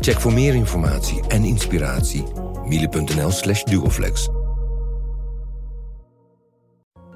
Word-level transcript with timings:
Check 0.00 0.20
voor 0.20 0.32
meer 0.32 0.54
informatie 0.54 1.22
en 1.28 1.44
inspiratie 1.44 2.24
miele.nl 2.64 3.30
slash 3.30 3.62
duoflex. 3.62 4.28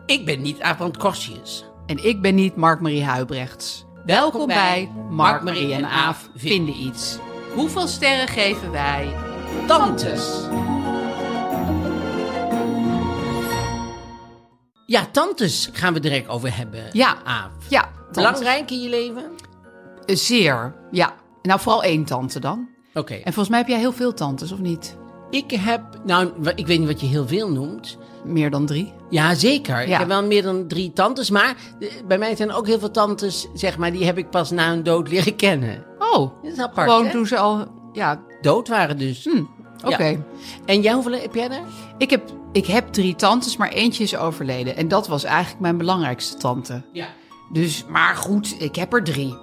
Ik 0.07 0.25
ben 0.25 0.41
niet 0.41 0.61
Abrand 0.61 0.97
Korsjes. 0.97 1.65
En 1.87 2.05
ik 2.05 2.21
ben 2.23 2.35
niet 2.35 2.57
Mark-Marie 2.57 3.05
Huibrechts. 3.05 3.85
Welkom 4.05 4.47
bij 4.47 4.91
Mark-Marie 5.11 5.75
en 5.75 5.85
Aaf 5.85 6.29
vinden 6.35 6.75
iets. 6.77 7.19
Hoeveel 7.55 7.87
sterren 7.87 8.29
geven 8.29 8.71
wij? 8.71 9.15
Tantes. 9.67 10.49
Ja, 14.87 15.07
tantes 15.13 15.69
gaan 15.73 15.93
we 15.93 16.01
direct 16.01 16.29
over 16.29 16.57
hebben. 16.57 16.85
Ja. 16.93 17.17
Aaf. 17.25 17.51
Ja, 17.69 17.81
tantes. 17.83 18.15
Belangrijk 18.15 18.71
in 18.71 18.81
je 18.81 18.89
leven? 18.89 19.31
Eh, 20.07 20.17
Zeer, 20.17 20.75
ja. 20.91 21.15
Nou, 21.43 21.61
vooral 21.61 21.83
één 21.83 22.05
tante 22.05 22.41
dan. 22.41 22.69
Oké. 22.95 23.15
En 23.15 23.23
volgens 23.33 23.49
mij 23.49 23.59
heb 23.59 23.69
jij 23.69 23.79
heel 23.79 23.93
veel 23.93 24.15
tantes, 24.15 24.53
of 24.53 24.59
niet? 24.59 24.97
Ik 25.31 25.51
heb, 25.51 25.83
nou, 26.05 26.31
ik 26.55 26.67
weet 26.67 26.79
niet 26.79 26.89
wat 26.89 27.01
je 27.01 27.07
heel 27.07 27.27
veel 27.27 27.51
noemt. 27.53 27.99
Meer 28.25 28.51
dan 28.51 28.67
drie? 28.67 28.93
Ja, 29.11 29.35
zeker. 29.35 29.83
Ik 29.83 29.89
heb 29.93 30.07
wel 30.09 30.25
meer 30.25 30.43
dan 30.43 30.67
drie 30.67 30.93
tantes, 30.93 31.31
maar 31.31 31.57
eh, 31.81 31.89
bij 32.09 32.19
mij 32.19 32.37
zijn 32.37 32.53
ook 32.53 32.67
heel 32.67 32.79
veel 32.79 32.91
tantes, 32.91 33.49
zeg 33.55 33.79
maar, 33.79 33.93
die 33.93 34.05
heb 34.05 34.19
ik 34.19 34.31
pas 34.31 34.51
na 34.51 34.69
hun 34.69 34.83
dood 34.83 35.09
leren 35.09 35.37
kennen. 35.37 35.85
Oh, 35.99 36.19
Dat 36.43 36.53
is 36.53 36.59
apart, 36.59 36.89
gewoon 36.91 37.05
hè? 37.05 37.11
toen 37.11 37.27
ze 37.27 37.37
al... 37.39 37.67
Ja, 37.93 38.23
Dood 38.41 38.69
waren 38.69 38.99
dus. 38.99 39.25
hm, 39.25 39.43
oké. 39.87 40.05
Ja. 40.05 40.17
En 40.67 40.81
jij, 40.81 40.93
hoeveel 40.93 41.13
heb 41.13 41.35
jij 41.35 41.49
er? 41.51 41.61
Ik, 41.99 42.11
heb, 42.11 42.23
ik 42.53 42.67
heb 42.67 42.93
drie 42.93 43.15
tantes, 43.15 43.57
maar 43.57 43.69
eentje 43.69 44.03
is 44.03 44.17
overleden. 44.17 44.77
En 44.77 44.89
dat 44.89 45.09
was 45.09 45.25
eigenlijk 45.25 45.61
mijn 45.61 45.77
belangrijkste 45.77 46.37
tante. 46.37 46.83
Ja. 46.93 47.07
Dus, 47.53 47.85
maar 47.89 48.17
goed, 48.17 48.55
ik 48.59 48.77
heb 48.77 48.93
er 48.93 49.05
drie. 49.05 49.37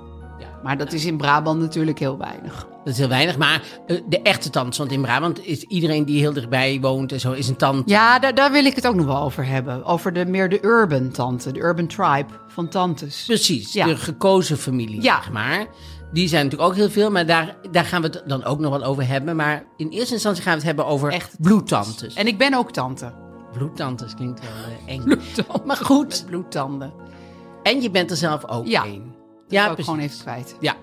Maar 0.67 0.77
dat 0.77 0.93
is 0.93 1.05
in 1.05 1.17
Brabant 1.17 1.59
natuurlijk 1.59 1.99
heel 1.99 2.17
weinig. 2.17 2.67
Dat 2.83 2.93
is 2.93 2.97
heel 2.97 3.07
weinig, 3.07 3.37
maar 3.37 3.61
eh, 3.87 3.97
de 4.09 4.21
echte 4.21 4.49
tantes, 4.49 4.77
want 4.77 4.91
in 4.91 5.01
Brabant 5.01 5.45
is 5.45 5.63
iedereen 5.63 6.05
die 6.05 6.19
heel 6.19 6.33
dichtbij 6.33 6.77
woont 6.81 7.11
en 7.11 7.19
zo, 7.19 7.31
is 7.31 7.47
een 7.47 7.55
tante. 7.55 7.89
Ja, 7.91 8.19
daar, 8.19 8.35
daar 8.35 8.51
wil 8.51 8.65
ik 8.65 8.75
het 8.75 8.87
ook 8.87 8.95
nog 8.95 9.05
wel 9.05 9.21
over 9.21 9.45
hebben. 9.45 9.83
Over 9.85 10.13
de, 10.13 10.25
meer 10.25 10.49
de 10.49 10.63
urban 10.63 11.11
tante, 11.11 11.51
de 11.51 11.59
urban 11.59 11.87
tribe 11.87 12.25
van 12.47 12.67
tantes. 12.67 13.23
Precies, 13.25 13.73
Ja. 13.73 13.85
de 13.85 13.95
gekozen 13.97 14.57
familie, 14.57 15.01
Ja. 15.01 15.15
zeg 15.15 15.31
maar. 15.31 15.65
Die 16.11 16.27
zijn 16.27 16.43
natuurlijk 16.43 16.69
ook 16.69 16.75
heel 16.75 16.89
veel, 16.89 17.11
maar 17.11 17.25
daar, 17.25 17.55
daar 17.71 17.85
gaan 17.85 18.01
we 18.01 18.07
het 18.07 18.23
dan 18.25 18.43
ook 18.43 18.59
nog 18.59 18.71
wel 18.71 18.83
over 18.83 19.07
hebben. 19.07 19.35
Maar 19.35 19.63
in 19.77 19.89
eerste 19.89 20.13
instantie 20.13 20.43
gaan 20.43 20.51
we 20.51 20.57
het 20.57 20.67
hebben 20.67 20.85
over 20.85 21.11
Echte 21.11 21.37
bloedtantes. 21.39 22.13
En 22.13 22.27
ik 22.27 22.37
ben 22.37 22.53
ook 22.53 22.71
tante. 22.71 23.11
Bloedtantes 23.53 24.13
klinkt 24.15 24.39
wel 24.41 24.49
eh, 24.87 24.93
eng. 24.93 25.21
Maar 25.65 25.77
goed, 25.77 26.23
Bloedtanden. 26.29 26.93
en 27.63 27.81
je 27.81 27.89
bent 27.91 28.11
er 28.11 28.17
zelf 28.17 28.47
ook 28.47 28.67
Ja. 28.67 28.85
een. 28.85 29.15
Ja, 29.47 29.61
ik 29.61 29.67
precies. 29.67 29.85
gewoon 29.85 29.99
even 30.05 30.19
kwijt. 30.19 30.55
Ja. 30.59 30.73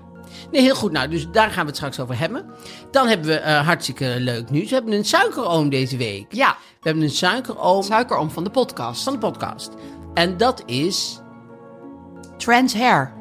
Nee, 0.51 0.63
heel 0.63 0.75
goed. 0.75 0.93
Nou, 0.93 1.09
dus 1.09 1.27
daar 1.33 1.51
gaan 1.51 1.61
we 1.63 1.67
het 1.67 1.77
straks 1.77 2.01
over 2.01 2.19
hebben. 2.19 2.45
Dan 2.91 3.09
hebben 3.09 3.27
we 3.27 3.35
eh, 3.35 3.67
hartstikke 3.67 4.15
leuk 4.19 4.51
nieuws. 4.51 4.69
We 4.69 4.75
hebben 4.75 4.93
een 4.95 5.05
suikeroom 5.05 5.69
deze 5.69 5.97
week. 5.97 6.33
Ja, 6.33 6.57
We 6.81 6.89
hebben 6.89 7.03
een 7.03 7.11
suikeroom 7.11 7.83
suikeroom 7.83 8.31
van 8.31 8.45
de 8.45 8.51
podcast. 8.51 9.03
van 9.03 9.13
de 9.13 9.19
podcast. 9.19 9.73
En 10.15 10.37
dat 10.37 10.63
is 10.67 11.21
Trans 12.37 12.75
Hair. 12.75 13.13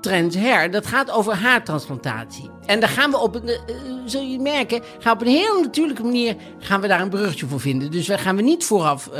Trends 0.00 0.36
Hair. 0.36 0.70
Dat 0.70 0.86
gaat 0.86 1.10
over 1.10 1.34
haartransplantatie. 1.34 2.50
En 2.66 2.80
daar 2.80 2.88
gaan 2.88 3.10
we 3.10 3.18
op 3.18 3.34
een, 3.34 3.48
eh, 3.48 3.54
eh, 3.54 3.76
zul 4.04 4.22
je 4.22 4.38
merken, 4.40 4.82
gaan 4.98 5.18
we 5.18 5.22
op 5.24 5.26
een 5.26 5.34
heel 5.34 5.60
natuurlijke 5.60 6.02
manier 6.02 6.36
gaan 6.58 6.80
we 6.80 6.88
daar 6.88 7.00
een 7.00 7.10
bruggetje 7.10 7.46
voor 7.46 7.60
vinden. 7.60 7.90
Dus 7.90 8.06
daar 8.06 8.18
gaan 8.18 8.36
we 8.36 8.42
niet 8.42 8.64
vooraf 8.64 9.10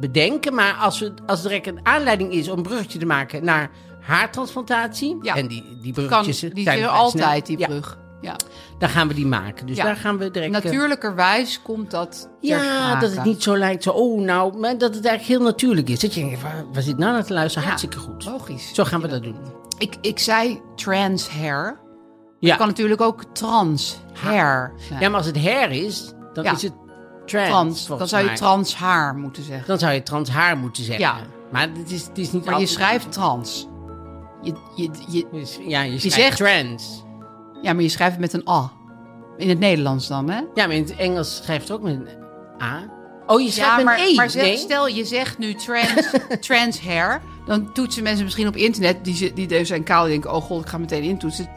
bedenken. 0.00 0.54
Maar 0.54 0.74
als, 0.74 0.98
we, 1.00 1.14
als 1.26 1.42
er 1.42 1.48
direct 1.48 1.66
een 1.66 1.86
aanleiding 1.86 2.32
is 2.32 2.48
om 2.48 2.56
een 2.56 2.62
bruggetje 2.62 2.98
te 2.98 3.06
maken 3.06 3.44
naar 3.44 3.70
haartransplantatie. 4.02 5.18
Ja. 5.22 5.36
En 5.36 5.46
die, 5.46 5.78
die 5.80 5.92
Kan, 5.94 6.04
bruggetjes 6.06 6.40
die 6.40 6.62
zijn 6.64 6.78
er 6.82 6.88
altijd, 6.88 7.46
snel. 7.46 7.56
die 7.58 7.66
brug. 7.66 7.98
Ja. 8.20 8.36
dan 8.78 8.88
gaan 8.88 9.08
we 9.08 9.14
die 9.14 9.26
maken. 9.26 9.66
Dus 9.66 9.76
Ja. 9.76 9.84
daar 9.84 9.96
gaan 9.96 10.18
we 10.18 10.30
direct... 10.30 10.54
eh, 10.54 10.62
Natuurlijkerwijs 10.62 11.62
komt 11.62 11.90
dat 11.90 12.30
Ja, 12.40 12.98
dat 13.00 13.10
het 13.14 13.24
niet 13.24 13.42
zo 13.42 13.56
lijkt 13.56 13.82
zo, 13.82 13.90
oh 13.90 14.20
nou, 14.20 14.58
maar 14.58 14.78
dat 14.78 14.94
het 14.94 15.04
eigenlijk 15.06 15.38
heel 15.38 15.50
natuurlijk 15.50 15.88
is. 15.88 16.00
Dat 16.00 16.14
je 16.14 16.20
denkt, 16.20 16.42
waar, 16.42 16.64
waar 16.72 16.82
zit 16.82 16.98
nou 16.98 17.12
naar 17.12 17.24
te 17.24 17.32
luisteren? 17.32 17.66
Hartstikke 17.68 17.98
goed. 17.98 18.24
Logisch. 18.24 18.74
Zo 18.74 18.84
gaan 18.84 19.00
we 19.00 19.08
dat 19.08 19.22
doen. 19.22 19.36
Ik, 19.78 19.96
ik 20.00 20.18
zei 20.18 20.60
trans 20.76 21.28
hair. 21.28 21.80
Ja. 22.38 22.48
Het 22.48 22.58
kan 22.58 22.66
natuurlijk 22.66 23.00
ook 23.00 23.24
trans 23.32 23.98
hair 24.12 24.72
zijn. 24.88 25.00
ja, 25.00 25.08
maar 25.08 25.18
als 25.18 25.26
het 25.26 25.42
hair 25.42 25.70
is, 25.70 26.12
dan 26.32 26.44
is 26.44 26.62
het 26.62 26.72
trans. 27.26 27.48
trans. 27.84 27.86
Dan 27.98 28.08
zou 28.08 28.28
je 28.30 28.32
trans 28.36 28.74
haar 28.74 29.14
moeten 29.14 29.42
zeggen. 29.42 29.66
Dan 29.66 29.78
zou 29.78 29.92
je 29.92 30.02
trans 30.02 30.30
haar 30.30 30.56
moeten 30.56 30.84
zeggen. 30.84 31.04
Ja. 31.04 31.16
Maar 31.52 31.68
het 31.78 31.90
is, 31.90 32.06
het 32.06 32.18
is 32.18 32.32
niet 32.32 32.44
Maar 32.44 32.60
je 32.60 32.66
schrijft 32.66 33.12
trans. 33.12 33.66
Je, 34.42 34.52
je, 34.76 34.90
je, 35.08 35.26
Je 35.30 35.46
Ja, 35.68 35.82
je, 35.82 35.98
zegt- 35.98 36.36
trans. 36.36 37.04
ja, 37.62 37.72
maar 37.72 37.82
je 37.82 37.88
schrijft 37.88 38.12
het 38.12 38.20
met 38.20 38.32
een 38.32 38.48
A. 38.48 38.70
In 39.36 39.48
het 39.48 39.58
Nederlands 39.58 40.08
dan, 40.08 40.30
hè? 40.30 40.36
Ja, 40.54 40.66
maar 40.66 40.70
in 40.76 40.82
het 40.82 40.96
Engels 40.96 41.36
schrijft 41.44 41.68
het 41.68 41.76
ook 41.76 41.82
met 41.82 41.92
een 41.94 42.08
A. 42.62 42.82
Oh, 43.26 43.40
je 43.40 43.50
schrijft 43.50 43.70
Ja, 43.70 43.76
met 43.76 43.84
maar, 43.84 43.98
een 43.98 44.04
E. 44.04 44.14
maar 44.14 44.30
zeg- 44.30 44.42
nee? 44.42 44.56
stel 44.56 44.88
je 44.88 45.04
zegt 45.04 45.38
nu 45.38 45.54
trans, 45.54 46.10
trans 46.46 46.80
hair. 46.80 47.20
Dan 47.46 47.72
toetsen 47.72 48.02
mensen 48.02 48.24
misschien 48.24 48.46
op 48.48 48.56
internet, 48.56 49.04
die, 49.04 49.32
die 49.32 49.46
dus 49.46 49.68
zijn 49.68 49.82
kaal, 49.82 50.02
die 50.02 50.12
denken, 50.12 50.32
oh 50.34 50.42
god, 50.42 50.62
ik 50.62 50.68
ga 50.68 50.78
meteen 50.78 51.02
intoetsen. 51.02 51.48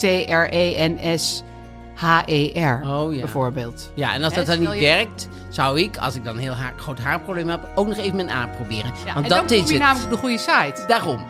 T-R-E-N-S-H-E-R, 1.95 2.87
Oh 2.87 3.13
ja. 3.13 3.19
bijvoorbeeld. 3.19 3.91
Ja, 3.95 4.13
en 4.13 4.23
als 4.23 4.33
dat 4.33 4.45
dan 4.45 4.59
niet 4.59 4.73
je- 4.73 4.79
werkt, 4.79 5.27
zou 5.49 5.79
ik, 5.81 5.97
als 5.97 6.15
ik 6.15 6.23
dan 6.23 6.35
een 6.35 6.41
heel 6.41 6.53
haar, 6.53 6.73
groot 6.77 6.99
haarprobleem 6.99 7.49
heb, 7.49 7.67
ook 7.75 7.87
nog 7.87 7.97
even 7.97 8.19
een 8.19 8.29
A 8.29 8.47
proberen. 8.47 8.91
Ja, 9.05 9.13
Want 9.13 9.15
en 9.15 9.21
dat 9.21 9.29
dan 9.29 9.47
kom 9.47 9.55
is 9.57 9.63
je 9.67 9.73
het. 9.73 9.81
namelijk 9.83 10.05
op 10.05 10.11
de 10.11 10.17
goede 10.17 10.37
site. 10.37 10.83
Daarom. 10.87 11.25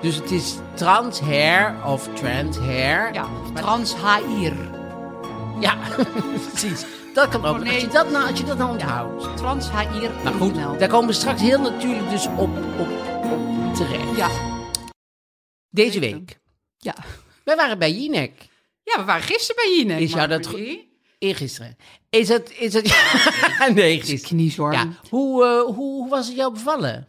Dus 0.00 0.14
het 0.14 0.30
is 0.30 0.54
trans 0.74 1.20
hair 1.20 1.84
of 1.84 2.08
trans 2.14 2.58
hair. 2.58 3.12
Ja, 3.12 3.28
trans 3.54 3.94
hair. 3.94 4.54
Ja, 5.60 5.78
precies. 6.48 6.84
Dat 7.14 7.28
kan 7.28 7.44
ook. 7.44 7.56
Oh, 7.56 7.62
nee. 7.62 7.72
Als 7.72 7.82
je 7.82 7.88
dat 7.88 8.10
nou, 8.10 8.30
als 8.30 8.38
je 8.38 8.44
dat 8.44 8.58
nou 8.58 8.70
onthoudt. 8.70 9.36
Trans 9.36 9.68
hair. 9.68 10.10
Nou 10.24 10.36
goed, 10.36 10.54
daar 10.54 10.88
komen 10.88 11.06
we 11.06 11.12
straks 11.12 11.40
heel 11.40 11.60
natuurlijk 11.60 12.10
dus 12.10 12.26
op, 12.26 12.50
op, 12.78 12.88
op 13.30 13.74
terecht. 13.74 14.16
Ja. 14.16 14.28
Deze 15.70 16.00
week. 16.00 16.38
Ja. 16.78 16.94
Wij 17.44 17.56
waren 17.56 17.78
bij 17.78 17.92
Jinek. 17.92 18.32
ja, 18.82 18.98
we 18.98 19.04
waren 19.04 19.22
gisteren 19.22 19.64
bij 19.64 19.76
Jinek. 19.76 20.00
Is 20.00 20.12
jou 20.12 20.28
dat 20.28 20.42
Mark-Marie. 20.42 20.88
Eergisteren. 21.18 21.76
Is 22.10 22.28
het... 22.28 22.52
Is 22.58 22.72
het 22.72 22.84
nee, 23.74 23.98
gisteren. 23.98 24.22
Kniezorm. 24.22 24.72
Ja. 24.72 24.80
Ja. 24.80 25.08
Hoe, 25.08 25.44
eh, 25.44 25.60
hoe, 25.60 25.74
hoe 25.74 26.08
was 26.08 26.26
het 26.26 26.36
jou 26.36 26.52
bevallen? 26.52 27.08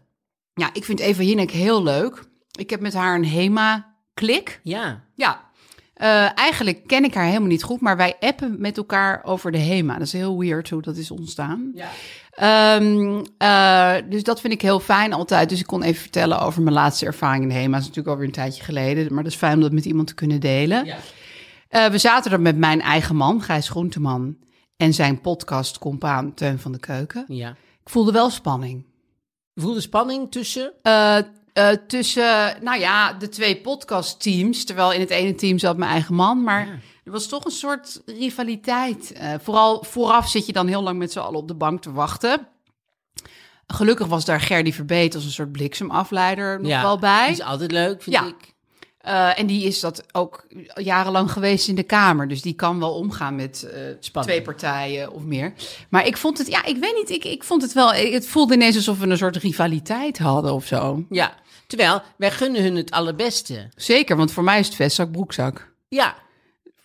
ik 0.74 0.86
vind 0.86 1.00
Eva 1.00 1.24
Jinek 1.24 1.52
heel 1.52 1.84
leuk. 1.84 2.30
Ik 2.62 2.70
heb 2.70 2.80
met 2.80 2.94
haar 2.94 3.16
een 3.16 3.26
HEMA-klik. 3.28 4.60
Ja. 4.64 5.04
Ja. 5.16 5.50
Eh, 5.94 6.38
eigenlijk 6.38 6.88
ken 6.88 7.04
ik 7.04 7.14
haar 7.14 7.26
helemaal 7.26 7.48
niet 7.48 7.64
goed, 7.64 7.82
maar 7.82 7.98
wij 7.98 8.16
appen 8.20 8.56
met 8.60 8.78
elkaar 8.78 9.24
over 9.24 9.52
de 9.52 9.58
HEMA. 9.58 9.94
Dat 9.94 10.08
is 10.08 10.14
heel 10.14 10.40
weird 10.40 10.70
hoe 10.70 10.82
dat 10.82 10.98
is 10.98 11.12
ontstaan. 11.12 11.72
Ja. 11.74 11.90
Ehm, 12.32 13.24
eh, 13.38 14.10
dus 14.10 14.24
dat 14.24 14.42
vind 14.42 14.54
ik 14.54 14.62
heel 14.62 14.80
fijn 14.80 15.14
altijd. 15.14 15.50
Dus 15.50 15.60
ik 15.60 15.68
kon 15.68 15.84
even 15.84 16.02
vertellen 16.02 16.40
over 16.40 16.62
mijn 16.62 16.76
laatste 16.76 17.06
ervaring 17.06 17.44
in 17.44 17.50
de 17.50 17.56
HEMA. 17.56 17.72
Dat 17.72 17.82
is 17.82 17.88
natuurlijk 17.88 18.14
alweer 18.14 18.28
een 18.28 18.34
tijdje 18.34 18.64
geleden, 18.64 19.14
maar 19.14 19.24
dat 19.24 19.32
is 19.32 19.38
fijn 19.38 19.54
om 19.54 19.62
dat 19.62 19.72
met 19.72 19.86
iemand 19.86 20.08
te 20.08 20.14
kunnen 20.14 20.40
delen. 20.40 20.86
Ja. 20.86 20.98
Eh, 21.68 21.86
we 21.86 21.98
zaten 21.98 22.32
er 22.32 22.42
met 22.42 22.58
mijn 22.58 22.82
eigen 22.82 23.16
man, 23.16 23.42
Gijs 23.42 23.70
Groenteman, 23.70 24.38
en 24.78 24.94
zijn 24.94 25.22
podcast-compaan 25.22 26.34
Teun 26.34 26.60
van 26.60 26.72
de 26.72 26.80
Keuken. 26.80 27.26
ja. 27.28 27.56
Ik 27.84 27.90
voelde 27.90 28.12
wel 28.12 28.30
spanning. 28.30 28.86
Voelde 29.56 29.82
spanning 29.82 30.32
tussen... 30.32 30.74
Eh, 31.54 31.70
tussen, 31.88 32.58
nou 32.62 32.80
ja, 32.80 33.14
de 33.14 33.30
twee 33.30 33.58
podcastteams. 33.62 34.66
Terwijl 34.66 34.92
in 34.92 35.00
het 35.00 35.10
ene 35.10 35.36
team 35.36 35.58
zat 35.60 35.78
mijn 35.78 35.92
eigen 35.92 36.16
man. 36.16 36.44
Maar 36.44 36.80
Er 37.04 37.12
was 37.12 37.28
toch 37.28 37.46
een 37.46 37.52
soort 37.52 38.02
rivaliteit. 38.06 39.12
Eh, 39.12 39.34
vooral 39.42 39.84
vooraf 39.84 40.30
zit 40.30 40.46
je 40.46 40.54
dan 40.54 40.68
heel 40.68 40.82
lang 40.84 40.98
met 40.98 41.12
z'n 41.12 41.20
allen 41.20 41.40
op 41.40 41.48
de 41.48 41.54
bank 41.54 41.82
te 41.82 41.92
wachten. 41.92 42.48
Gelukkig 43.68 44.08
was 44.08 44.26
daar 44.26 44.42
Gerdy 44.42 44.72
Verbeet 44.72 45.16
als 45.16 45.24
een 45.26 45.32
soort 45.32 45.52
bliksemafleider 45.52 46.62
nog 46.62 46.82
wel 46.82 47.00
bij. 47.00 47.30
Is 47.32 47.42
altijd 47.42 47.72
leuk, 47.72 48.02
vind 48.04 48.16
Ja. 48.16 48.26
ik. 48.26 48.54
Eh, 49.02 49.40
en 49.40 49.48
die 49.48 49.66
is 49.68 49.80
dat 49.80 50.04
ook 50.12 50.46
jarenlang 50.76 51.32
geweest 51.32 51.68
in 51.68 51.76
de 51.76 51.84
Kamer. 51.84 52.28
Dus 52.28 52.42
die 52.42 52.54
kan 52.54 52.80
wel 52.80 52.94
omgaan 52.94 53.36
met 53.36 53.58
Spannend. 54.00 54.34
twee 54.34 54.42
partijen 54.42 55.12
of 55.12 55.24
meer. 55.24 55.54
Maar 55.90 56.06
ik 56.06 56.18
vond 56.18 56.38
het, 56.38 56.48
ja, 56.48 56.66
ik 56.66 56.78
weet 56.78 56.96
niet, 56.96 57.10
ik, 57.10 57.26
ik 57.26 57.44
vond 57.44 57.62
het 57.62 57.74
wel... 57.74 57.94
Het 57.94 58.28
voelde 58.28 58.54
ineens 58.54 58.76
alsof 58.76 59.00
we 59.00 59.08
een 59.08 59.18
soort 59.18 59.36
rivaliteit 59.38 60.18
hadden 60.18 60.54
of 60.54 60.66
zo. 60.66 61.06
Ja. 61.10 61.34
Terwijl, 61.68 62.02
wij 62.18 62.32
gunnen 62.32 62.64
hun 62.64 62.76
het 62.76 62.92
allerbeste. 62.92 63.70
Zeker, 63.76 64.16
want 64.18 64.32
voor 64.32 64.44
mij 64.44 64.60
is 64.60 64.66
het 64.66 64.76
vestzak 64.76 65.12
broekzak. 65.12 65.72
Ja. 65.88 66.16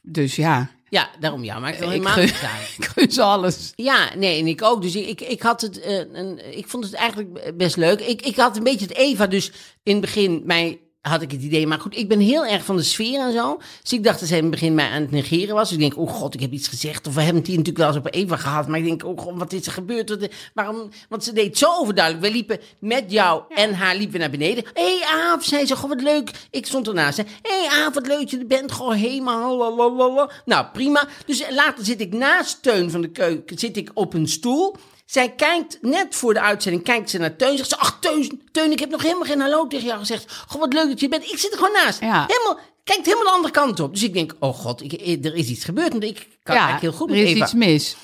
Dus 0.03 0.37
ja, 0.37 0.71
Ja, 0.89 1.11
daarom 1.21 1.45
ja. 1.45 1.59
Maar 1.59 1.73
ik 1.73 1.79
wil 1.79 1.87
Ik 1.89 1.93
helemaal 1.93 2.13
gun- 2.13 2.49
ik 2.79 2.85
gun 2.85 3.11
ze 3.11 3.23
alles. 3.23 3.73
Ja, 3.75 4.09
nee, 4.17 4.41
en 4.41 4.47
ik 4.47 4.63
ook. 4.63 4.83
Dus 4.83 4.95
ik, 4.97 5.07
ik, 5.07 5.21
ik 5.21 5.43
had 5.43 5.61
het, 5.61 5.81
eh, 5.81 5.95
een, 6.13 6.57
ik 6.59 6.69
vond 6.69 6.85
het 6.85 6.95
eigenlijk 6.95 7.57
best 7.57 7.77
leuk. 7.77 8.01
Ik, 8.01 8.23
ik 8.23 8.37
had 8.37 8.57
een 8.57 8.63
beetje 8.63 8.87
het 8.87 8.97
Eva, 8.97 9.27
dus 9.27 9.53
in 9.83 9.93
het 9.93 10.01
begin 10.01 10.43
mij 10.45 10.81
had 11.09 11.23
ik 11.23 11.31
het 11.31 11.43
idee. 11.43 11.67
Maar 11.67 11.81
goed, 11.81 11.97
ik 11.97 12.09
ben 12.09 12.21
heel 12.21 12.47
erg 12.47 12.65
van 12.65 12.77
de 12.77 12.83
sfeer 12.83 13.21
en 13.21 13.33
zo. 13.33 13.61
Dus 13.83 13.93
ik 13.93 14.05
dacht 14.05 14.21
dat 14.21 14.29
zij 14.29 14.37
in 14.37 14.43
het 14.43 14.53
begin 14.53 14.75
mij 14.75 14.89
aan 14.89 15.03
het 15.03 15.11
negeren 15.11 15.55
was. 15.55 15.69
Dus 15.69 15.79
ik 15.79 15.83
denk, 15.83 15.99
oh 15.99 16.11
god, 16.11 16.35
ik 16.35 16.41
heb 16.41 16.53
iets 16.53 16.69
gezegd. 16.69 17.07
Of 17.07 17.15
we 17.15 17.21
hebben 17.21 17.39
het 17.39 17.47
hier 17.47 17.57
natuurlijk 17.57 17.85
wel 17.85 17.95
eens 17.95 18.07
op 18.07 18.15
Eva 18.15 18.37
gehad. 18.37 18.69
Maar 18.69 18.79
ik 18.79 18.85
denk, 18.85 19.05
oh 19.05 19.19
god, 19.19 19.39
wat 19.39 19.53
is 19.53 19.67
er 19.67 19.73
gebeurd? 19.73 20.09
Wat, 20.09 20.29
waarom? 20.55 20.89
Want 21.09 21.25
ze 21.25 21.33
deed 21.33 21.59
zo 21.59 21.67
overduidelijk. 21.81 22.27
We 22.27 22.33
liepen 22.33 22.61
met 22.79 23.05
jou 23.09 23.43
en 23.49 23.75
haar 23.75 23.97
liepen 23.97 24.21
naar 24.21 24.31
beneden. 24.31 24.65
Hé, 24.75 24.99
hey, 24.99 25.07
Aaf, 25.07 25.45
zei 25.45 25.67
ze, 25.67 25.77
goh, 25.77 25.89
wat 25.89 26.03
leuk. 26.03 26.31
Ik 26.51 26.67
stond 26.67 26.89
ernaast. 26.89 27.17
Hé, 27.17 27.25
hey, 27.43 27.69
Aaf, 27.71 27.95
wat 27.95 28.07
leuk 28.07 28.29
je 28.29 28.39
er 28.39 28.47
bent. 28.47 28.73
Goh, 28.73 28.95
helemaal, 28.95 29.57
lalalala. 29.57 30.31
Nou, 30.45 30.67
prima. 30.73 31.09
Dus 31.27 31.45
later 31.51 31.85
zit 31.85 32.01
ik 32.01 32.13
naast 32.13 32.63
Teun 32.63 32.91
van 32.91 33.01
de 33.01 33.11
keuken, 33.11 33.59
zit 33.59 33.77
ik 33.77 33.91
op 33.95 34.15
een 34.15 34.29
stoel. 34.29 34.77
Zij 35.07 35.33
kijkt, 35.33 35.79
net 35.81 36.15
voor 36.15 36.35
de 36.35 36.41
uitzending, 36.41 36.85
kijkt 36.85 37.11
ze 37.11 37.19
naar 37.19 37.37
Teun. 37.37 37.57
Zegt 37.57 37.69
ze, 37.69 37.77
ach 37.79 37.99
Teun, 38.01 38.43
Teun, 38.53 38.71
ik 38.73 38.79
heb 38.81 38.91
nog 38.91 39.03
helemaal 39.03 39.25
geen 39.25 39.41
hallo 39.41 39.67
tegen 39.67 39.87
jou 39.87 39.99
gezegd. 39.99 40.33
Goh, 40.47 40.61
wat 40.61 40.73
leuk 40.73 40.89
dat 40.89 41.01
je 41.01 41.09
bent. 41.09 41.31
Ik 41.33 41.39
zit 41.39 41.53
er 41.53 41.59
gewoon 41.59 41.73
naast. 41.85 42.01
Ja. 42.01 42.25
Helemaal, 42.27 42.59
kijkt 42.85 43.05
helemaal 43.05 43.25
de 43.25 43.31
andere 43.31 43.53
kant 43.53 43.81
op. 43.81 43.93
Dus 43.93 44.03
ik 44.03 44.13
denk, 44.13 44.35
oh 44.39 44.55
god, 44.55 44.83
ik, 44.83 44.93
er 45.25 45.35
is 45.35 45.49
iets 45.49 45.65
gebeurd. 45.65 45.91
Want 45.93 46.05
ik 46.05 46.27
kan 46.43 46.55
eigenlijk 46.55 46.83
heel 46.85 46.93
goed 46.93 47.11
er 47.11 47.17
met 47.17 47.25
is 47.25 47.33
Eva. 47.35 47.45
iets 47.45 47.55
mis. 47.55 47.97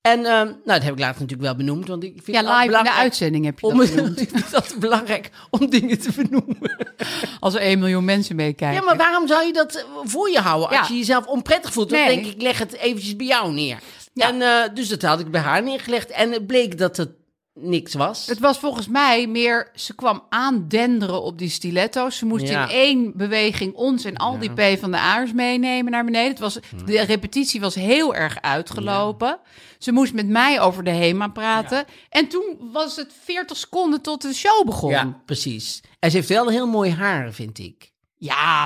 En 0.00 0.18
ehm, 0.24 0.44
nou, 0.46 0.56
dat 0.64 0.82
heb 0.82 0.92
ik 0.92 0.98
later 0.98 1.20
natuurlijk 1.20 1.40
wel 1.48 1.54
benoemd. 1.56 1.88
Want 1.88 2.02
ik 2.04 2.12
vind 2.24 2.36
Ja, 2.36 2.42
live 2.42 2.54
in 2.54 2.60
de 2.60 2.66
belangrijk 2.66 2.96
uitzending 2.98 3.44
heb 3.44 3.58
je 3.60 3.66
Om, 3.66 3.78
dat 3.78 3.94
benoemd. 3.94 4.20
ik 4.26 4.28
vind 4.30 4.54
altijd 4.54 4.78
belangrijk 4.78 5.30
om 5.50 5.70
dingen 5.70 5.98
te 5.98 6.12
benoemen. 6.16 6.58
Als 7.40 7.54
er 7.54 7.60
1 7.60 7.78
miljoen 7.78 8.04
mensen 8.04 8.36
meekijken. 8.36 8.78
Ja, 8.80 8.84
maar 8.86 8.96
waarom 8.96 9.26
zou 9.28 9.46
je 9.46 9.52
dat 9.52 9.74
eh, 9.74 9.84
voor 10.04 10.30
je 10.30 10.38
houden 10.40 10.68
als 10.68 10.88
Ja. 10.88 10.94
je 10.94 10.98
jezelf 10.98 11.26
onprettig 11.26 11.72
voelt? 11.72 11.90
Dan 11.90 11.98
Nee. 11.98 12.14
denk 12.22 12.34
ik, 12.34 12.42
leg 12.42 12.58
het 12.58 12.76
eventjes 12.76 13.16
bij 13.16 13.26
jou 13.26 13.52
neer. 13.52 13.78
Ja. 14.18 14.28
En 14.28 14.42
eh, 14.42 14.74
dus 14.74 14.88
dat 14.88 15.02
had 15.02 15.20
ik 15.20 15.30
bij 15.30 15.40
haar 15.40 15.62
neergelegd. 15.62 16.10
En 16.10 16.32
het 16.32 16.46
bleek 16.46 16.78
dat 16.78 16.96
het 16.96 17.10
niks 17.60 17.94
was. 17.94 18.26
Het 18.26 18.38
was 18.38 18.58
volgens 18.58 18.88
mij 18.88 19.26
meer, 19.26 19.70
ze 19.74 19.94
kwam 19.94 20.22
aandenderen 20.28 21.22
op 21.22 21.38
die 21.38 21.48
stiletto's. 21.48 22.16
Ze 22.16 22.26
moest 22.26 22.48
Ja. 22.48 22.62
in 22.68 22.74
één 22.74 23.12
beweging 23.16 23.74
ons 23.74 24.04
en 24.04 24.16
al 24.16 24.38
die 24.38 24.50
P 24.52 24.78
van 24.80 24.90
de 24.90 24.98
A's 24.98 25.32
meenemen 25.32 25.92
naar 25.92 26.04
beneden. 26.04 26.30
Het 26.30 26.38
was, 26.38 26.58
de 26.84 27.00
repetitie 27.00 27.60
was 27.60 27.74
heel 27.74 28.14
erg 28.14 28.40
uitgelopen. 28.40 29.38
Ze 29.78 29.92
moest 29.92 30.12
met 30.14 30.28
mij 30.28 30.60
over 30.60 30.84
de 30.84 30.90
HEMA 30.90 31.28
praten. 31.28 31.84
En 32.10 32.28
toen 32.28 32.56
was 32.72 32.96
het 32.96 33.12
40 33.24 33.56
seconden 33.56 34.00
tot 34.02 34.22
de 34.22 34.34
show 34.34 34.64
begon. 34.66 34.90
Ja, 34.90 34.96
Ja, 35.00 35.20
precies. 35.26 35.80
En 35.98 36.10
ze 36.10 36.16
heeft 36.16 36.28
wel 36.28 36.48
heel 36.48 36.66
mooi 36.66 36.90
haar, 36.90 37.32
vind 37.32 37.58
ik. 37.58 37.92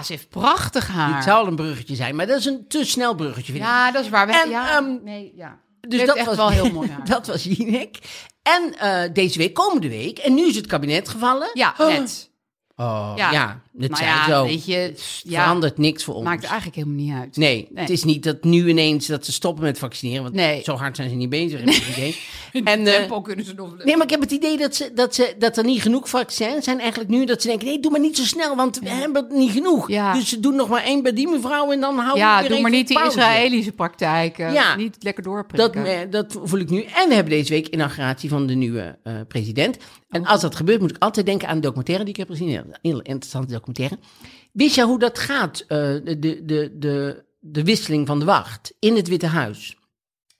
Ze 0.04 0.12
heeft 0.12 0.28
prachtig 0.28 0.88
haar. 0.88 1.14
Het 1.14 1.24
zou 1.24 1.48
een 1.48 1.56
bruggetje 1.56 1.94
zijn, 1.94 2.16
maar 2.16 2.26
dat 2.26 2.38
is 2.38 2.44
een 2.44 2.64
te 2.68 2.84
snel 2.84 3.14
bruggetje, 3.14 3.52
vind 3.52 3.64
ik. 3.64 3.70
Ja, 3.70 3.90
dat 3.90 4.04
is 4.04 4.10
waar. 4.10 4.26
We, 4.26 4.32
En, 4.32 4.50
ja, 4.50 4.76
ehm, 4.78 5.02
nee, 5.04 5.32
ja. 5.36 5.58
Dus 5.80 6.06
dat 6.06 6.16
echt 6.16 6.26
was 6.26 6.36
wel 6.36 6.48
heel 6.50 6.70
mooi 6.78 6.90
haar. 6.90 7.04
dat 7.04 7.26
was 7.26 7.44
Jinek. 7.44 7.98
En 8.42 8.74
eh, 8.78 9.12
deze 9.12 9.38
week, 9.38 9.54
komende 9.54 9.88
week, 9.88 10.18
en 10.18 10.34
nu 10.34 10.46
is 10.46 10.56
het 10.56 10.66
kabinet 10.66 11.08
gevallen. 11.08 11.50
Ja, 11.52 11.74
net. 11.78 12.30
Oh, 12.76 13.12
Ja. 13.16 13.30
ja, 13.30 13.60
het 13.78 13.90
Nou 13.90 14.02
zijn 14.02 14.08
ja, 14.14 14.26
zo. 14.28 14.44
weet 14.44 14.64
je, 14.64 14.74
Het 14.74 15.20
ja, 15.24 15.40
verandert 15.42 15.78
niks 15.78 16.04
voor 16.04 16.14
ons. 16.14 16.24
maakt 16.24 16.44
eigenlijk 16.44 16.74
helemaal 16.76 16.96
niet 17.04 17.14
uit. 17.14 17.36
Nee, 17.36 17.68
Nee. 17.70 17.80
het 17.84 17.90
is 17.90 18.04
niet 18.04 18.22
dat 18.22 18.44
nu 18.44 18.68
ineens 18.68 19.06
dat 19.06 19.24
ze 19.24 19.32
stoppen 19.32 19.64
met 19.64 19.78
vaccineren. 19.78 20.22
Want 20.22 20.34
Nee. 20.34 20.62
zo 20.62 20.74
hard 20.76 20.96
zijn 20.96 21.08
ze 21.08 21.14
niet 21.14 21.28
bezig. 21.28 21.60
het 21.60 21.82
idee. 21.96 22.16
In 22.52 22.64
En, 22.66 22.86
eh, 22.86 22.94
tempo 22.94 23.20
kunnen 23.20 23.44
ze 23.44 23.54
nog... 23.54 23.84
Nee, 23.84 23.94
maar 23.96 24.04
ik 24.04 24.10
heb 24.10 24.20
het 24.20 24.30
idee 24.30 24.56
dat, 24.58 24.74
ze, 24.74 24.90
dat, 24.94 25.14
ze, 25.14 25.34
dat 25.38 25.56
er 25.56 25.64
niet 25.64 25.82
genoeg 25.82 26.08
vaccins 26.08 26.64
zijn. 26.64 26.78
Eigenlijk 26.80 27.10
nu 27.10 27.24
dat 27.24 27.42
ze 27.42 27.48
denken, 27.48 27.66
nee, 27.66 27.80
doe 27.80 27.90
maar 27.90 28.00
niet 28.00 28.16
zo 28.16 28.24
snel, 28.24 28.56
want 28.56 28.78
we 28.78 28.88
hebben 28.88 29.22
het 29.24 29.32
niet 29.32 29.50
genoeg. 29.50 29.86
Dus 29.86 30.28
ze 30.28 30.40
doen 30.40 30.54
nog 30.56 30.68
maar 30.68 30.82
één 30.84 31.02
bij 31.02 31.12
die 31.12 31.28
mevrouw 31.28 31.72
en 31.72 31.80
dan 31.80 31.94
houden 31.94 32.12
we 32.14 32.18
Ja, 32.18 32.40
weer 32.40 32.48
doe 32.48 32.60
maar 32.60 32.70
niet 32.70 32.88
die. 32.88 33.04
Israëlische 33.06 33.72
praktijken. 33.72 34.52
Ja. 34.52 34.76
Niet 34.76 34.96
lekker 35.00 35.22
Dat, 35.22 35.32
doorprikken. 35.32 35.86
eh, 35.86 36.10
dat 36.10 36.36
voel 36.44 36.60
ik 36.60 36.70
nu. 36.70 36.82
En 36.82 37.08
we 37.08 37.14
hebben 37.14 37.32
deze 37.32 37.50
week 37.52 37.66
inauguratie 37.68 38.28
van 38.28 38.46
de 38.46 38.54
nieuwe 38.54 38.98
eh, 39.02 39.14
president. 39.28 39.76
En 40.10 40.20
Oh. 40.22 40.28
als 40.30 40.40
dat 40.40 40.54
gebeurt, 40.56 40.80
moet 40.80 40.90
ik 40.90 40.96
altijd 41.02 41.26
denken 41.26 41.48
aan 41.48 41.54
een 41.54 41.60
documentaire 41.60 42.04
die 42.04 42.12
ik 42.14 42.18
heb 42.18 42.28
gezien. 42.30 42.62
Heel 42.82 43.00
interessante 43.00 43.52
documentaire. 43.64 43.98
Wist 44.52 44.74
je 44.74 44.82
hoe 44.82 44.98
dat 44.98 45.18
gaat, 45.18 45.60
eh, 45.60 45.78
de, 45.78 46.18
de, 46.18 46.44
de, 46.44 46.72
de, 46.78 47.24
de 47.40 47.64
wisseling 47.64 48.06
van 48.06 48.18
de 48.18 48.24
wacht 48.24 48.72
in 48.78 48.96
het 48.96 49.08
Witte 49.08 49.26
Huis? 49.26 49.76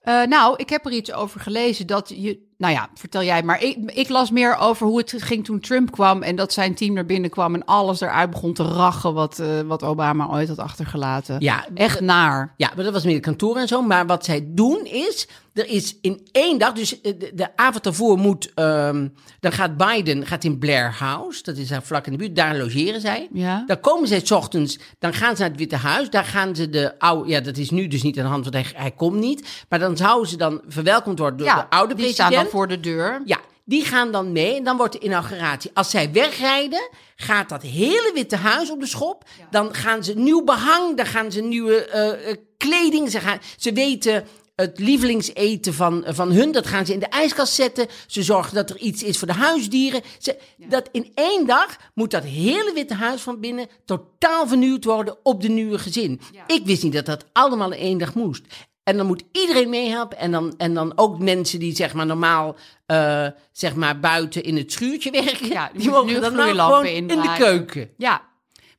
Eh, 0.02 0.22
nou, 0.22 0.54
ik 0.56 0.68
heb 0.68 0.86
er 0.86 0.92
iets 0.92 1.12
over 1.12 1.40
gelezen 1.40 1.86
dat 1.86 2.12
je... 2.16 2.50
Nou 2.56 2.74
ja, 2.74 2.88
vertel 2.94 3.22
jij 3.22 3.42
maar. 3.42 3.62
Ik, 3.62 3.90
ik 3.90 4.08
las 4.08 4.30
meer 4.30 4.56
over 4.56 4.86
hoe 4.86 4.98
het 4.98 5.14
ging 5.16 5.44
toen 5.44 5.60
Trump 5.60 5.90
kwam... 5.90 6.22
en 6.22 6.36
dat 6.36 6.52
zijn 6.52 6.74
team 6.74 6.94
naar 6.94 7.06
binnen 7.06 7.30
kwam 7.30 7.54
en 7.54 7.64
alles 7.64 8.00
eruit 8.00 8.30
begon 8.30 8.52
te 8.52 8.62
rachen... 8.62 9.14
wat, 9.14 9.38
eh, 9.38 9.60
wat 9.60 9.82
Obama 9.82 10.28
ooit 10.28 10.48
had 10.48 10.58
achtergelaten. 10.58 11.40
Ja, 11.40 11.66
Echt 11.74 12.00
naar. 12.00 12.54
Ja, 12.56 12.72
maar 12.74 12.84
dat 12.84 12.92
was 12.92 13.04
meer 13.04 13.14
de 13.14 13.20
kantoor 13.20 13.56
en 13.56 13.68
zo. 13.68 13.82
Maar 13.82 14.06
wat 14.06 14.24
zij 14.24 14.44
doen 14.48 14.84
is, 14.84 15.28
er 15.54 15.66
is 15.66 15.96
in 16.00 16.28
één 16.32 16.58
dag, 16.58 16.72
dus 16.72 17.00
eh, 17.00 17.12
de, 17.18 17.30
de 17.34 17.56
avond 17.56 17.84
daarvoor 17.84 18.18
moet, 18.18 18.50
ehm, 18.54 19.08
dan 19.40 19.52
gaat 19.52 19.76
Biden 19.76 20.26
gaat 20.26 20.44
in 20.44 20.58
Blair 20.58 20.94
House, 20.98 21.42
dat 21.42 21.56
is 21.56 21.68
daar 21.68 21.82
vlak 21.82 22.06
in 22.06 22.12
de 22.12 22.18
buurt, 22.18 22.36
daar 22.36 22.56
logeren 22.56 23.00
zij. 23.00 23.28
Ja. 23.32 23.64
Dan 23.66 23.80
komen 23.80 24.08
zij 24.08 24.20
's 24.24 24.30
ochtends, 24.30 24.78
dan 24.98 25.12
gaan 25.14 25.34
ze 25.36 25.40
naar 25.40 25.50
het 25.50 25.58
Witte 25.58 25.76
Huis, 25.76 26.10
daar 26.10 26.24
gaan 26.24 26.56
ze 26.56 26.68
de 26.68 26.98
oude, 26.98 27.30
ja 27.30 27.40
dat 27.40 27.56
is 27.56 27.70
nu 27.70 27.86
dus 27.88 28.02
niet 28.02 28.18
aan 28.18 28.24
de 28.24 28.30
hand, 28.30 28.42
want 28.50 28.54
hij, 28.54 28.80
hij 28.82 28.90
komt 28.90 29.18
niet. 29.18 29.48
Maar 29.68 29.78
dan 29.78 29.96
zouden 29.96 30.28
ze 30.28 30.36
dan 30.36 30.60
verwelkomd 30.66 31.18
worden 31.18 31.38
door 31.38 31.46
Ja, 31.46 31.56
de 31.56 31.70
oude 31.76 31.94
die 31.94 32.04
president. 32.04 32.32
staan 32.32 32.42
dan 32.42 32.52
voor 32.52 32.68
de 32.68 32.80
deur. 32.80 33.22
Ja, 33.24 33.38
die 33.64 33.84
gaan 33.84 34.12
dan 34.12 34.32
mee 34.32 34.56
en 34.56 34.64
dan 34.64 34.76
wordt 34.76 34.92
de 34.92 34.98
inauguratie. 34.98 35.70
Als 35.74 35.90
zij 35.90 36.12
wegrijden, 36.12 36.88
gaat 37.16 37.48
dat 37.48 37.62
hele 37.62 38.10
Witte 38.14 38.36
Huis 38.36 38.70
op 38.70 38.80
de 38.80 38.86
schop. 38.86 39.24
Dan 39.50 39.74
gaan 39.74 40.04
ze 40.04 40.12
nieuw 40.14 40.44
behang, 40.44 40.96
dan 40.96 41.06
gaan 41.06 41.32
ze 41.32 41.40
nieuwe 41.40 41.84
eh, 41.86 42.30
eh, 42.30 42.36
kleding. 42.56 43.10
Ze, 43.10 43.20
gaan, 43.20 43.38
ze 43.56 43.72
weten 43.72 44.24
het 44.54 44.78
lievelingseten 44.78 45.74
van, 45.74 46.04
van 46.06 46.32
hun, 46.32 46.52
dat 46.52 46.66
gaan 46.66 46.86
ze 46.86 46.92
in 46.92 46.98
de 46.98 47.06
ijskast 47.06 47.54
zetten. 47.54 47.86
Ze 48.06 48.22
zorgen 48.22 48.54
dat 48.54 48.70
er 48.70 48.78
iets 48.78 49.02
is 49.02 49.18
voor 49.18 49.28
de 49.28 49.34
huisdieren. 49.34 50.02
Ze, 50.18 50.38
Dat 50.56 50.88
in 50.92 51.12
één 51.14 51.46
dag 51.46 51.76
moet 51.94 52.10
dat 52.10 52.24
hele 52.24 52.72
Witte 52.74 52.94
Huis 52.94 53.20
van 53.20 53.40
binnen 53.40 53.68
totaal 53.84 54.46
vernieuwd 54.48 54.84
worden 54.84 55.16
op 55.22 55.42
de 55.42 55.48
nieuwe 55.48 55.78
gezin. 55.78 56.20
Ik 56.46 56.62
wist 56.64 56.82
niet 56.82 56.92
dat 56.92 57.06
dat 57.06 57.24
allemaal 57.32 57.72
in 57.72 57.78
één 57.78 57.98
dag 57.98 58.14
moest. 58.14 58.44
En 58.82 58.96
dan 58.96 59.06
moet 59.06 59.22
iedereen 59.32 59.68
meehelpen. 59.68 60.18
En 60.18 60.30
dan, 60.30 60.54
en 60.56 60.74
dan 60.74 60.92
ook 60.96 61.18
mensen 61.18 61.58
die 61.58 61.76
zeg 61.76 61.92
maar 61.94 62.06
normaal 62.06 62.56
eh, 62.86 63.26
zeg 63.52 63.74
maar 63.74 64.00
buiten 64.00 64.42
in 64.42 64.56
het 64.56 64.72
schuurtje 64.72 65.10
werken. 65.10 65.48
Ja, 65.48 65.70
die 65.72 65.80
die 65.80 65.90
mogen 65.90 66.20
dan 66.20 66.34
nou 66.34 66.58
gewoon 66.58 66.86
in 66.86 67.06
de 67.06 67.34
keuken. 67.38 67.90
Ja, 67.96 68.22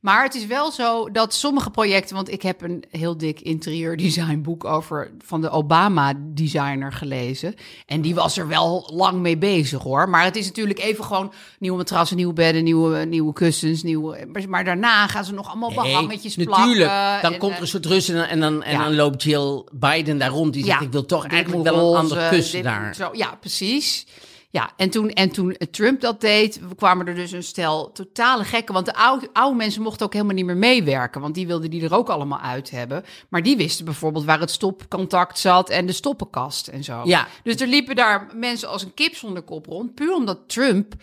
maar 0.04 0.22
het 0.22 0.34
is 0.34 0.46
wel 0.46 0.70
zo 0.70 1.10
dat 1.10 1.34
sommige 1.34 1.70
projecten, 1.70 2.14
want 2.14 2.30
ik 2.30 2.42
heb 2.42 2.62
een 2.62 2.84
heel 2.90 3.16
dik 3.16 3.40
interieurdesignboek 3.40 4.64
over 4.64 5.10
van 5.24 5.40
de 5.40 5.50
Obama-designer 5.50 6.92
gelezen. 6.92 7.54
En 7.86 8.00
die 8.00 8.14
was 8.14 8.36
er 8.36 8.48
wel 8.48 8.90
lang 8.92 9.20
mee 9.20 9.38
bezig 9.38 9.82
hoor. 9.82 10.08
Maar 10.08 10.24
het 10.24 10.36
is 10.36 10.46
natuurlijk 10.46 10.78
even 10.78 11.04
gewoon 11.04 11.32
nieuwe 11.58 11.76
matrassen, 11.76 12.16
nieuwe 12.16 12.32
bedden, 12.32 12.64
nieuwe, 12.64 13.04
nieuwe 13.04 13.32
kussens, 13.32 13.82
nieuwe. 13.82 14.28
maar- 14.48 14.64
daarna 14.64 15.06
gaan 15.06 15.24
ze 15.24 15.32
nog 15.32 15.48
allemaal 15.48 15.74
behangetjes 15.74 16.36
Nee, 16.36 16.46
plakken. 16.46 16.66
natuurlijk. 16.66 17.22
Dan 17.22 17.32
en, 17.32 17.38
komt 17.38 17.50
er 17.50 17.56
eh, 17.56 17.62
een 17.62 17.68
soort 17.68 17.86
rust 17.86 18.08
en 18.08 18.14
dan, 18.14 18.24
en 18.24 18.40
dan, 18.40 18.62
en 18.62 18.78
dan 18.78 18.94
loopt 18.94 19.22
Jill 19.22 19.64
Biden 19.72 20.18
daar 20.18 20.30
rond. 20.30 20.52
Die 20.52 20.64
zegt, 20.64 20.80
ik 20.80 20.92
wil 20.92 21.06
toch 21.06 21.26
eigenlijk 21.26 21.64
wel 21.64 21.90
een 21.90 21.98
ander 21.98 22.28
kussen 22.28 22.54
dit 22.54 22.64
daar. 22.64 22.94
Zo, 22.94 23.08
ja, 23.12 23.36
precies. 23.40 24.06
Ja, 24.54 24.70
en 24.76 24.90
toen, 24.90 25.10
en 25.10 25.30
toen 25.30 25.56
Trump 25.70 26.00
dat 26.00 26.20
deed, 26.20 26.60
kwamen 26.76 27.06
er 27.06 27.14
dus 27.14 27.32
een 27.32 27.42
stel 27.42 27.92
totale 27.92 28.44
gekken. 28.44 28.74
Want 28.74 28.86
de 28.86 28.94
oude, 28.94 29.28
oude 29.32 29.56
mensen 29.56 29.82
mochten 29.82 30.06
ook 30.06 30.12
helemaal 30.12 30.34
niet 30.34 30.44
meer 30.44 30.56
meewerken. 30.56 31.20
Want 31.20 31.34
die 31.34 31.46
wilden 31.46 31.70
die 31.70 31.84
er 31.84 31.94
ook 31.94 32.08
allemaal 32.08 32.38
uit 32.40 32.70
hebben. 32.70 33.04
Maar 33.28 33.42
die 33.42 33.56
wisten 33.56 33.84
bijvoorbeeld 33.84 34.24
waar 34.24 34.40
het 34.40 34.50
stopcontact 34.50 35.38
zat 35.38 35.70
en 35.70 35.86
de 35.86 35.92
stoppenkast 35.92 36.68
en 36.68 36.84
zo. 36.84 37.00
Ja. 37.04 37.26
Dus 37.42 37.56
er 37.56 37.66
liepen 37.66 37.96
daar 37.96 38.26
mensen 38.34 38.68
als 38.68 38.82
een 38.82 38.94
kip 38.94 39.14
zonder 39.14 39.42
kop 39.42 39.66
rond. 39.66 39.94
Puur 39.94 40.14
omdat 40.14 40.38
Trump 40.46 40.94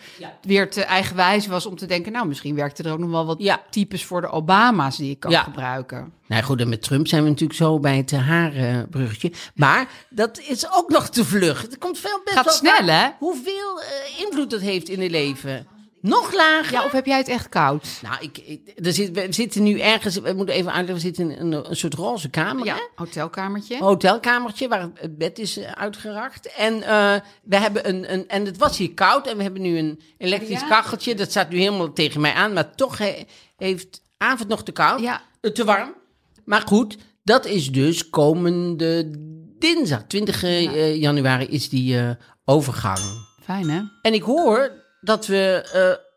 weer 0.42 0.70
te 0.70 0.82
eigenwijs 0.84 1.46
was 1.46 1.66
om 1.66 1.76
te 1.76 1.86
denken... 1.86 2.12
nou, 2.12 2.26
misschien 2.26 2.54
werkte 2.54 2.82
er 2.82 2.92
ook 2.92 2.98
nog 2.98 3.10
wel 3.10 3.26
wat 3.26 3.42
Ja. 3.42 3.62
types 3.70 4.04
voor 4.04 4.20
de 4.20 4.28
Obama's 4.30 4.96
die 4.96 5.10
ik 5.10 5.20
kan 5.20 5.30
Ja. 5.30 5.42
gebruiken. 5.42 6.12
Nou 6.32 6.44
goed, 6.44 6.60
en 6.60 6.68
met 6.68 6.82
Trump 6.82 7.06
zijn 7.08 7.22
we 7.22 7.28
natuurlijk 7.28 7.58
zo 7.58 7.78
bij 7.80 7.96
het 7.96 8.10
haarbruggetje. 8.10 9.32
Maar 9.54 9.88
dat 10.10 10.38
is 10.38 10.72
ook 10.72 10.88
nog 10.90 11.08
te 11.08 11.24
vlug. 11.24 11.62
Het 11.62 11.78
komt 11.78 11.98
veel 11.98 12.20
best 12.24 12.36
Gaat 12.36 12.44
wel 12.44 12.54
snel, 12.54 12.86
hè? 12.86 13.08
Hoeveel 13.18 13.80
eh, 13.80 14.20
invloed 14.20 14.50
dat 14.50 14.60
heeft 14.60 14.88
in 14.88 15.00
het 15.00 15.10
leven. 15.10 15.66
Nog 16.00 16.32
lager? 16.34 16.72
Ja, 16.72 16.84
of 16.84 16.92
heb 16.92 17.06
jij 17.06 17.16
het 17.18 17.28
echt 17.28 17.48
koud? 17.48 17.88
Nou, 18.02 18.16
ik, 18.20 18.38
ik- 18.38 18.72
er 18.86 18.92
zit, 18.92 19.10
we 19.10 19.26
zitten 19.30 19.62
nu 19.62 19.80
ergens, 19.80 20.18
we 20.20 20.32
moeten 20.32 20.54
even 20.54 20.72
uitleggen, 20.72 20.94
we 20.94 21.00
zitten 21.00 21.30
in 21.38 21.52
een, 21.52 21.70
een 21.70 21.76
soort 21.76 21.94
roze 21.94 22.28
kamer, 22.30 22.66
hè? 22.66 22.72
Ja, 22.74 22.88
hotelkamertje. 22.94 23.78
Hotelkamertje 23.78 24.68
waar 24.68 24.88
het 24.94 25.18
bed 25.18 25.38
is 25.38 25.56
eh, 25.56 25.70
uitgeracht. 25.72 26.54
En 26.54 26.82
eh, 26.82 27.14
we 27.42 27.56
hebben 27.56 27.88
een, 27.88 28.12
een, 28.12 28.28
en 28.28 28.44
het 28.44 28.56
was 28.56 28.78
hier 28.78 28.94
koud 28.94 29.26
en 29.26 29.36
we 29.36 29.42
hebben 29.42 29.62
nu 29.62 29.78
een 29.78 30.00
elektrisch 30.18 30.60
Ja. 30.60 30.68
kacheltje. 30.68 31.14
Dat 31.14 31.30
staat 31.30 31.50
nu 31.50 31.58
helemaal 31.58 31.92
tegen 31.92 32.20
mij 32.20 32.32
aan, 32.32 32.52
maar 32.52 32.74
toch 32.74 32.98
he- 32.98 33.24
heeft 33.56 34.02
avond 34.16 34.48
nog 34.48 34.62
te 34.62 34.72
koud, 34.72 35.00
Ja. 35.00 35.22
te 35.52 35.64
warm. 35.64 35.94
Maar 36.44 36.62
goed, 36.66 36.98
dat 37.22 37.46
is 37.46 37.72
dus 37.72 38.10
komende 38.10 39.10
dinsdag, 39.58 40.04
20 40.06 40.42
eh, 40.42 40.96
januari 40.96 41.46
is 41.46 41.68
die 41.68 41.98
eh, 41.98 42.10
overgang. 42.44 42.98
Fijn, 43.42 43.70
hè? 43.70 43.82
En 44.02 44.14
ik 44.14 44.22
hoor 44.22 44.80
dat 45.00 45.26
we 45.26 45.68
eh, 45.72 46.12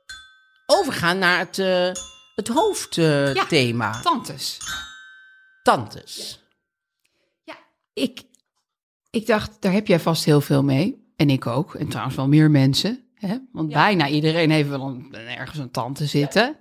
overgaan 0.66 1.18
naar 1.18 1.40
het, 1.40 1.60
eh, 1.60 1.92
het 2.36 2.48
hoofdthema. 2.48 4.00
Tantes. 4.02 4.58
Tantes. 5.64 6.40
Ja, 7.44 7.56
ik, 7.94 8.24
ik 9.10 9.26
dacht, 9.26 9.62
daar 9.62 9.72
heb 9.72 9.88
jij 9.88 10.00
vast 10.00 10.26
heel 10.26 10.42
veel 10.42 10.64
mee. 10.64 11.14
En 11.16 11.30
ik 11.30 11.48
ook. 11.48 11.76
En 11.76 11.88
trouwens 11.88 12.16
wel 12.16 12.28
meer 12.28 12.52
mensen. 12.52 13.04
Hè? 13.14 13.38
Want 13.52 13.70
bijna 13.70 14.08
iedereen 14.08 14.52
heeft 14.52 14.70
wel 14.70 14.88
een, 14.88 15.14
ergens 15.14 15.58
een 15.58 15.72
tante 15.72 16.06
zitten. 16.06 16.56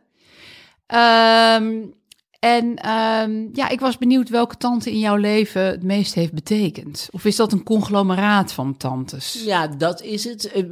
Ehm, 0.86 1.86
en 2.44 2.76
ehm, 2.76 3.48
ja, 3.52 3.68
ik 3.68 3.80
was 3.80 3.98
benieuwd 3.98 4.28
welke 4.28 4.56
tante 4.56 4.90
in 4.90 4.98
jouw 4.98 5.16
leven 5.16 5.62
het 5.66 5.82
meest 5.82 6.14
heeft 6.14 6.32
betekend. 6.32 7.08
Of 7.10 7.24
is 7.24 7.36
dat 7.36 7.52
een 7.52 7.62
conglomeraat 7.62 8.52
van 8.52 8.76
tantes? 8.76 9.42
Ja, 9.44 9.66
dat 9.66 10.02
is 10.02 10.24
het. 10.24 10.52
Eh, 10.52 10.62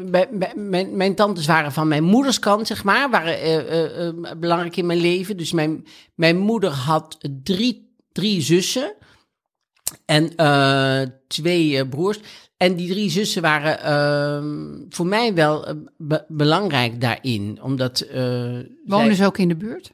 Mijn, 0.55 0.97
mijn 0.97 1.15
tantes 1.15 1.47
waren 1.47 1.73
van 1.73 1.89
mijn 1.89 2.05
moeders 2.05 2.39
kant, 2.39 2.67
zeg 2.67 2.85
maar, 2.85 3.11
waren 3.11 3.41
eh, 3.41 4.07
eh, 4.09 4.15
belangrijk 4.37 4.77
in 4.77 4.87
mijn 4.87 5.01
leven. 5.01 5.37
Dus 5.37 5.53
mijn, 5.53 5.85
mijn 6.15 6.39
moeder 6.39 6.71
had 6.71 7.19
drie, 7.43 7.95
drie 8.13 8.41
zussen 8.41 8.95
en 10.05 10.31
twee 11.29 11.89
broers. 11.89 12.19
En 12.57 12.77
die 12.77 12.89
drie 12.91 13.11
zussen 13.11 13.43
waren 13.43 13.81
ehm, 13.83 14.77
voor 14.89 15.07
mij 15.07 15.35
wel 15.35 15.65
be- 15.97 16.25
belangrijk 16.29 17.01
daarin. 17.01 17.59
Omdat. 17.63 18.07
Wonen 18.11 18.67
zij- 19.07 19.15
ze 19.15 19.27
ook 19.27 19.39
in 19.39 19.49
de 19.49 19.57
buurt? 19.57 19.93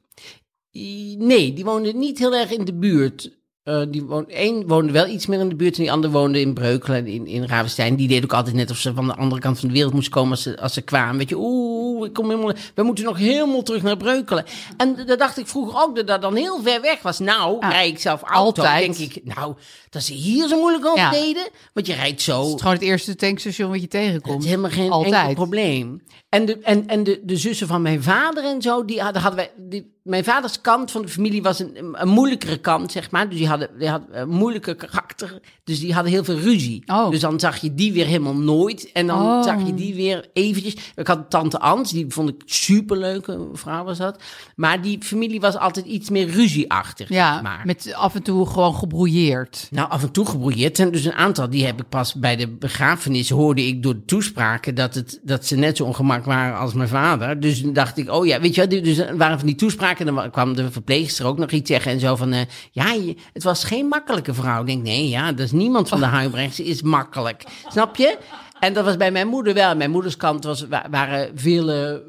Nee, 0.72 1.52
die 1.52 1.64
woonden 1.64 1.98
niet 1.98 2.18
heel 2.18 2.34
erg 2.34 2.50
in 2.50 2.64
de 2.64 2.74
buurt. 2.74 3.36
Eh 3.62 3.82
die 3.90 4.02
woonde, 4.02 4.32
één 4.32 4.66
woonde 4.66 4.92
wel 4.92 5.06
iets 5.08 5.26
meer 5.26 5.40
in 5.40 5.48
de 5.48 5.54
buurt 5.56 5.76
en 5.76 5.82
die 5.82 5.92
ander 5.92 6.10
woonde 6.10 6.40
in 6.40 6.54
Breukelen 6.54 6.96
en 6.98 7.06
in, 7.06 7.26
in 7.26 7.44
Ravenstein. 7.44 7.96
Die 7.96 8.08
deed 8.08 8.24
ook 8.24 8.32
altijd 8.32 8.54
net 8.56 8.70
of 8.70 8.76
ze 8.76 8.94
van 8.94 9.06
de 9.06 9.14
andere 9.14 9.40
kant 9.40 9.58
van 9.58 9.68
de 9.68 9.74
wereld 9.74 9.92
moest 9.92 10.08
komen 10.08 10.30
als 10.30 10.42
ze, 10.42 10.60
als 10.60 10.72
ze 10.72 10.80
kwamen. 10.80 11.16
Weet 11.18 11.28
je, 11.28 11.36
oeh, 11.38 12.06
ik 12.06 12.12
kom 12.12 12.30
helemaal, 12.30 12.52
we 12.74 12.82
moeten 12.82 13.04
nog 13.04 13.18
helemaal 13.18 13.62
terug 13.62 13.82
naar 13.82 13.96
Breukelen. 13.96 14.44
En 14.76 14.94
d- 14.94 15.08
dat 15.08 15.18
dacht 15.18 15.38
ik 15.38 15.46
vroeger 15.46 15.80
ook, 15.82 15.96
dat 15.96 16.06
dat 16.06 16.22
dan 16.22 16.36
heel 16.36 16.62
ver 16.62 16.80
weg 16.80 17.02
was. 17.02 17.18
Nou, 17.18 17.60
Ah, 17.60 17.70
rijd 17.70 17.92
ik 17.92 17.98
zelf 17.98 18.22
auto, 18.22 18.62
altijd. 18.62 18.96
denk 18.98 19.10
ik, 19.14 19.24
nou, 19.34 19.54
dat 19.90 20.02
ze 20.02 20.12
hier 20.12 20.48
zo 20.48 20.58
moeilijk 20.60 20.86
over 20.86 20.98
Ja. 21.00 21.10
deden. 21.10 21.48
Want 21.72 21.86
je 21.86 21.94
rijdt 21.94 22.22
zo. 22.22 22.40
Het 22.44 22.54
is 22.54 22.60
gewoon 22.60 22.72
het 22.76 22.82
eerste 22.82 23.14
tankstation 23.16 23.70
wat 23.70 23.80
je 23.80 23.88
tegenkomt. 23.88 24.42
is 24.42 24.48
helemaal 24.48 24.70
geen 24.70 24.90
Altijd. 24.90 25.14
enkel 25.14 25.34
probleem. 25.34 26.02
En, 26.28 26.44
de, 26.44 26.58
en, 26.58 26.86
en 26.86 27.04
de, 27.04 27.20
de 27.24 27.36
zussen 27.36 27.66
van 27.66 27.82
mijn 27.82 28.02
vader 28.02 28.44
en 28.44 28.62
zo, 28.62 28.84
die 28.84 29.00
hadden, 29.00 29.22
hadden 29.22 29.40
wij. 29.40 29.50
Die, 29.68 29.96
mijn 30.02 30.24
vaders 30.24 30.60
kant 30.60 30.90
van 30.90 31.02
de 31.02 31.08
familie 31.08 31.42
was 31.42 31.58
een, 31.58 31.76
een 31.92 32.08
moeilijkere 32.08 32.58
kant, 32.58 32.92
zeg 32.92 33.10
maar. 33.10 33.28
Dus 33.28 33.38
die 33.38 33.48
hadden, 33.48 33.68
die 33.78 33.88
hadden 33.88 34.20
een 34.20 34.28
moeilijke 34.28 34.74
karakter. 34.74 35.40
Dus 35.64 35.80
die 35.80 35.94
hadden 35.94 36.12
heel 36.12 36.24
veel 36.24 36.38
ruzie. 36.38 36.82
Oh. 36.86 37.10
Dus 37.10 37.20
dan 37.20 37.40
zag 37.40 37.56
je 37.56 37.74
die 37.74 37.92
weer 37.92 38.06
helemaal 38.06 38.36
nooit. 38.36 38.92
En 38.92 39.06
dan 39.06 39.22
Oh. 39.22 39.42
zag 39.42 39.66
je 39.66 39.74
die 39.74 39.94
weer 39.94 40.28
eventjes. 40.32 40.76
Ik 40.94 41.06
had 41.06 41.30
tante 41.30 41.58
Ans, 41.60 41.90
die 41.92 42.06
vond 42.08 42.28
ik 42.28 42.42
superleuke 42.44 43.48
vrouw 43.52 43.84
was 43.84 43.98
dat. 43.98 44.22
Maar 44.56 44.82
die 44.82 45.02
familie 45.02 45.40
was 45.40 45.56
altijd 45.56 45.86
iets 45.86 46.10
meer 46.10 46.28
ruzieachtig. 46.28 47.08
Ja, 47.08 47.42
maar. 47.42 47.62
met 47.64 47.92
af 47.94 48.14
en 48.14 48.22
toe 48.22 48.46
gewoon 48.46 48.74
gebrouilleerd. 48.74 49.68
Nou, 49.70 49.90
af 49.90 50.02
en 50.02 50.10
toe 50.10 50.26
gebrouilleerd. 50.26 50.78
En 50.78 50.90
dus 50.90 51.04
een 51.04 51.12
aantal, 51.12 51.50
die 51.50 51.66
heb 51.66 51.80
ik 51.80 51.88
pas 51.88 52.14
bij 52.14 52.36
de 52.36 52.48
begrafenis, 52.48 53.30
hoorde 53.30 53.66
ik 53.66 53.82
door 53.82 53.94
de 53.94 54.04
toespraken 54.04 54.74
dat, 54.74 54.94
het, 54.94 55.20
dat 55.22 55.46
ze 55.46 55.56
net 55.56 55.76
zo 55.76 55.84
waren 56.24 56.58
als 56.58 56.72
mijn 56.74 56.88
vader. 56.88 57.40
Dus 57.40 57.62
dacht 57.62 57.98
ik, 57.98 58.10
oh 58.10 58.26
ja, 58.26 58.40
weet 58.40 58.54
je 58.54 58.66
wel, 58.66 58.82
dus 58.82 59.02
waren 59.16 59.38
van 59.38 59.46
die 59.46 59.56
toespraken. 59.56 60.06
En 60.08 60.14
dan 60.14 60.30
kwam 60.30 60.54
de 60.54 60.70
verpleegster 60.70 61.26
ook 61.26 61.38
nog 61.38 61.50
iets 61.50 61.70
zeggen 61.70 61.92
en 61.92 62.00
zo 62.00 62.16
van, 62.16 62.32
eh, 62.32 62.40
ja, 62.72 62.92
je- 62.92 63.16
het 63.32 63.42
was 63.42 63.64
geen 63.64 63.86
makkelijke 63.86 64.34
vrouw. 64.34 64.60
Ik 64.60 64.66
denk, 64.66 64.82
nee, 64.82 65.08
ja, 65.08 65.30
dat 65.32 65.46
is 65.46 65.52
niemand 65.52 65.88
van 65.88 66.00
de 66.00 66.06
Huibrechts 66.06 66.60
is 66.60 66.82
makkelijk. 66.82 67.44
Snap 67.68 67.96
je? 67.96 68.18
En 68.60 68.72
dat 68.72 68.84
was 68.84 68.96
bij 68.96 69.10
mijn 69.10 69.28
moeder 69.28 69.54
wel. 69.54 69.76
Mijn 69.76 69.90
moeders 69.90 70.16
kant 70.16 70.44
was, 70.44 70.66
wa- 70.68 70.86
waren 70.90 71.30
vele 71.34 72.04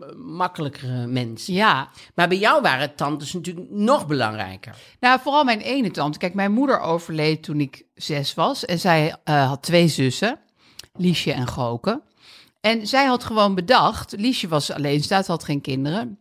eh, 0.00 0.06
makkelijkere 0.16 1.06
mensen. 1.06 1.54
Ja, 1.54 1.88
Maar 2.14 2.28
bij 2.28 2.38
jou 2.38 2.62
waren 2.62 2.94
tantes 2.94 3.32
natuurlijk 3.32 3.66
nog 3.70 4.06
belangrijker. 4.06 4.74
Nou, 5.00 5.20
vooral 5.22 5.44
mijn 5.44 5.60
ene 5.60 5.90
tante. 5.90 6.18
Kijk, 6.18 6.34
mijn 6.34 6.52
moeder 6.52 6.80
overleed 6.80 7.42
toen 7.42 7.60
ik 7.60 7.82
zes 7.94 8.34
was. 8.34 8.64
En 8.64 8.78
zij 8.78 9.16
eh, 9.24 9.48
had 9.48 9.62
twee 9.62 9.88
zussen, 9.88 10.38
Liesje 10.96 11.32
en 11.32 11.46
Goke. 11.48 12.00
En 12.60 12.86
zij 12.86 13.06
had 13.06 13.24
gewoon 13.24 13.54
bedacht, 13.54 14.14
Liesje 14.16 14.48
was 14.48 14.72
alleenstaand, 14.72 15.26
had 15.26 15.44
geen 15.44 15.60
kinderen. 15.60 16.18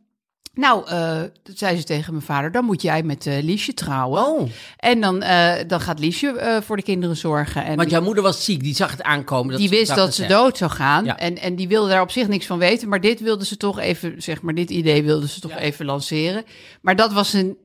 Nou, 0.58 0.88
eh, 0.88 1.22
zei 1.44 1.78
ze 1.78 1.84
tegen 1.84 2.14
mijn 2.14 2.26
vader, 2.26 2.52
dan 2.52 2.66
moet 2.66 2.82
jij 2.82 3.04
met 3.04 3.26
eh, 3.26 3.44
Liesje 3.44 3.74
trouwen. 3.74 4.26
Oh. 4.26 4.50
En 4.78 5.02
dan, 5.02 5.22
eh, 5.22 5.54
dan 5.68 5.80
gaat 5.82 6.00
Liesje 6.00 6.62
voor 6.64 6.76
de 6.76 6.84
kinderen 6.84 7.18
zorgen. 7.18 7.66
En 7.66 7.76
Want 7.76 7.90
jouw 7.90 8.02
moeder 8.02 8.24
was 8.24 8.46
ziek, 8.46 8.64
die 8.64 8.76
zag 8.76 8.92
het 8.92 9.04
aankomen. 9.04 9.52
Dat 9.52 9.60
die 9.60 9.70
wist 9.70 9.96
dat 9.96 10.16
ze 10.16 10.22
zeggen. 10.22 10.38
dood 10.38 10.58
zou 10.58 10.72
gaan. 10.72 11.06
Ja. 11.06 11.18
En, 11.18 11.38
en 11.38 11.56
die 11.56 11.68
wilde 11.68 11.90
daar 11.90 12.02
op 12.02 12.12
zich 12.12 12.28
niks 12.28 12.46
van 12.46 12.58
weten. 12.58 12.90
Maar 12.90 13.02
dit 13.02 13.20
wilde 13.20 13.46
ze 13.46 13.58
toch 13.58 13.80
even, 13.80 14.22
zeg 14.22 14.42
maar, 14.42 14.54
dit 14.54 14.70
idee 14.70 15.04
wilde 15.04 15.28
ze 15.28 15.40
toch 15.40 15.56
even 15.56 15.86
lanceren. 15.86 16.44
Maar 16.82 16.96
dat 16.96 17.14
was 17.14 17.34
een, 17.34 17.58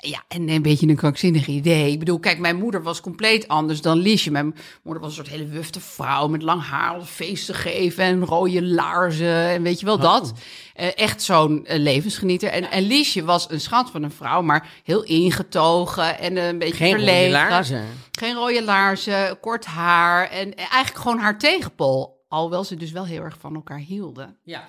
ja, 0.00 0.22
een, 0.28 0.48
een 0.48 0.62
beetje 0.62 0.88
een 0.88 0.96
krankzinnig 0.96 1.46
idee. 1.46 1.92
Ik 1.92 1.98
bedoel, 1.98 2.18
kijk, 2.18 2.38
mijn 2.38 2.56
moeder 2.56 2.82
was 2.82 3.00
compleet 3.00 3.48
anders 3.48 3.80
dan 3.80 3.98
Liesje. 3.98 4.30
Mijn 4.30 4.54
moeder 4.82 5.02
was 5.02 5.10
een 5.10 5.24
soort 5.24 5.36
hele 5.36 5.48
wufte 5.48 5.80
vrouw 5.80 6.28
met 6.28 6.42
lang 6.42 6.62
haar 6.62 7.00
feesten 7.02 7.54
geven 7.54 8.04
en 8.04 8.24
rode 8.24 8.62
laarzen 8.64 9.48
en 9.48 9.62
weet 9.62 9.80
je 9.80 9.86
wel 9.86 9.98
dat. 9.98 10.32
Eh, 10.74 10.86
echt 10.98 11.22
zo'n 11.22 11.66
eh, 11.66 11.78
levensgenieter. 11.78 12.48
En, 12.50 12.70
en 12.70 12.82
Liesje 12.82 13.24
was 13.24 13.50
een 13.50 13.60
schat 13.60 13.90
van 13.90 14.02
een 14.02 14.10
vrouw, 14.10 14.42
maar 14.42 14.68
heel 14.84 15.02
ingetogen 15.02 16.18
en 16.18 16.36
een 16.36 16.58
beetje 16.58 16.74
Geen 16.74 16.90
rode 16.90 17.04
verlegen. 17.04 17.30
laarzen. 17.32 17.84
Geen 18.18 18.34
rode 18.34 18.64
laarzen, 18.64 19.40
kort 19.40 19.64
haar 19.64 20.30
en 20.30 20.54
eigenlijk 20.54 20.96
gewoon 20.96 21.18
haar 21.18 21.38
tegenpol. 21.38 22.16
Alhoewel 22.28 22.64
ze 22.64 22.76
dus 22.76 22.90
wel 22.90 23.04
heel 23.06 23.22
erg 23.22 23.36
van 23.40 23.54
elkaar 23.54 23.78
hielden. 23.78 24.36
Ja. 24.44 24.68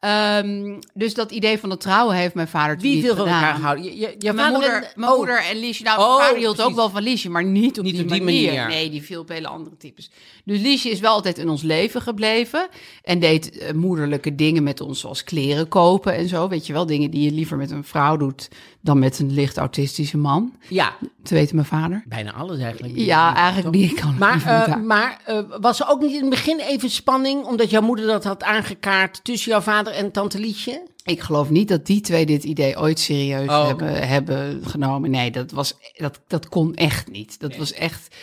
Ehm, 0.00 0.78
dus 0.94 1.14
dat 1.14 1.30
idee 1.30 1.58
van 1.58 1.70
het 1.70 1.80
trouwen 1.80 2.16
heeft 2.16 2.34
mijn 2.34 2.48
vader 2.48 2.74
toen 2.74 2.82
Wie 2.82 2.94
niet 2.94 3.04
wil 3.04 3.14
van 3.16 3.24
gedaan. 3.24 3.42
elkaar 3.42 3.60
houden? 3.60 3.84
Je, 3.84 3.96
je, 3.98 4.14
je 4.18 4.32
Mijn, 4.32 4.52
moeder, 4.52 4.74
en- 4.82 4.92
mijn 4.94 5.10
oh, 5.10 5.16
moeder 5.16 5.44
en 5.44 5.56
Liesje. 5.56 5.82
Nou, 5.82 6.00
Oh, 6.00 6.06
mijn 6.08 6.20
vader 6.20 6.38
hield 6.38 6.62
ook 6.62 6.74
wel 6.74 6.90
van 6.90 7.02
Liesje, 7.02 7.30
maar 7.30 7.44
niet 7.44 7.78
op 7.78 7.84
Niet 7.84 7.94
die, 7.94 8.02
op 8.02 8.08
die 8.10 8.22
manier. 8.22 8.52
manier. 8.54 8.68
Nee, 8.68 8.90
die 8.90 9.02
viel 9.02 9.20
op 9.20 9.28
hele 9.28 9.48
andere 9.48 9.76
types. 9.76 10.10
Dus 10.50 10.60
Liesje 10.60 10.90
is 10.90 11.00
wel 11.00 11.12
altijd 11.12 11.38
in 11.38 11.48
ons 11.48 11.62
leven 11.62 12.02
gebleven. 12.02 12.68
En 13.02 13.18
deed 13.18 13.58
eh, 13.58 13.72
moederlijke 13.72 14.34
dingen 14.34 14.62
met 14.62 14.80
ons, 14.80 15.00
zoals 15.00 15.24
kleren 15.24 15.68
kopen 15.68 16.14
en 16.14 16.28
zo. 16.28 16.48
Weet 16.48 16.66
je 16.66 16.72
wel, 16.72 16.86
dingen 16.86 17.10
die 17.10 17.22
je 17.22 17.32
liever 17.32 17.56
met 17.56 17.70
een 17.70 17.84
vrouw 17.84 18.16
doet 18.16 18.48
dan 18.80 18.98
met 18.98 19.18
een 19.18 19.32
licht 19.32 19.56
autistische 19.56 20.16
man. 20.16 20.52
Ja, 20.68 20.96
Te 21.22 21.34
weten 21.34 21.54
mijn 21.54 21.66
vader. 21.66 22.02
bijna 22.06 22.32
alles 22.32 22.58
eigenlijk. 22.58 22.96
Ja, 22.96 23.34
eigenlijk 23.34 23.72
die 23.72 23.94
kan 23.94 24.16
Maar, 24.18 24.46
eh, 24.46 24.76
maar 24.76 25.20
eh, 25.24 25.38
was 25.60 25.80
er 25.80 25.88
ook 25.88 26.00
niet 26.00 26.14
in 26.14 26.20
het 26.20 26.30
begin 26.30 26.58
even 26.58 26.90
spanning, 26.90 27.44
omdat 27.44 27.70
jouw 27.70 27.82
moeder 27.82 28.06
dat 28.06 28.24
had 28.24 28.42
aangekaart 28.42 29.20
tussen 29.24 29.50
jouw 29.50 29.60
vader 29.60 29.92
en 29.92 30.10
tante 30.10 30.38
Liesje? 30.38 30.82
Ik 31.04 31.20
geloof 31.20 31.50
niet 31.50 31.68
dat 31.68 31.86
die 31.86 32.00
twee 32.00 32.26
dit 32.26 32.44
idee 32.44 32.78
ooit 32.78 32.98
serieus 32.98 33.48
Oh, 33.48 33.66
hebben, 33.66 34.08
hebben 34.08 34.60
genomen. 34.66 35.10
Nee, 35.10 35.30
dat, 35.30 35.50
was, 35.50 35.74
dat, 35.96 36.20
dat 36.26 36.48
kon 36.48 36.74
echt 36.74 37.10
niet. 37.10 37.40
Dat 37.40 37.56
was 37.56 37.72
echt... 37.72 38.14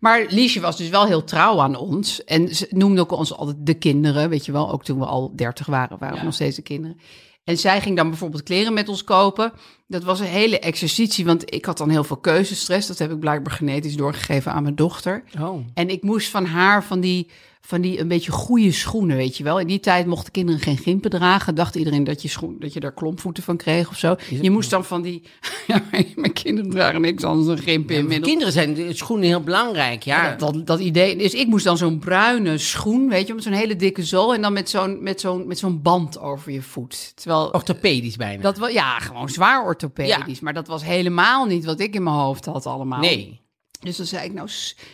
Maar 0.00 0.26
Liesje 0.28 0.60
was 0.60 0.76
dus 0.76 0.88
wel 0.88 1.06
heel 1.06 1.24
trouw 1.24 1.60
aan 1.60 1.76
ons. 1.76 2.24
En 2.24 2.54
ze 2.54 2.66
noemde 2.70 3.00
ook 3.00 3.12
ons 3.12 3.36
altijd 3.36 3.56
de 3.60 3.74
kinderen, 3.74 4.28
weet 4.28 4.46
je 4.46 4.52
wel. 4.52 4.72
Ook 4.72 4.84
toen 4.84 4.98
we 4.98 5.04
al 5.06 5.32
dertig 5.36 5.66
waren, 5.66 5.98
waren 5.98 6.18
we 6.18 6.24
nog 6.24 6.34
steeds 6.34 6.56
de 6.56 6.62
kinderen. 6.62 6.98
En 7.44 7.58
zij 7.58 7.80
ging 7.80 7.96
dan 7.96 8.08
bijvoorbeeld 8.08 8.42
kleren 8.42 8.72
met 8.72 8.88
ons 8.88 9.04
kopen. 9.04 9.52
Dat 9.88 10.04
was 10.04 10.20
een 10.20 10.26
hele 10.26 10.58
exercitie, 10.58 11.24
want 11.24 11.54
ik 11.54 11.64
had 11.64 11.78
dan 11.78 11.90
heel 11.90 12.04
veel 12.04 12.16
keuzestress. 12.16 12.86
Dat 12.86 12.98
heb 12.98 13.10
ik 13.10 13.18
blijkbaar 13.18 13.54
genetisch 13.54 13.96
doorgegeven 13.96 14.52
aan 14.52 14.62
mijn 14.62 14.74
dochter. 14.74 15.24
Oh. 15.40 15.66
En 15.74 15.88
ik 15.88 16.02
moest 16.02 16.28
van 16.28 16.44
haar 16.44 16.84
van 16.84 17.00
die, 17.00 17.28
van 17.66 17.80
die 17.80 18.00
een 18.00 18.08
beetje 18.08 18.30
goede 18.30 18.72
schoenen, 18.72 19.16
weet 19.16 19.36
je 19.36 19.44
wel. 19.44 19.60
In 19.60 19.66
die 19.66 19.80
tijd 19.80 20.06
mochten 20.06 20.32
kinderen 20.32 20.60
geen 20.60 20.78
gimpen 20.78 21.10
dragen. 21.10 21.54
Dacht 21.54 21.74
iedereen 21.74 22.04
dat 22.04 22.22
je, 22.22 22.28
schoen, 22.28 22.56
dat 22.58 22.72
je 22.72 22.80
daar 22.80 22.94
klompvoeten 22.94 23.42
van 23.42 23.56
kreeg 23.56 23.88
of 23.88 23.98
zo. 23.98 24.16
Je 24.40 24.50
moest 24.50 24.70
dan 24.70 24.84
van 24.84 25.02
die... 25.02 25.22
Ja, 25.66 25.82
mijn 26.16 26.32
kinderen 26.32 26.70
dragen 26.70 27.00
niks 27.00 27.24
anders 27.24 27.46
dan 27.46 27.58
gimpen 27.58 27.96
inmiddels. 27.96 28.28
kinderen 28.28 28.52
zijn 28.52 28.96
schoenen 28.96 29.26
heel 29.26 29.40
belangrijk, 29.40 30.02
ja. 30.02 30.34
Dat, 30.36 30.54
dat, 30.54 30.66
dat 30.66 30.80
idee. 30.80 31.16
Dus 31.16 31.34
ik 31.34 31.46
moest 31.46 31.64
dan 31.64 31.76
zo'n 31.76 31.98
bruine 31.98 32.58
schoen, 32.58 33.08
weet 33.08 33.26
je, 33.26 33.34
met 33.34 33.42
zo'n 33.42 33.52
hele 33.52 33.76
dikke 33.76 34.04
zool. 34.04 34.34
En 34.34 34.42
dan 34.42 34.52
met 34.52 34.70
zo'n, 34.70 35.02
met 35.02 35.20
zo'n, 35.20 35.46
met 35.46 35.58
zo'n 35.58 35.82
band 35.82 36.18
over 36.18 36.52
je 36.52 36.62
voet. 36.62 37.12
Terwijl 37.14 37.48
Orthopedisch 37.50 38.16
bijna. 38.16 38.42
dat 38.42 38.72
ja, 38.72 38.98
gewoon 38.98 39.28
zwaar 39.28 39.64
orthopedisch. 39.82 40.40
Maar 40.40 40.54
dat 40.54 40.66
was 40.66 40.84
helemaal 40.84 41.44
niet 41.44 41.64
wat 41.64 41.80
ik 41.80 41.94
in 41.94 42.02
mijn 42.02 42.16
hoofd 42.16 42.44
had 42.44 42.66
allemaal. 42.66 43.00
nee. 43.00 43.44
Dus 43.80 43.96
dan 43.96 44.06
zei 44.06 44.24
ik 44.24 44.32
nou... 44.32 44.48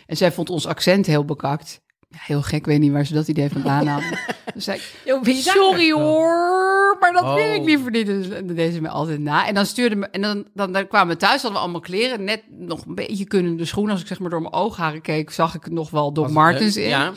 En 0.07 0.17
zij 0.17 0.33
vond 0.33 0.51
ons 0.51 0.67
accent 0.67 1.07
heel 1.07 1.25
bekakt. 1.25 1.81
Heel 2.17 2.43
gek, 2.43 2.67
weet 2.67 2.81
niet 2.81 2.93
waar 2.93 3.07
ze 3.07 3.15
dat 3.15 3.29
idee 3.29 3.49
vandaan 3.51 3.87
hadden. 3.87 4.19
Dus 4.55 4.65
zei 4.65 4.79
ik, 5.05 5.35
sorry 5.43 5.91
hoor, 5.93 6.97
maar 7.01 7.13
dat 7.13 7.23
Oh. 7.23 7.35
weet 7.35 7.57
ik 7.57 7.65
niet 7.65 7.79
voor 7.81 7.91
dit. 7.91 8.07
Dus 8.07 8.29
dat 8.29 8.49
deed 8.57 8.75
ze 8.75 8.81
me 8.81 8.89
altijd 8.89 9.19
na. 9.21 9.47
En 9.47 9.55
dan 9.55 9.67
stuurde 9.67 9.97
me, 9.97 10.07
en 10.07 10.21
dan, 10.21 10.47
dan, 10.55 10.73
dan 10.73 10.87
kwamen 10.87 11.15
we 11.15 11.21
thuis, 11.21 11.35
hadden 11.35 11.53
we 11.53 11.59
allemaal 11.59 11.81
kleren. 11.81 12.25
Net 12.25 12.43
nog 12.51 12.87
een 12.87 12.95
beetje 12.95 13.25
kunnen 13.25 13.57
de 13.57 13.65
schoenen. 13.65 13.93
Als 13.93 14.01
ik 14.01 14.07
zeg 14.07 14.19
maar 14.19 14.31
door 14.31 14.41
mijn 14.43 14.53
oogharen 14.55 15.01
keek, 15.01 15.31
zag 15.31 15.55
ik 15.55 15.71
nog 15.71 15.91
wel 15.91 16.13
Doc 16.13 16.31
Martens 16.31 16.77
in. 16.77 16.89
Ja. 16.89 17.13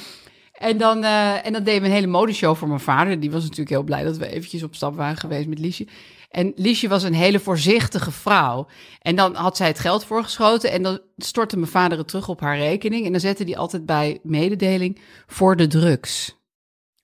En 0.57 0.77
dan, 0.77 1.03
eh, 1.03 1.45
en 1.45 1.53
dan 1.53 1.63
deden 1.63 1.81
we 1.81 1.87
een 1.87 1.93
hele 1.93 2.07
modeshow 2.07 2.55
voor 2.55 2.67
mijn 2.67 2.79
vader. 2.79 3.19
Die 3.19 3.31
was 3.31 3.41
natuurlijk 3.41 3.69
heel 3.69 3.83
blij 3.83 4.03
dat 4.03 4.17
we 4.17 4.29
eventjes 4.29 4.63
op 4.63 4.75
stap 4.75 4.95
waren 4.95 5.17
geweest 5.17 5.47
met 5.47 5.59
Liesje. 5.59 5.87
En 6.29 6.51
Liesje 6.55 6.87
was 6.87 7.03
een 7.03 7.13
hele 7.13 7.39
voorzichtige 7.39 8.11
vrouw. 8.11 8.67
En 9.01 9.15
dan 9.15 9.35
had 9.35 9.57
zij 9.57 9.67
het 9.67 9.79
geld 9.79 10.05
voorgeschoten 10.05 10.71
en 10.71 10.83
dan 10.83 10.99
stortte 11.17 11.57
mijn 11.57 11.71
vader 11.71 11.97
het 11.97 12.07
terug 12.07 12.29
op 12.29 12.39
haar 12.39 12.57
rekening. 12.57 13.05
En 13.05 13.11
dan 13.11 13.21
zette 13.21 13.43
die 13.43 13.57
altijd 13.57 13.85
bij 13.85 14.19
mededeling 14.23 15.01
voor 15.27 15.55
de 15.55 15.67
drugs. 15.67 16.44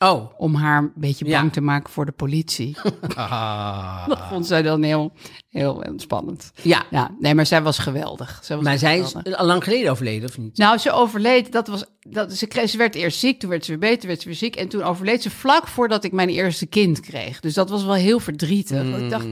Oh. 0.04 0.32
Om 0.38 0.56
haar 0.56 0.78
een 0.78 0.92
beetje 0.96 1.26
Ja. 1.26 1.40
bang 1.40 1.54
te 1.54 1.62
maken 1.62 1.90
voor 1.90 2.06
de 2.06 2.12
politie. 2.12 2.76
Dat 4.08 4.20
vond 4.30 4.48
zij 4.48 4.62
dan 4.62 4.84
heel, 4.84 5.12
heel 5.50 5.84
spannend. 5.96 6.52
Ja. 6.62 6.84
Ja, 6.90 7.12
nee, 7.20 7.36
maar 7.36 7.46
zij 7.46 7.62
was 7.62 7.78
geweldig. 7.78 8.40
Zij 8.44 8.56
was 8.56 8.66
Maar 8.66 8.78
zij 8.78 9.00
is 9.00 9.14
al 9.36 9.46
lang 9.46 9.64
geleden 9.64 9.92
overleden, 9.92 10.30
of 10.30 10.38
niet? 10.38 10.58
Nou, 10.58 10.78
ze 10.78 10.92
overleed. 10.92 11.52
Dat 11.52 11.68
was, 11.68 11.84
dat, 12.00 12.34
ze, 12.34 12.48
kreeg, 12.48 12.70
ze 12.70 12.78
werd 12.78 12.96
eerst 12.96 13.20
ziek, 13.20 13.40
toen 13.40 13.50
werd 13.50 13.66
ze 13.66 13.72
weer 13.72 13.90
beter, 13.90 14.08
werd 14.08 14.22
ze 14.22 14.28
weer 14.28 14.38
ziek. 14.38 14.56
En 14.56 14.68
toen 14.68 14.84
overleed 14.84 15.22
ze 15.22 15.30
vlak 15.30 15.68
voordat 15.68 16.04
ik 16.04 16.12
mijn 16.12 16.30
eerste 16.30 16.66
kind 16.66 17.00
kreeg. 17.00 17.40
Dus 17.40 17.54
dat 17.54 17.70
was 17.70 17.84
wel 17.84 17.94
heel 17.94 18.20
verdrietig. 18.20 18.98
Ik 18.98 19.10
dacht, 19.10 19.28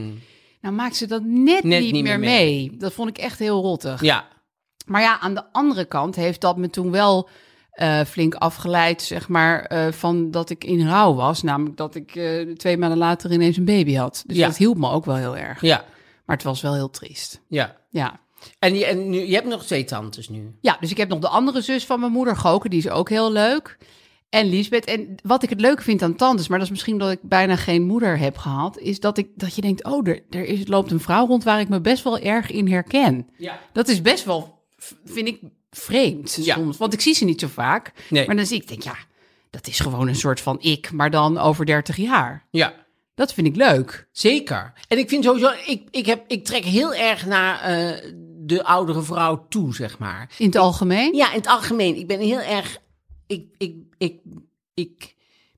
nou 0.60 0.74
maakt 0.74 0.96
ze 0.96 1.06
dat 1.06 1.22
net, 1.24 1.64
Net 1.64 1.80
niet, 1.80 1.92
niet 1.92 2.02
meer 2.02 2.18
meer 2.18 2.30
mee. 2.30 2.76
Dat 2.78 2.92
vond 2.92 3.08
ik 3.08 3.18
echt 3.18 3.38
heel 3.38 3.62
rottig. 3.62 4.02
Ja. 4.02 4.28
Maar 4.86 5.00
ja, 5.00 5.20
aan 5.20 5.34
de 5.34 5.52
andere 5.52 5.84
kant 5.84 6.16
heeft 6.16 6.40
dat 6.40 6.56
me 6.56 6.70
toen 6.70 6.90
wel 6.90 7.28
eh, 7.80 8.00
flink 8.04 8.34
afgeleid, 8.34 9.02
zeg 9.02 9.28
maar, 9.28 9.64
eh, 9.64 9.92
van 9.92 10.30
dat 10.30 10.50
ik 10.50 10.64
in 10.64 10.88
rouw 10.88 11.14
was. 11.14 11.42
Namelijk 11.42 11.76
dat 11.76 11.94
ik 11.94 12.14
eh, 12.16 12.50
twee 12.54 12.76
maanden 12.76 12.98
later 12.98 13.32
ineens 13.32 13.56
een 13.56 13.64
baby 13.64 13.94
had. 13.94 14.22
Dus 14.26 14.36
Ja. 14.36 14.46
dat 14.46 14.56
hielp 14.56 14.76
me 14.78 14.90
ook 14.90 15.04
wel 15.04 15.16
heel 15.16 15.36
erg. 15.36 15.60
Ja. 15.60 15.84
Maar 16.26 16.36
het 16.36 16.44
was 16.44 16.60
wel 16.60 16.74
heel 16.74 16.90
triest. 16.90 17.40
Ja. 17.48 17.76
Ja. 17.90 18.20
En, 18.58 18.74
je, 18.74 18.86
en 18.86 19.08
nu, 19.10 19.18
je 19.26 19.34
hebt 19.34 19.46
nog 19.46 19.64
twee 19.64 19.84
tantes 19.84 20.28
nu. 20.28 20.54
Ja, 20.60 20.76
dus 20.80 20.90
ik 20.90 20.96
heb 20.96 21.08
nog 21.08 21.18
de 21.18 21.28
andere 21.28 21.60
zus 21.60 21.86
van 21.86 22.00
mijn 22.00 22.12
moeder, 22.12 22.36
Goke, 22.36 22.68
die 22.68 22.78
is 22.78 22.88
ook 22.88 23.08
heel 23.08 23.32
leuk. 23.32 23.78
En 24.28 24.46
Lisbeth. 24.46 24.84
En 24.84 25.14
wat 25.22 25.42
ik 25.42 25.48
het 25.50 25.60
leuke 25.60 25.82
vind 25.82 26.02
aan 26.02 26.14
tantes, 26.16 26.48
maar 26.48 26.56
dat 26.58 26.66
is 26.66 26.72
misschien 26.72 26.92
omdat 26.94 27.10
ik 27.10 27.18
bijna 27.22 27.56
geen 27.56 27.82
moeder 27.82 28.18
heb 28.18 28.36
gehad, 28.36 28.78
is 28.78 29.00
dat, 29.00 29.18
ik, 29.18 29.28
dat 29.34 29.54
je 29.54 29.60
denkt, 29.60 29.84
oh, 29.84 30.08
er, 30.08 30.22
er 30.30 30.44
is, 30.44 30.66
loopt 30.66 30.90
een 30.90 31.00
vrouw 31.00 31.26
rond 31.26 31.44
waar 31.44 31.60
ik 31.60 31.68
me 31.68 31.80
best 31.80 32.04
wel 32.04 32.18
erg 32.18 32.50
in 32.50 32.68
herken. 32.68 33.28
Ja. 33.36 33.58
Dat 33.72 33.88
is 33.88 34.02
best 34.02 34.24
wel, 34.24 34.62
vind 35.04 35.28
ik, 35.28 35.40
vreemd 35.70 36.38
Ja. 36.40 36.54
soms. 36.54 36.76
Want 36.76 36.92
ik 36.92 37.00
zie 37.00 37.14
ze 37.14 37.24
niet 37.24 37.40
zo 37.40 37.46
vaak. 37.48 37.92
Nee. 38.08 38.26
Maar 38.26 38.36
dan 38.36 38.46
zie 38.46 38.56
ik, 38.60 38.68
denk 38.68 38.82
ja, 38.82 38.94
dat 39.50 39.66
is 39.66 39.80
gewoon 39.80 40.08
een 40.08 40.16
soort 40.16 40.40
van 40.40 40.56
ik, 40.60 40.92
maar 40.92 41.10
dan 41.10 41.38
over 41.38 41.66
30 41.66 41.96
jaar. 41.96 42.46
Ja. 42.50 42.74
Dat 43.14 43.32
vind 43.34 43.46
ik 43.46 43.56
leuk. 43.56 44.08
Zeker. 44.12 44.72
En 44.88 44.98
ik 44.98 45.08
vind 45.08 45.24
sowieso, 45.24 45.50
ik, 45.66 45.82
ik, 45.90 46.06
heb, 46.06 46.24
ik 46.26 46.44
trek 46.44 46.64
heel 46.64 46.94
erg 46.94 47.26
naar 47.26 47.60
eh, 47.60 48.12
de 48.42 48.64
oudere 48.64 49.02
vrouw 49.02 49.46
toe, 49.48 49.74
zeg 49.74 49.98
maar. 49.98 50.30
In 50.38 50.46
het 50.46 50.56
algemeen. 50.56 51.14
Ja, 51.14 51.30
in 51.30 51.36
het 51.38 51.46
algemeen. 51.46 51.96
Ik 51.96 52.06
ben 52.06 52.20
heel 52.20 52.40
erg. 52.40 52.78
Ik, 53.26 53.46
ik, 53.58 53.74
ik, 53.98 54.20
ik 54.74 55.14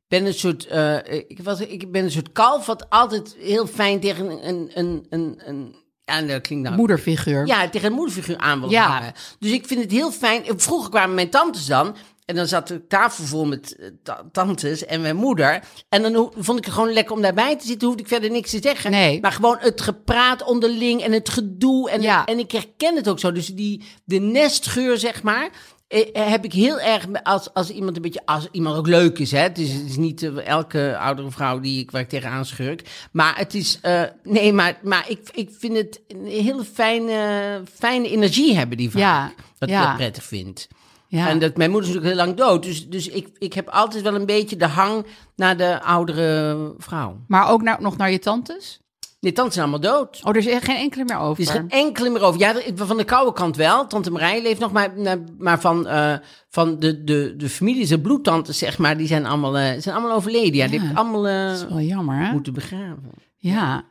ben 0.09 0.27
een 0.27 0.35
soort. 0.35 0.67
eh, 0.67 0.97
ik, 1.29 1.39
was, 1.43 1.61
ik 1.61 1.93
ben 1.93 2.05
een 2.05 2.11
soort 2.11 2.33
kalf 2.33 2.67
wat 2.67 2.91
altijd 2.91 3.37
heel 3.39 3.67
fijn 3.67 4.01
tegen 4.01 4.47
een. 4.49 4.71
een, 4.79 5.07
een, 5.11 5.41
een, 5.45 5.75
ja, 6.05 6.21
dat 6.23 6.41
klinkt 6.41 6.65
nou. 6.65 6.77
Moederfiguur. 6.77 7.47
Ja, 7.47 7.69
tegen 7.69 7.89
een 7.89 7.95
moederfiguur 7.95 8.39
aan 8.39 8.61
wil 8.61 8.71
Ja. 8.71 8.87
hangen. 8.89 9.13
Dus 9.39 9.51
ik 9.51 9.67
vind 9.67 9.81
het 9.83 9.91
heel 9.91 10.13
fijn. 10.13 10.43
Vroeger 10.57 10.91
kwamen 10.91 11.15
mijn 11.15 11.31
tantes 11.31 11.67
dan. 11.67 11.97
En 12.25 12.35
dan 12.35 12.47
zat 12.47 12.69
de 12.69 12.87
tafel 12.87 13.25
vol 13.25 13.45
met 13.45 13.77
eh, 13.77 13.87
ta- 14.03 14.23
tantes 14.33 14.85
en 14.85 15.01
mijn 15.01 15.17
moeder. 15.17 15.63
En 15.89 16.03
dan 16.03 16.33
vond 16.39 16.59
ik 16.59 16.65
het 16.65 16.75
gewoon 16.75 16.93
lekker 16.93 17.15
om 17.15 17.23
daarbij 17.23 17.57
te 17.59 17.67
zitten. 17.67 17.87
Hoefde 17.89 18.03
ik 18.03 18.09
verder 18.09 18.31
niks 18.31 18.51
te 18.51 18.59
zeggen. 18.63 18.91
Nee. 18.91 19.21
Maar 19.21 19.33
gewoon 19.33 19.57
het 19.61 19.81
gepraat 19.81 20.45
onderling 20.45 21.03
en 21.03 21.13
het 21.13 21.29
gedoe. 21.29 21.91
En, 21.91 22.03
Ja. 22.03 22.25
en 22.25 22.39
ik 22.39 22.51
herken 22.53 22.97
het 22.97 23.09
ook 23.09 23.19
zo. 23.19 23.33
Dus 23.33 23.47
die, 23.47 23.85
de 24.05 24.19
nestgeur, 24.19 24.99
zeg 24.99 25.23
maar. 25.23 25.51
Eh, 25.93 26.09
eh, 26.13 26.31
Heb 26.31 26.45
ik 26.45 26.53
heel 26.53 26.81
erg 26.81 27.07
als, 27.23 27.55
als 27.55 27.71
iemand 27.71 27.97
een 27.97 28.03
beetje, 28.03 28.23
als 28.25 28.49
iemand 28.51 28.77
ook 28.77 28.87
leuk 28.87 29.19
is. 29.19 29.31
Hè? 29.31 29.39
Het, 29.39 29.59
is 29.59 29.73
het 29.73 29.87
is 29.87 29.97
niet 29.97 30.23
eh, 30.23 30.47
elke 30.47 30.97
oudere 30.99 31.31
vrouw 31.31 31.61
die 31.61 31.81
ik, 31.81 31.91
waar 31.91 32.01
ik 32.01 32.09
tegenaan 32.09 32.45
schurk. 32.45 33.09
Maar 33.13 33.37
het 33.37 33.55
is, 33.55 33.81
nee, 34.23 34.53
maar, 34.53 34.79
maar 34.83 35.05
ik, 35.09 35.31
ik 35.33 35.51
vind 35.59 35.77
het 35.77 36.01
een 36.09 36.27
hele 36.27 36.65
fijne, 36.65 37.63
fijne 37.75 38.11
energie 38.11 38.57
hebben 38.57 38.77
die 38.77 38.91
vaak. 38.91 39.01
Ja, 39.01 39.33
ik 39.59 39.69
ja. 39.69 39.87
wel 39.87 39.97
prettig 39.97 40.25
vind. 40.25 40.69
Ja. 41.09 41.29
En 41.29 41.39
dat, 41.39 41.57
mijn 41.57 41.71
moeder 41.71 41.89
is 41.89 41.95
natuurlijk 41.95 42.19
heel 42.19 42.27
lang 42.27 42.39
dood. 42.47 42.63
Dus, 42.63 42.89
dus 42.89 43.09
ik, 43.09 43.29
ik 43.39 43.53
heb 43.53 43.69
altijd 43.69 44.03
wel 44.03 44.15
een 44.15 44.27
beetje 44.27 44.57
de 44.57 44.67
hang 44.67 45.07
naar 45.37 45.57
de 45.57 45.83
oudere 45.83 46.75
vrouw. 46.79 47.21
Maar 47.27 47.49
ook 47.49 47.63
nou, 47.63 47.83
nog 47.83 47.97
naar 47.97 48.11
je 48.11 48.19
tantes? 48.19 48.81
Nee, 49.23 49.33
tantes 49.33 49.55
zijn 49.55 49.69
allemaal 49.71 49.93
dood. 49.93 50.21
Oh, 50.23 50.31
er 50.31 50.37
is 50.37 50.65
geen 50.65 50.77
enkele 50.77 51.05
meer 51.05 51.19
over. 51.19 51.43
Er 51.43 51.49
is 51.49 51.55
geen 51.55 51.71
enkele 51.71 52.11
meer 52.11 52.23
over. 52.23 52.41
Ja, 52.41 52.55
van 52.75 52.97
de 52.97 53.05
koude 53.05 53.33
kant 53.33 53.57
wel. 53.57 53.87
Tante 53.87 54.11
Marij 54.11 54.43
leeft 54.43 54.61
nog, 54.61 54.73
maar, 54.73 54.93
maar- 55.01 55.19
maar 55.39 55.61
van, 55.61 55.87
eh, 55.87 56.15
van 56.49 56.79
de, 56.79 57.05
de, 57.05 57.35
de 57.37 57.49
familie, 57.49 57.87
zijn 57.87 58.01
bloedtantes, 58.01 58.59
zeg 58.59 58.79
maar, 58.79 58.97
die 58.97 59.07
zijn 59.07 59.27
allemaal, 59.27 59.59
eh, 59.59 59.81
zijn 59.81 59.95
allemaal 59.95 60.17
overleden. 60.17 60.55
Ja, 60.55 60.67
die 60.67 60.75
Ja. 60.75 60.81
heb 60.83 60.91
ik 60.93 60.99
allemaal 60.99 61.29
eh, 61.29 61.47
Dat 61.49 61.57
is 61.57 61.69
wel 61.69 61.81
jammer, 61.81 62.17
hè? 62.27 62.33
moeten 62.33 62.53
begraven. 62.53 63.11
Ja. 63.37 63.85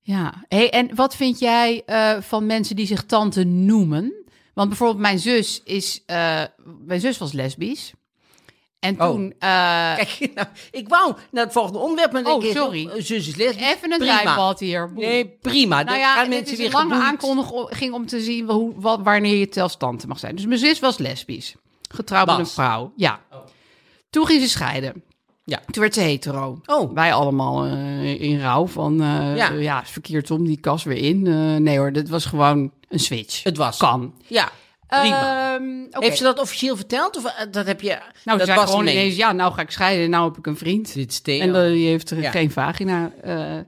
Ja. 0.00 0.34
Hey, 0.48 0.70
en 0.70 0.94
wat 0.94 1.16
vind 1.16 1.38
jij 1.38 1.82
van 2.20 2.46
mensen 2.46 2.76
die 2.76 2.86
zich 2.86 3.04
tante 3.04 3.44
noemen? 3.44 4.12
Want 4.54 4.68
bijvoorbeeld 4.68 5.00
mijn 5.00 5.18
zus 5.18 5.60
is... 5.64 6.02
mijn 6.86 7.00
zus 7.00 7.18
was 7.18 7.32
lesbisch. 7.32 7.92
En 8.82 9.00
Oh. 9.00 9.06
toen... 9.10 9.34
eh, 9.38 9.48
Kijk, 9.96 10.18
nou, 10.34 10.46
ik 10.70 10.88
wou 10.88 11.14
naar 11.30 11.44
het 11.44 11.52
volgende 11.52 11.78
onderwerp, 11.78 12.12
maar 12.12 12.24
Oh, 12.24 12.44
ik, 12.44 12.56
sorry. 12.56 12.86
oh, 12.86 12.92
zus 12.94 13.28
is 13.28 13.36
lesbisch. 13.36 13.66
even 13.66 13.92
een 13.92 13.98
drijfbad 13.98 14.60
hier. 14.60 14.90
Nee, 14.94 15.26
prima. 15.40 15.82
Nou 15.82 15.98
ja, 15.98 16.24
mensen 16.28 16.52
is 16.52 16.56
weer 16.58 16.66
een 16.66 16.72
lange 16.72 16.88
geboeid. 16.94 17.08
aankondiging 17.10 17.92
om 17.94 18.06
te 18.06 18.20
zien 18.20 18.50
hoe, 18.50 18.72
wat, 18.76 19.00
wanneer 19.02 19.36
je 19.36 19.46
zelfs 19.50 19.76
tante 19.76 20.06
mag 20.06 20.18
zijn. 20.18 20.36
Dus 20.36 20.46
mijn 20.46 20.58
zus 20.58 20.80
was 20.80 20.98
lesbisch. 20.98 21.54
Getrouwd 21.94 22.26
met 22.26 22.38
een 22.38 22.46
vrouw. 22.46 22.92
Ja. 22.96 23.20
Toen 24.10 24.26
ging 24.26 24.42
ze 24.42 24.48
scheiden. 24.48 25.02
Ja. 25.44 25.60
Toen 25.70 25.82
werd 25.82 25.94
ze 25.94 26.00
hetero. 26.00 26.60
Oh. 26.66 26.94
Wij 26.94 27.12
allemaal 27.14 27.64
eh, 27.64 28.20
in 28.20 28.40
rouw 28.40 28.66
van, 28.66 29.00
eh, 29.02 29.36
Ja. 29.36 29.50
ja. 29.50 29.82
verkeerd 29.84 30.30
om, 30.30 30.44
die 30.46 30.60
kas 30.60 30.84
weer 30.84 30.96
in. 31.04 31.22
Nee 31.62 31.78
hoor, 31.78 31.92
dit 31.92 32.08
was 32.08 32.24
gewoon 32.24 32.72
een 32.88 32.98
switch. 33.00 33.42
Het 33.42 33.56
was. 33.56 33.76
Kan. 33.76 34.14
Ja, 34.26 34.48
prima. 35.00 35.54
Ehm. 35.54 36.02
Heeft 36.02 36.16
ze 36.16 36.22
dat 36.22 36.38
officieel 36.38 36.76
verteld? 36.76 37.16
Of 37.16 37.24
eh, 37.24 37.32
dat 37.50 37.66
heb 37.66 37.80
je... 37.80 37.88
Nou, 37.88 38.38
dat 38.38 38.40
ze 38.40 38.44
zei 38.44 38.58
was 38.58 38.70
gewoon 38.70 38.86
ineens. 38.86 39.16
ja, 39.16 39.32
nou 39.32 39.52
ga 39.52 39.62
ik 39.62 39.70
scheiden 39.70 40.04
en 40.04 40.10
nou 40.10 40.28
heb 40.28 40.38
ik 40.38 40.46
een 40.46 40.56
vriend. 40.56 40.94
Dit 40.94 41.10
is 41.10 41.20
Theo. 41.20 41.40
En 41.40 41.52
dan, 41.52 41.72
die 41.72 41.86
heeft 41.88 42.10
er 42.10 42.20
Ja. 42.20 42.30
geen 42.30 42.50
vagina. 42.50 43.12
eh, 43.22 43.58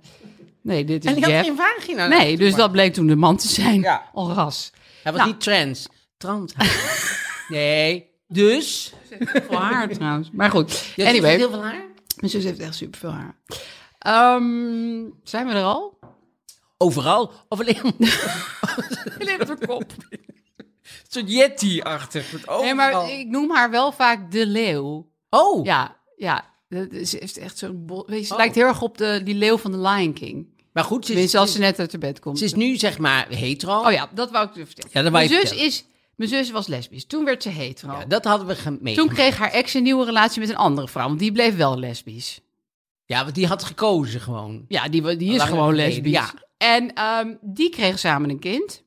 nee, 0.62 0.84
dit 0.84 1.04
is 1.04 1.10
En 1.10 1.14
die 1.16 1.24
had 1.24 1.32
Jeff. 1.32 1.46
geen 1.46 1.56
vagina. 1.56 2.06
Nee, 2.06 2.36
dus 2.36 2.54
dat 2.54 2.72
bleek 2.72 2.94
toen 2.94 3.06
de 3.06 3.16
man 3.16 3.36
te 3.36 3.48
zijn. 3.48 3.80
Ja. 3.80 4.02
Al 4.14 4.32
ras. 4.32 4.70
Hij 5.02 5.12
was 5.12 5.20
Nou. 5.20 5.32
niet 5.32 5.40
trans. 5.42 5.88
Trans. 6.16 6.52
nee. 7.48 8.10
Dus... 8.28 8.92
Veel 9.20 9.58
haar 9.58 9.88
trouwens. 9.88 10.28
Maar 10.32 10.50
goed. 10.50 10.84
Je 10.96 11.06
anyway, 11.06 11.36
heel 11.36 11.50
veel 11.50 11.62
haar? 11.62 11.84
mijn 12.16 12.30
zus 12.30 12.44
heeft 12.44 12.58
echt 12.58 12.74
super 12.74 12.98
veel 13.00 13.12
haar. 13.12 13.34
Ehm, 13.98 14.42
zijn 15.24 15.46
we 15.46 15.52
er 15.52 15.62
al? 15.62 15.98
Overal. 16.78 17.32
Of 17.48 17.60
alleen 17.60 17.78
een 17.82 17.94
Alleen 19.20 19.40
op 19.40 19.46
de 19.46 19.66
kop. 19.66 19.92
Soort 21.14 21.30
Yeti-achtig. 21.32 22.46
Nee, 22.60 22.74
maar 22.74 23.10
ik 23.10 23.26
noem 23.28 23.50
haar 23.50 23.70
wel 23.70 23.92
vaak 23.92 24.30
de 24.32 24.46
leeuw. 24.46 25.10
Oh. 25.30 25.64
Ja, 25.64 25.96
ja. 26.16 26.52
Is, 26.90 27.10
ze 27.10 27.16
heeft 27.20 27.36
echt 27.38 27.58
zo'n... 27.58 27.86
bol- 27.86 28.06
weet 28.06 28.18
je, 28.20 28.24
Ze 28.26 28.32
Oh. 28.32 28.38
lijkt 28.38 28.54
heel 28.54 28.66
erg 28.66 28.82
op 28.82 28.98
de, 28.98 29.20
die 29.24 29.34
leeuw 29.34 29.56
van 29.58 29.72
de 29.72 29.78
Lion 29.78 30.12
King. 30.12 30.52
Maar 30.72 30.84
goed, 30.84 31.06
ze 31.06 31.12
is, 31.22 31.34
als 31.34 31.52
ze, 31.52 31.58
net 31.58 31.78
uit 31.78 31.90
de 31.90 31.98
bed 31.98 32.18
komt. 32.20 32.38
ze 32.38 32.44
is 32.44 32.54
nu 32.54 32.76
zeg 32.76 32.98
maar 32.98 33.28
hetero. 33.28 33.80
Oh 33.86 33.92
ja, 33.92 34.08
dat 34.14 34.30
wou 34.30 34.48
ik 34.48 34.54
je 34.54 34.66
vertellen. 34.66 34.90
Ja, 34.92 35.02
dat 35.02 35.12
wou 35.12 35.28
mijn, 35.28 35.46
zus 35.46 35.54
is, 35.58 35.84
mijn 36.16 36.30
zus 36.30 36.50
was 36.50 36.66
lesbisch. 36.66 37.06
Toen 37.06 37.24
werd 37.24 37.42
ze 37.42 37.48
hetero. 37.48 37.92
Ja, 37.92 38.04
dat 38.04 38.24
hadden 38.24 38.46
we 38.46 38.54
gemeen. 38.54 38.94
Toen 38.94 39.08
kreeg 39.08 39.36
haar 39.38 39.50
ex 39.50 39.74
een 39.74 39.82
nieuwe 39.82 40.04
relatie 40.04 40.40
met 40.40 40.48
een 40.48 40.56
andere 40.56 40.88
vrouw. 40.88 41.06
Want 41.06 41.18
die 41.18 41.32
bleef 41.32 41.56
wel 41.56 41.78
lesbisch. 41.78 42.40
Ja, 43.04 43.22
want 43.22 43.34
die 43.34 43.46
had 43.46 43.64
gekozen 43.64 44.20
gewoon. 44.20 44.64
Ja, 44.68 44.88
die, 44.88 45.16
die 45.16 45.34
is 45.34 45.42
gewoon 45.42 45.74
lesbisch. 45.74 46.12
ja. 46.12 46.32
En 46.58 46.94
ehm, 46.94 47.34
die 47.40 47.70
kregen 47.70 47.98
samen 47.98 48.30
een 48.30 48.38
kind. 48.38 48.82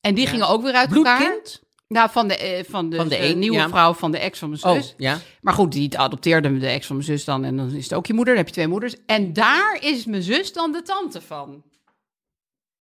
En 0.00 0.14
die 0.14 0.26
gingen 0.26 0.48
ook 0.48 0.62
weer 0.62 0.74
uit 0.74 0.92
elkaar. 0.92 1.18
Bloedkind? 1.18 1.62
Nou, 1.88 2.10
van 2.10 2.28
de, 2.28 2.36
eh, 2.36 2.64
van 2.68 2.90
de, 2.90 2.96
Van 2.96 3.08
de 3.08 3.16
eh, 3.16 3.30
een, 3.30 3.38
nieuwe 3.38 3.56
ja. 3.56 3.68
vrouw 3.68 3.92
van 3.94 4.10
de 4.10 4.18
ex 4.18 4.38
van 4.38 4.48
mijn 4.50 4.64
Oh, 4.64 4.72
zus. 4.74 4.94
ja. 4.96 5.18
Maar 5.40 5.54
goed, 5.54 5.72
die 5.72 5.98
adopteerde 5.98 6.58
de 6.58 6.66
ex 6.66 6.86
van 6.86 6.96
mijn 6.96 7.08
zus 7.08 7.24
dan. 7.24 7.44
En 7.44 7.56
dan 7.56 7.72
is 7.72 7.82
het 7.84 7.94
ook 7.94 8.06
je 8.06 8.12
moeder. 8.14 8.34
Dan 8.34 8.42
heb 8.44 8.48
je 8.54 8.60
twee 8.60 8.68
moeders. 8.70 8.94
En 9.06 9.32
daar 9.32 9.78
is 9.80 10.04
mijn 10.04 10.22
zus 10.22 10.52
dan 10.52 10.72
de 10.72 10.82
tante 10.82 11.20
van. 11.20 11.62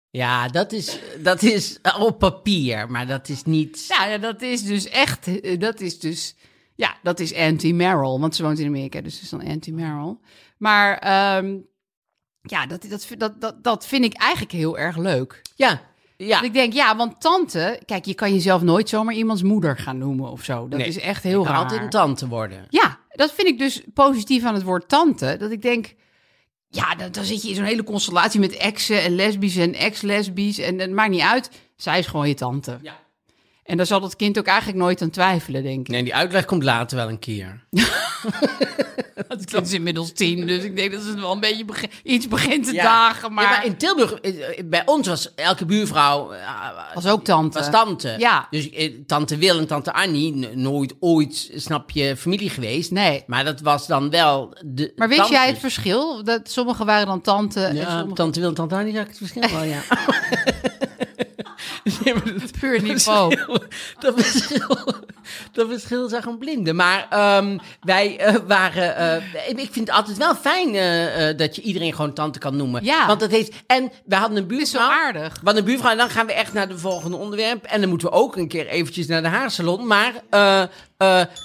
Ja, 0.09 0.47
dat 0.47 0.71
is, 0.71 0.99
dat 1.19 1.41
is 1.43 1.79
op 1.99 2.19
papier, 2.19 2.91
maar 2.91 3.07
dat 3.07 3.29
is 3.29 3.43
niet... 3.43 3.85
Ja, 3.87 4.17
dat 4.17 4.41
is 4.41 4.63
dus 4.63 4.87
echt... 4.89 5.27
eh, 5.41 5.59
Dat 5.59 5.79
is 5.81 5.99
dus... 5.99 6.35
Ja, 6.75 6.97
dat 7.03 7.19
is 7.19 7.33
Auntie 7.33 7.73
Merrill. 7.73 8.19
Want 8.19 8.35
ze 8.35 8.43
woont 8.43 8.59
in 8.59 8.67
Amerika, 8.67 9.01
dus 9.01 9.21
is 9.21 9.29
dan 9.29 9.41
Auntie 9.47 9.73
Merrill. 9.73 10.17
Maar 10.57 10.97
ehm, 10.97 11.57
ja, 12.41 12.65
dat, 12.65 12.85
dat, 12.89 13.07
dat, 13.17 13.41
dat, 13.41 13.63
dat 13.63 13.87
vind 13.87 14.05
ik 14.05 14.13
eigenlijk 14.13 14.51
heel 14.51 14.77
erg 14.77 14.97
leuk. 14.97 15.41
Ja, 15.55 15.81
Ja. 16.17 16.35
Dat 16.35 16.43
ik 16.45 16.53
denk, 16.53 16.73
ja, 16.73 16.95
want 16.95 17.21
tante... 17.21 17.79
Kijk, 17.85 18.05
je 18.05 18.13
kan 18.13 18.33
jezelf 18.33 18.61
nooit 18.61 18.89
zomaar 18.89 19.13
iemands 19.13 19.41
moeder 19.43 19.77
gaan 19.77 19.97
noemen 19.97 20.31
of 20.31 20.43
zo. 20.43 20.67
Dat 20.67 20.79
Nee, 20.79 20.87
is 20.87 20.99
echt 20.99 21.23
heel 21.23 21.45
raar. 21.45 21.55
altijd 21.57 21.81
een 21.81 21.89
tante 21.89 22.27
worden. 22.27 22.65
Ja, 22.69 22.99
dat 23.09 23.31
vind 23.33 23.47
ik 23.47 23.57
dus 23.59 23.81
positief 23.93 24.43
aan 24.43 24.53
het 24.53 24.63
woord 24.63 24.89
tante. 24.89 25.35
Dat 25.39 25.51
ik 25.51 25.61
denk, 25.61 25.93
ja, 26.69 26.95
dan, 26.95 27.11
dan 27.11 27.23
zit 27.23 27.41
je 27.41 27.49
in 27.49 27.55
zo'n 27.55 27.63
hele 27.65 27.83
constellatie 27.83 28.39
met 28.39 28.57
exen 28.57 29.01
en 29.03 29.15
lesbisch 29.15 29.55
en 29.57 29.73
ex-lesbisch. 29.73 30.57
En 30.59 30.79
het 30.79 30.91
maakt 30.91 31.09
niet 31.11 31.21
uit. 31.21 31.49
Zij 31.75 31.99
is 31.99 32.07
gewoon 32.07 32.27
je 32.27 32.33
tante. 32.33 32.79
Ja. 32.81 33.03
En 33.65 33.77
daar 33.77 33.85
zal 33.85 33.99
dat 33.99 34.15
kind 34.15 34.37
ook 34.39 34.45
eigenlijk 34.45 34.77
nooit 34.77 35.01
aan 35.01 35.09
twijfelen, 35.09 35.63
denk 35.63 35.79
ik. 35.79 35.87
Nee, 35.87 36.03
die 36.03 36.15
uitleg 36.15 36.45
komt 36.45 36.63
later 36.63 36.97
wel 36.97 37.09
een 37.09 37.19
keer. 37.19 37.63
Het 39.27 39.45
kind 39.45 39.65
is 39.65 39.73
inmiddels 39.73 40.11
tien, 40.11 40.47
dus 40.47 40.63
ik 40.63 40.75
denk 40.75 40.91
dat 40.91 41.03
het 41.03 41.19
wel 41.19 41.31
een 41.31 41.39
beetje 41.39 41.65
beg- 41.65 41.85
iets 42.03 42.27
begint 42.27 42.65
te 42.65 42.73
Ja. 42.73 42.83
dagen. 42.83 43.33
Maar, 43.33 43.43
Ja, 43.43 43.49
maar 43.49 43.65
in 43.65 43.77
Tilburg, 43.77 44.13
eh, 44.13 44.33
bij 44.65 44.81
ons 44.85 45.07
was 45.07 45.33
elke 45.35 45.65
buurvrouw... 45.65 46.31
eh, 46.31 46.49
was 46.93 47.05
ook 47.07 47.23
tante. 47.23 47.59
was 47.59 47.69
tante. 47.69 48.15
Ja. 48.17 48.47
Dus 48.49 48.69
eh, 48.69 48.91
tante 49.07 49.37
Wil 49.37 49.57
en 49.57 49.67
tante 49.67 49.93
Annie, 49.93 50.49
nooit 50.55 50.93
ooit, 50.99 51.51
snap 51.55 51.89
je, 51.91 52.17
familie 52.17 52.49
geweest. 52.49 52.91
Nee. 52.91 53.23
Maar 53.27 53.43
dat 53.43 53.61
was 53.61 53.87
dan 53.87 54.09
wel 54.09 54.57
de 54.65 54.93
Maar 54.95 55.07
weet 55.09 55.27
jij 55.27 55.47
het 55.47 55.59
verschil? 55.59 56.23
Dat 56.23 56.49
sommigen 56.49 56.85
waren 56.85 57.07
dan 57.07 57.21
tante 57.21 57.63
en 57.63 57.75
Ja, 57.75 57.89
sommigen 57.89 58.13
tante 58.15 58.39
Wil 58.39 58.49
en 58.49 58.55
tante 58.55 58.75
Annie 58.75 58.93
zag 58.93 59.03
ik 59.03 59.07
het 59.09 59.17
verschil 59.17 59.49
wel, 59.49 59.63
ja. 59.63 59.79
Nee, 62.03 62.13
maar 62.13 62.23
dat- 62.39 62.59
puur 62.59 62.81
niveau. 62.81 63.35
dat 63.99 64.21
verschil, 64.21 64.77
dat 65.51 65.67
verschil 65.67 66.09
zag 66.09 66.25
een 66.25 66.37
blinde. 66.37 66.73
Maar 66.73 67.07
ehm, 67.09 67.57
wij 67.81 68.17
eh, 68.19 68.35
waren. 68.47 68.95
eh, 68.97 69.49
ik 69.49 69.69
vind 69.71 69.87
het 69.87 69.91
altijd 69.91 70.17
wel 70.17 70.35
fijn 70.35 70.75
eh, 70.75 71.37
dat 71.37 71.55
je 71.55 71.61
iedereen 71.61 71.93
gewoon 71.93 72.13
tante 72.13 72.39
kan 72.39 72.55
noemen. 72.55 72.83
Ja. 72.83 73.07
Want 73.07 73.19
dat 73.19 73.31
heeft. 73.31 73.53
En 73.67 73.91
we 74.05 74.15
hadden 74.15 74.37
een 74.49 74.59
is 74.59 74.69
zo 74.69 74.77
buurvrouw. 74.77 74.99
aardig. 75.05 75.33
We 75.33 75.39
hadden 75.43 75.57
een 75.63 75.69
buurvrouw 75.69 75.91
en 75.91 75.97
dan 75.97 76.09
gaan 76.09 76.25
we 76.25 76.33
echt 76.33 76.53
naar 76.53 76.67
de 76.67 76.77
volgende 76.77 77.17
onderwerp. 77.17 77.63
En 77.65 77.79
dan 77.81 77.89
moeten 77.89 78.07
we 78.09 78.13
ook 78.13 78.35
een 78.35 78.47
keer 78.47 78.67
eventjes 78.67 79.07
naar 79.07 79.21
de 79.21 79.27
haarsalon. 79.27 79.87
Maar 79.87 80.13
eh, 80.29 80.61
eh, 80.61 80.67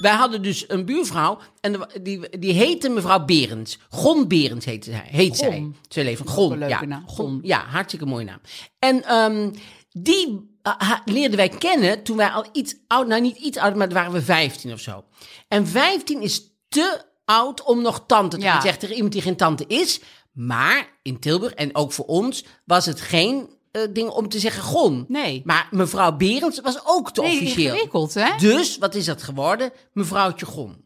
wij 0.00 0.12
hadden 0.12 0.42
dus 0.42 0.64
een 0.68 0.84
buurvrouw. 0.84 1.38
En 1.60 1.72
de- 1.72 2.00
die, 2.02 2.38
die 2.38 2.52
heette 2.52 2.88
mevrouw 2.88 3.24
Berends. 3.24 3.78
Gon 3.90 4.28
Berends 4.28 4.64
heette 4.64 4.90
zij. 4.90 5.04
Heet 5.10 5.36
zij. 5.36 5.50
Gon. 5.50 5.76
Ze 5.88 6.04
leven 6.04 6.28
Gon. 6.28 6.58
leuke 6.58 6.66
ja. 6.74 6.84
naam. 6.84 7.02
Gon. 7.06 7.16
Gon. 7.26 7.38
Ja, 7.42 7.64
hartstikke 7.68 8.06
mooie 8.06 8.24
naam. 8.24 8.40
En 8.78 9.04
ehm, 9.04 9.50
die 9.90 10.48
ha- 10.62 11.02
leerden 11.04 11.36
wij 11.36 11.48
kennen 11.48 12.02
toen 12.02 12.16
wij 12.16 12.28
al 12.28 12.44
iets 12.52 12.74
oud, 12.86 13.06
nou 13.06 13.20
niet 13.20 13.36
iets 13.36 13.58
ouder, 13.58 13.78
maar 13.78 13.86
toen 13.88 13.96
waren 13.96 14.12
we 14.12 14.22
15 14.22 14.72
of 14.72 14.80
zo. 14.80 15.04
En 15.48 15.66
15 15.66 16.22
is 16.22 16.42
te 16.68 17.02
oud 17.24 17.62
om 17.62 17.82
nog 17.82 18.04
tante 18.06 18.36
te 18.36 18.42
Ja. 18.42 18.60
zeggen 18.60 18.80
tegen 18.80 18.94
iemand 18.94 19.12
die 19.12 19.22
geen 19.22 19.36
tante 19.36 19.64
is. 19.66 20.00
Maar 20.32 20.88
in 21.02 21.18
Tilburg 21.20 21.52
en 21.54 21.74
ook 21.76 21.92
voor 21.92 22.04
ons 22.04 22.44
was 22.64 22.86
het 22.86 23.00
geen 23.00 23.58
eh, 23.72 23.82
ding 23.90 24.08
om 24.08 24.28
te 24.28 24.38
zeggen 24.38 24.62
gon. 24.62 25.04
Nee. 25.08 25.42
Maar 25.44 25.68
mevrouw 25.70 26.16
Berends 26.16 26.60
was 26.60 26.80
ook 26.86 27.12
te 27.12 27.20
Nee, 27.20 27.32
officieel. 27.40 27.72
ingewikkeld, 27.72 28.14
hè? 28.14 28.36
Dus 28.38 28.78
wat 28.78 28.94
is 28.94 29.04
dat 29.04 29.22
geworden? 29.22 29.72
Mevrouwtje 29.92 30.46
Gon. 30.46 30.84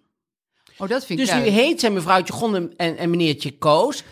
Oh, 0.79 0.89
dat 0.89 1.05
vind 1.05 1.21
ik 1.21 1.27
Dus 1.27 1.35
nu 1.35 1.41
leuk. 1.43 1.51
heet 1.53 1.81
zij 1.81 1.91
mevrouwtje 1.91 2.33
Gon 2.33 2.77
en, 2.77 2.97
en 2.99 3.11
meneertje 3.11 3.59
Koos. 3.59 4.03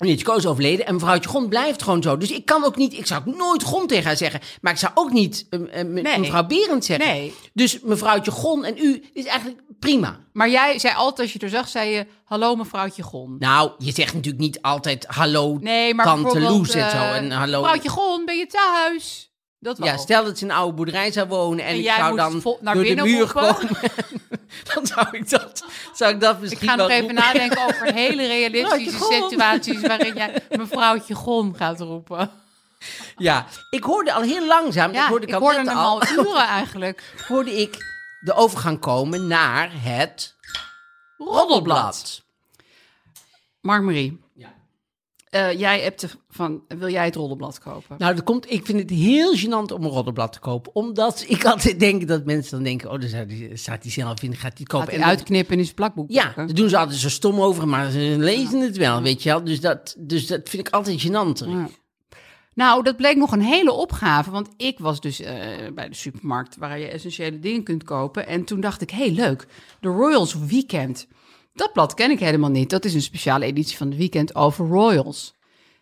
Meneertje 0.00 0.24
Koos 0.26 0.36
is 0.36 0.46
overleden 0.46 0.86
en 0.86 0.94
mevrouwtje 0.94 1.28
Gon 1.30 1.48
blijft 1.48 1.82
gewoon 1.82 2.02
zo. 2.02 2.16
Dus 2.16 2.30
ik 2.30 2.44
kan 2.44 2.64
ook 2.64 2.76
niet, 2.76 2.92
ik 2.92 3.06
zou 3.06 3.22
ook 3.26 3.36
nooit 3.36 3.62
Gon 3.62 3.86
tegen 3.86 4.04
haar 4.04 4.16
zeggen. 4.16 4.40
Maar 4.60 4.72
ik 4.72 4.78
zou 4.78 4.92
ook 4.94 5.10
niet 5.12 5.46
eh, 5.50 5.60
eh, 5.80 5.86
me- 5.86 6.00
Nee. 6.00 6.18
mevrouw 6.18 6.46
Berend 6.46 6.84
zeggen. 6.84 7.06
Nee. 7.08 7.34
Dus 7.52 7.80
mevrouwtje 7.80 8.30
Gon 8.30 8.64
en 8.64 8.74
u 8.78 9.04
is 9.12 9.24
eigenlijk 9.24 9.60
prima. 9.78 10.18
Maar 10.32 10.50
jij 10.50 10.78
zei 10.78 10.94
altijd, 10.94 11.18
als 11.20 11.32
je 11.32 11.38
er 11.38 11.48
zag, 11.48 11.68
zei 11.68 11.90
je... 11.90 12.06
Hallo 12.24 12.56
mevrouwtje 12.56 13.02
Gon. 13.02 13.36
Nou, 13.38 13.70
je 13.78 13.92
zegt 13.92 14.14
natuurlijk 14.14 14.42
niet 14.42 14.62
altijd 14.62 15.04
hallo 15.08 15.58
Nee, 15.60 15.94
maar 15.94 16.04
tante 16.06 16.40
Loes 16.40 16.70
en 16.70 16.90
zo. 16.90 16.96
eh, 16.96 17.16
En 17.16 17.30
hallo. 17.30 17.60
Mevrouwtje 17.60 17.88
Gon, 17.88 18.24
ben 18.24 18.36
je 18.36 18.46
thuis? 18.46 19.30
Dat. 19.58 19.76
Ja, 19.82 19.96
stel 19.96 20.24
dat 20.24 20.38
ze 20.38 20.44
in 20.44 20.50
een 20.50 20.56
oude 20.56 20.72
boerderij 20.76 21.12
zou 21.12 21.28
wonen 21.28 21.64
en, 21.64 21.70
En 21.70 21.78
ik 21.78 21.90
zou 21.96 22.16
dan 22.16 22.42
naar 22.60 22.74
door 22.74 22.82
de 22.82 22.88
binnen 22.88 23.04
muur 23.04 23.32
komen. 23.32 23.68
dan 24.74 24.86
zou 24.86 25.06
ik 25.10 25.28
dat, 25.30 25.64
zou 25.94 26.14
ik 26.14 26.20
dat 26.20 26.34
Ik 26.34 26.40
misschien 26.40 26.68
ga 26.68 26.76
wel 26.76 26.86
nog 26.88 26.96
even 26.96 27.06
roepen. 27.08 27.24
nadenken 27.24 27.64
over 27.64 27.92
hele 28.04 28.26
realistische 28.26 28.98
Gon. 28.98 29.28
situaties... 29.30 29.80
waarin 29.80 30.14
jij 30.14 30.42
mevrouwtje 30.50 31.14
Gon 31.14 31.56
gaat 31.56 31.80
roepen. 31.80 32.30
Ja, 33.16 33.46
ik 33.70 33.82
hoorde 33.84 34.12
al 34.12 34.22
heel 34.22 34.46
langzaam, 34.46 34.92
Ja, 34.92 35.00
dat 35.00 35.08
hoorde 35.08 35.26
ik 35.26 35.32
ik, 35.34 35.38
hoorde 35.40 35.56
hem 35.58 35.68
al, 35.68 36.00
al 36.00 36.08
uren 36.26 36.46
eigenlijk. 36.46 37.14
hoorde 37.28 37.60
ik 37.60 37.76
de 38.20 38.34
overgang 38.34 38.80
komen 38.80 39.26
naar 39.26 39.70
het 39.82 40.34
roddelblad. 41.18 42.22
Mark-Marie, 43.60 44.10
Ja. 44.12 44.18
Eh, 45.30 45.58
jij 45.58 45.80
hebt 45.80 46.16
van... 46.28 46.62
Wil 46.68 46.88
jij 46.88 47.04
het 47.04 47.14
rollenblad 47.14 47.58
kopen? 47.58 47.96
Nou, 47.98 48.14
dat 48.14 48.24
komt, 48.24 48.50
ik 48.50 48.66
vind 48.66 48.78
het 48.80 48.90
heel 48.90 49.36
gênant 49.36 49.72
om 49.74 49.84
een 49.84 49.90
roddelblad 49.90 50.32
te 50.32 50.38
kopen. 50.38 50.74
Omdat 50.74 51.24
ik 51.28 51.44
altijd 51.44 51.80
denk 51.80 52.08
dat 52.08 52.24
mensen 52.24 52.50
dan 52.50 52.62
denken... 52.62 52.90
oh, 52.90 53.00
dan 53.00 53.08
staat 53.54 53.82
die 53.82 53.92
zelf 53.92 54.22
in, 54.22 54.36
gaat 54.36 54.56
die 54.56 54.66
kopen. 54.66 54.86
Gaat 54.86 54.94
hij 54.94 55.04
En 55.04 55.08
dan- 55.08 55.16
uitknippen 55.18 55.58
in 55.58 55.64
zijn 55.64 55.74
plakboek 55.76 56.10
Ja, 56.10 56.32
daar 56.36 56.54
doen 56.54 56.68
ze 56.68 56.76
altijd 56.76 56.98
zo 56.98 57.08
stom 57.08 57.40
over, 57.40 57.68
maar 57.68 57.90
ze 57.90 58.14
lezen 58.18 58.60
het 58.60 58.76
wel, 58.76 59.02
weet 59.02 59.22
je 59.22 59.28
wel. 59.28 59.44
Dus 59.44 59.60
dat, 59.60 59.94
dus 59.98 60.26
dat 60.26 60.48
vind 60.48 60.66
ik 60.66 60.74
altijd 60.74 61.06
gênant. 61.06 61.48
Ja. 61.48 61.68
Nou, 62.54 62.82
dat 62.82 62.96
bleek 62.96 63.16
nog 63.16 63.32
een 63.32 63.42
hele 63.42 63.72
opgave. 63.72 64.30
Want 64.30 64.48
ik 64.56 64.78
was 64.78 65.00
dus 65.00 65.20
eh, 65.20 65.36
bij 65.74 65.88
de 65.88 65.94
supermarkt 65.94 66.56
waar 66.56 66.78
je 66.78 66.88
essentiële 66.88 67.38
dingen 67.38 67.62
kunt 67.62 67.84
kopen. 67.84 68.26
En 68.26 68.44
toen 68.44 68.60
dacht 68.60 68.80
ik, 68.80 68.90
hey, 68.90 69.10
leuk. 69.10 69.46
De 69.80 69.88
Royals 69.88 70.34
Weekend. 70.34 71.06
Dat 71.52 71.72
blad 71.72 71.94
ken 71.94 72.10
ik 72.10 72.20
helemaal 72.20 72.50
niet. 72.50 72.70
Dat 72.70 72.84
is 72.84 72.94
een 72.94 73.02
speciale 73.02 73.44
editie 73.44 73.76
van 73.76 73.90
de 73.90 73.96
weekend 73.96 74.34
over 74.34 74.66
Royals. 74.66 75.34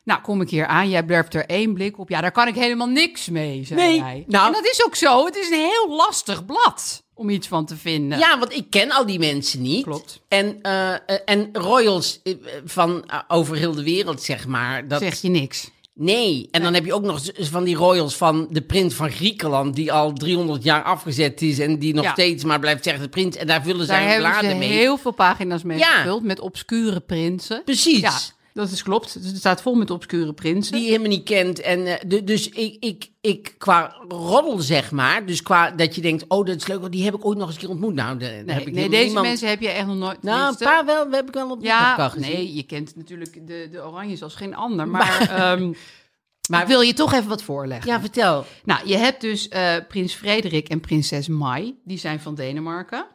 Nou, 0.04 0.20
kom 0.20 0.40
ik 0.40 0.50
hier 0.50 0.66
aan. 0.66 0.88
Jij 0.88 1.06
werpt 1.06 1.34
er 1.34 1.46
één 1.46 1.74
blik 1.74 1.98
op. 1.98 2.08
Ja, 2.08 2.20
daar 2.20 2.32
kan 2.32 2.48
ik 2.48 2.54
helemaal 2.54 2.86
niks 2.86 3.28
mee, 3.28 3.64
zei 3.64 3.80
Nee, 3.80 4.00
hij. 4.02 4.24
nou- 4.26 4.46
En 4.46 4.52
dat 4.52 4.66
is 4.66 4.84
ook 4.86 4.94
zo. 4.94 5.24
Het 5.24 5.36
is 5.36 5.50
een 5.50 5.58
heel 5.58 5.96
lastig 5.96 6.44
blad 6.44 7.02
om 7.14 7.28
iets 7.30 7.48
van 7.48 7.66
te 7.66 7.76
vinden. 7.76 8.18
Ja, 8.18 8.38
want 8.38 8.52
ik 8.54 8.70
ken 8.70 8.90
al 8.90 9.06
die 9.06 9.18
mensen 9.18 9.62
niet. 9.62 9.82
Klopt. 9.84 10.20
En, 10.28 10.58
eh, 10.62 10.94
eh, 10.94 11.00
en 11.24 11.48
royals 11.52 12.20
eh, 12.22 12.34
van 12.64 13.10
over 13.28 13.56
heel 13.56 13.74
de 13.74 13.82
wereld, 13.82 14.22
zeg 14.22 14.46
maar. 14.46 14.88
Dat, 14.88 15.00
Zeg 15.00 15.20
je 15.20 15.28
niks. 15.28 15.70
Nee, 16.00 16.48
en 16.50 16.62
dan 16.62 16.74
heb 16.74 16.84
je 16.84 16.92
ook 16.94 17.02
nog 17.02 17.20
van 17.34 17.64
die 17.64 17.76
royals 17.76 18.16
van 18.16 18.46
de 18.50 18.62
prins 18.62 18.94
van 18.94 19.10
Griekenland... 19.10 19.74
die 19.76 19.92
al 19.92 20.12
300 20.12 20.62
jaar 20.62 20.82
afgezet 20.82 21.42
is 21.42 21.58
en 21.58 21.78
die 21.78 21.94
nog 21.94 22.04
Ja. 22.04 22.12
steeds 22.12 22.44
maar 22.44 22.58
blijft 22.58 22.84
zeggen... 22.84 23.02
de 23.02 23.08
prins, 23.08 23.36
en 23.36 23.46
daar 23.46 23.62
vullen 23.62 23.86
Daar 23.86 23.96
zij 23.96 24.06
hebben 24.06 24.32
ze 24.34 24.38
bladen 24.40 24.58
mee. 24.58 24.68
heel 24.68 24.96
veel 24.98 25.10
pagina's 25.12 25.62
mee 25.62 25.78
Ja. 25.78 25.96
gevuld 25.96 26.22
met 26.22 26.40
obscure 26.40 27.00
prinsen. 27.00 27.62
Precies. 27.64 28.00
Ja, 28.00 28.18
dat 28.64 28.70
is 28.70 28.82
klopt. 28.82 29.14
Het 29.14 29.36
staat 29.36 29.62
vol 29.62 29.74
met 29.74 29.90
obscure 29.90 30.32
prinsen. 30.32 30.72
Die 30.72 30.82
je 30.82 30.88
helemaal 30.88 31.08
niet 31.08 31.24
kent. 31.24 31.60
En, 31.60 31.86
eh, 31.86 31.94
de- 32.06 32.24
dus 32.24 32.48
ik, 32.48 32.76
ik, 32.84 33.10
ik, 33.20 33.54
qua 33.58 33.96
roddel, 34.08 34.58
zeg 34.58 34.90
maar... 34.90 35.26
dus 35.26 35.42
qua 35.42 35.70
dat 35.70 35.94
je 35.94 36.00
denkt, 36.00 36.24
oh, 36.28 36.46
dat 36.46 36.56
is 36.56 36.66
leuk... 36.66 36.80
want 36.80 36.92
die 36.92 37.04
heb 37.04 37.14
ik 37.14 37.24
ooit 37.24 37.38
nog 37.38 37.46
eens 37.46 37.54
een 37.56 37.60
keer 37.62 37.70
ontmoet. 37.70 37.94
Nou, 37.94 38.16
Nee, 38.16 38.44
heb 38.46 38.66
ik 38.66 38.72
nee 38.74 38.88
deze 38.88 39.04
niemand- 39.04 39.26
mensen 39.26 39.48
heb 39.48 39.60
je 39.60 39.68
echt 39.68 39.86
nog 39.86 39.96
nooit. 39.96 40.22
Nou, 40.22 40.48
een 40.48 40.56
paar 40.58 40.84
wel, 40.84 41.10
heb 41.10 41.28
ik 41.28 41.34
wel 41.34 41.50
op 41.50 41.62
Ja, 41.62 42.08
gezien. 42.08 42.32
nee, 42.32 42.54
je 42.54 42.62
kent 42.62 42.96
natuurlijk 42.96 43.46
de, 43.46 43.68
de 43.72 43.86
Oranjes 43.86 44.22
als 44.22 44.34
geen 44.34 44.54
ander. 44.54 44.88
Maar, 44.88 45.20
ehm, 45.30 45.72
Maar- 46.50 46.60
ik 46.62 46.66
wil 46.68 46.80
je 46.80 46.92
toch 46.92 47.12
even 47.12 47.28
wat 47.28 47.42
voorleggen. 47.42 47.90
Ja, 47.90 48.00
vertel. 48.00 48.44
Nou, 48.64 48.88
je 48.88 48.96
hebt 48.96 49.20
dus 49.20 49.48
eh, 49.48 49.74
prins 49.88 50.14
Frederik 50.14 50.68
en 50.68 50.80
prinses 50.80 51.28
Mai. 51.28 51.74
Die 51.84 51.98
zijn 51.98 52.20
van 52.20 52.34
Denemarken. 52.34 53.06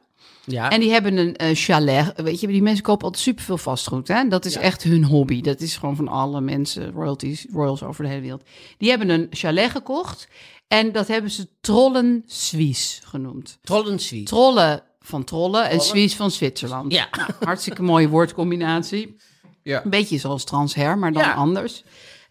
Ja. 0.45 0.69
En 0.69 0.79
die 0.79 0.91
hebben 0.91 1.17
een 1.17 1.35
eh, 1.35 1.49
chalet. 1.55 2.13
Weet 2.15 2.39
je, 2.39 2.47
die 2.47 2.61
mensen 2.61 2.83
kopen 2.83 3.03
altijd 3.05 3.23
superveel 3.23 3.57
vastgoed. 3.57 4.07
Hè? 4.07 4.27
Dat 4.27 4.45
is 4.45 4.55
echt 4.55 4.83
hun 4.83 5.03
hobby. 5.03 5.41
Dat 5.41 5.61
is 5.61 5.77
gewoon 5.77 5.95
van 5.95 6.07
alle 6.07 6.41
mensen, 6.41 6.91
royalties, 6.91 7.45
royals 7.53 7.83
over 7.83 8.03
de 8.03 8.09
hele 8.09 8.21
wereld. 8.21 8.43
Die 8.77 8.89
hebben 8.89 9.09
een 9.09 9.27
chalet 9.29 9.71
gekocht. 9.71 10.27
En 10.67 10.91
dat 10.91 11.07
hebben 11.07 11.31
ze 11.31 11.47
Trollen 11.61 12.23
Suisse 12.25 13.01
genoemd. 13.05 13.57
Trollensweet. 13.61 14.25
Trollen 14.25 14.83
van 14.99 15.23
Trollen 15.23 15.69
en 15.69 15.79
Suisse 15.81 16.15
van 16.15 16.31
Zwitserland. 16.31 16.91
Ja. 16.91 17.07
Nou, 17.11 17.29
hartstikke 17.39 17.81
mooie 17.81 18.09
woordcombinatie. 18.09 19.15
Ja. 19.63 19.83
Een 19.83 19.89
beetje 19.89 20.17
zoals 20.17 20.43
transher, 20.43 20.97
maar 20.97 21.11
dan 21.13 21.23
Ja. 21.23 21.33
anders. 21.33 21.83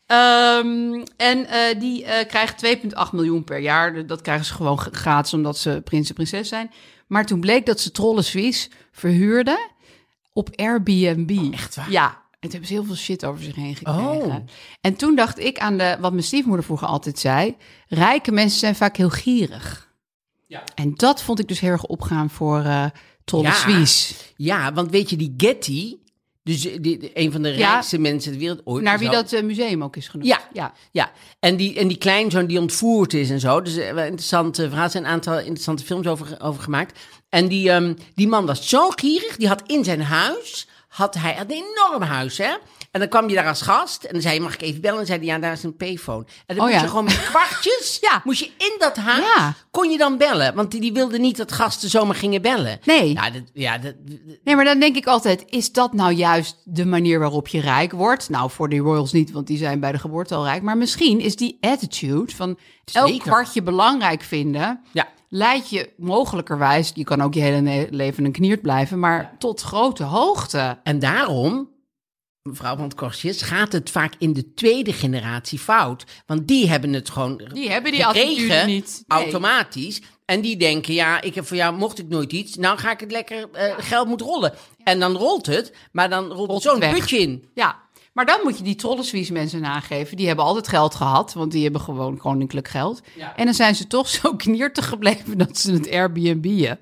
Ehm, 0.07 1.05
en 1.17 1.47
eh, 1.47 1.81
die 1.81 2.05
eh, 2.05 2.27
krijgen 2.29 2.57
2,8 2.57 3.13
miljoen 3.13 3.45
per 3.45 3.59
jaar. 3.59 4.07
Dat 4.07 4.21
krijgen 4.21 4.47
ze 4.47 4.55
gewoon 4.55 4.79
gratis 4.79 5.35
omdat 5.35 5.59
ze 5.59 5.81
prins 5.85 6.09
en 6.09 6.15
prinses 6.15 6.49
zijn. 6.49 6.71
Maar 7.07 7.27
toen 7.27 7.41
bleek 7.41 7.67
dat 7.67 7.81
ze 7.81 7.91
Trollen 7.91 8.25
Suisse 8.25 8.69
verhuurden 8.93 9.71
op 10.33 10.49
Airbnb. 10.57 11.53
Echt 11.53 11.75
waar? 11.75 11.91
Ja. 11.91 12.07
En 12.07 12.49
toen 12.49 12.51
hebben 12.51 12.69
ze 12.69 12.75
heel 12.75 12.85
veel 12.85 12.95
shit 12.95 13.25
over 13.25 13.45
zich 13.45 13.55
heen 13.55 13.77
gekregen. 13.77 14.25
Oh. 14.25 14.35
En 14.81 14.97
toen 14.97 15.15
dacht 15.15 15.39
ik 15.39 15.59
aan 15.59 15.79
de, 15.79 15.97
wat 16.01 16.13
mijn 16.13 16.25
stiefmoeder 16.25 16.65
vroeger 16.65 16.87
altijd 16.87 17.19
zei. 17.19 17.57
Rijke 17.89 18.33
mensen 18.33 18.59
zijn 18.59 18.75
vaak 18.75 18.97
heel 18.97 19.11
gierig. 19.11 19.91
Ja. 20.47 20.63
En 20.75 20.95
dat 20.95 21.23
vond 21.23 21.39
ik 21.39 21.49
dus 21.49 21.61
heel 21.61 21.71
erg 21.71 21.85
opgaan 21.85 22.31
voor 22.31 22.61
eh 22.61 22.85
Trollen 23.25 23.51
Ja. 23.51 23.57
Suisse. 23.57 24.15
Ja, 24.37 24.73
want 24.73 24.91
weet 24.91 25.11
je, 25.11 25.17
die 25.17 25.35
Getty... 25.37 25.97
dus 26.45 26.61
die, 26.61 26.81
die- 26.81 27.11
een 27.15 27.33
van 27.33 27.43
de 27.43 27.49
Ja. 27.49 27.73
rijkste 27.73 27.99
mensen 27.99 28.31
ter 28.31 28.41
wereld 28.41 28.61
ooit... 28.65 28.85
Naar 28.85 28.99
wie 28.99 29.07
zo. 29.09 29.13
dat 29.15 29.33
eh, 29.33 29.43
museum 29.43 29.83
ook 29.85 29.97
is 29.97 30.09
genoemd. 30.09 30.29
Ja. 30.29 30.41
ja. 30.53 30.73
Ja, 30.91 31.13
en 31.41 31.57
die, 31.57 31.79
en 31.79 31.89
die 31.89 31.97
kleinzoon 31.99 32.47
die 32.47 32.59
ontvoerd 32.61 33.15
is 33.15 33.31
en 33.31 33.41
zo. 33.41 33.63
Dus 33.63 33.77
eh, 33.77 33.93
wel 33.93 34.05
interessant 34.05 34.59
eh, 34.59 34.67
verhaal. 34.67 34.85
Er 34.85 34.91
zijn 34.91 35.05
een 35.05 35.11
aantal 35.11 35.39
interessante 35.39 35.85
films 35.85 36.07
over, 36.07 36.37
over 36.41 36.63
gemaakt. 36.63 36.99
En 37.29 37.49
die, 37.49 37.71
ehm, 37.71 37.95
die 38.15 38.29
man 38.29 38.47
was 38.47 38.69
zo 38.69 38.91
gierig. 38.91 39.37
Die 39.37 39.49
had 39.49 39.63
in 39.67 39.85
zijn 39.85 40.03
huis, 40.03 40.69
had 40.89 41.15
hij 41.15 41.35
had 41.35 41.51
een 41.51 41.65
enorm 41.77 42.03
huis, 42.03 42.39
hè. 42.39 42.53
En 42.93 43.01
dan 43.01 43.09
kwam 43.09 43.29
je 43.29 43.35
daar 43.35 43.47
als 43.49 43.63
gast 43.63 44.05
en 44.05 44.13
dan 44.13 44.23
zei 44.23 44.35
je, 44.35 44.41
mag 44.41 44.55
ik 44.55 44.63
even 44.63 44.81
bellen? 44.81 45.01
En 45.01 45.07
zei 45.07 45.19
hij, 45.19 45.27
ja, 45.27 45.39
daar 45.39 45.53
is 45.53 45.63
een 45.63 45.77
payphone. 45.77 46.25
En 46.47 46.57
dan 46.57 46.57
Oh 46.57 46.63
moest 46.63 46.75
ja. 46.75 46.81
je 46.83 46.89
gewoon 46.89 47.05
met 47.05 47.23
kwartjes, 47.31 47.99
Ja. 48.01 48.21
moest 48.25 48.41
je 48.41 48.51
in 48.59 48.75
dat 48.79 48.97
huis, 48.97 49.25
Ja. 49.37 49.55
kon 49.71 49.91
je 49.91 49.99
dan 49.99 50.17
bellen. 50.19 50.55
Want 50.55 50.71
die, 50.71 50.81
die 50.81 50.93
wilden 50.93 51.21
niet 51.21 51.37
dat 51.37 51.53
gasten 51.53 51.89
zomaar 51.91 52.15
gingen 52.15 52.43
bellen. 52.43 52.79
Nee. 52.85 53.13
Ja, 53.13 53.31
dat, 53.31 53.43
ja 53.53 53.79
dat, 53.79 53.95
Nee, 54.45 54.57
maar 54.57 54.65
dan 54.65 54.81
denk 54.81 54.97
ik 54.97 55.07
altijd, 55.07 55.45
is 55.47 55.73
dat 55.73 55.93
nou 55.93 56.13
juist 56.13 56.57
de 56.65 56.85
manier 56.87 57.19
waarop 57.19 57.49
je 57.49 57.61
rijk 57.61 57.93
wordt? 57.93 58.29
Nou, 58.31 58.51
voor 58.51 58.69
die 58.69 58.81
royals 58.81 59.13
niet, 59.13 59.31
want 59.33 59.47
die 59.47 59.59
zijn 59.59 59.81
bij 59.81 59.93
de 59.93 59.99
geboorte 59.99 60.35
al 60.35 60.45
rijk. 60.45 60.63
Maar 60.63 60.77
misschien 60.77 61.21
is 61.21 61.37
die 61.37 61.57
attitude 61.61 62.35
van 62.35 62.59
elk 62.93 63.09
Zeker. 63.09 63.23
kwartje 63.23 63.63
belangrijk 63.63 64.23
vinden... 64.23 64.81
ja. 64.93 65.09
leidt 65.29 65.71
je 65.71 65.91
mogelijkerwijs, 65.97 66.91
je 66.95 67.05
kan 67.05 67.23
ook 67.23 67.35
je 67.35 67.41
hele 67.41 67.87
leven 67.91 68.25
een 68.25 68.33
kniert 68.33 68.63
blijven... 68.63 68.99
maar 68.99 69.35
tot 69.39 69.61
grote 69.61 70.03
hoogte. 70.05 70.79
En 70.83 70.99
daarom, 70.99 71.69
mevrouw 72.43 72.77
van 72.77 72.95
Korsjes, 72.95 73.43
gaat 73.43 73.73
het 73.73 73.91
vaak 73.91 74.15
in 74.19 74.33
de 74.33 74.55
tweede 74.55 74.93
generatie 74.93 75.59
fout. 75.59 76.05
Want 76.27 76.49
die 76.49 76.69
hebben 76.69 76.93
het 76.93 77.11
gewoon 77.11 77.41
Die 77.53 77.71
hebben 77.71 77.93
die 77.93 78.05
gekregen, 78.05 78.67
niet. 78.67 79.03
Nee. 79.07 79.19
automatisch. 79.19 80.01
En 80.25 80.41
die 80.41 80.57
denken, 80.57 80.95
ja, 80.95 81.21
ik 81.21 81.35
heb 81.35 81.47
voor 81.47 81.57
jou, 81.57 81.77
mocht 81.77 81.99
ik 81.99 82.09
nooit 82.09 82.33
iets, 82.33 82.57
nou 82.57 82.79
ga 82.79 82.91
ik 82.91 83.01
het 83.01 83.11
lekker, 83.11 83.51
eh, 83.53 83.75
geld 83.79 84.09
moet 84.09 84.21
rollen. 84.21 84.55
En 84.85 85.01
dan 85.01 85.17
rolt 85.17 85.47
het, 85.47 85.73
maar 85.93 86.09
dan 86.11 86.33
rolt, 86.33 86.49
Rolt 86.51 86.63
zo'n 86.63 86.79
putje 86.79 87.19
in. 87.19 87.45
Ja, 87.55 87.81
maar 88.13 88.27
dan 88.27 88.41
moet 88.43 88.59
je 88.59 88.65
die 88.65 88.75
trollenswies 88.75 89.31
mensen 89.31 89.61
nageven. 89.61 90.17
Die 90.17 90.27
hebben 90.27 90.45
altijd 90.45 90.69
geld 90.69 90.95
gehad, 90.95 91.33
want 91.33 91.53
die 91.53 91.63
hebben 91.63 91.81
gewoon 91.81 92.17
koninklijk 92.17 92.69
geld. 92.69 93.01
Ja. 93.17 93.37
En 93.37 93.45
dan 93.45 93.55
zijn 93.55 93.75
ze 93.75 93.87
toch 93.87 94.09
zo 94.09 94.35
kniertig 94.45 94.89
gebleven 94.89 95.39
dat 95.39 95.59
ze 95.59 95.73
het 95.73 95.91
Airbnb'en. 95.91 96.61
Ja. 96.61 96.79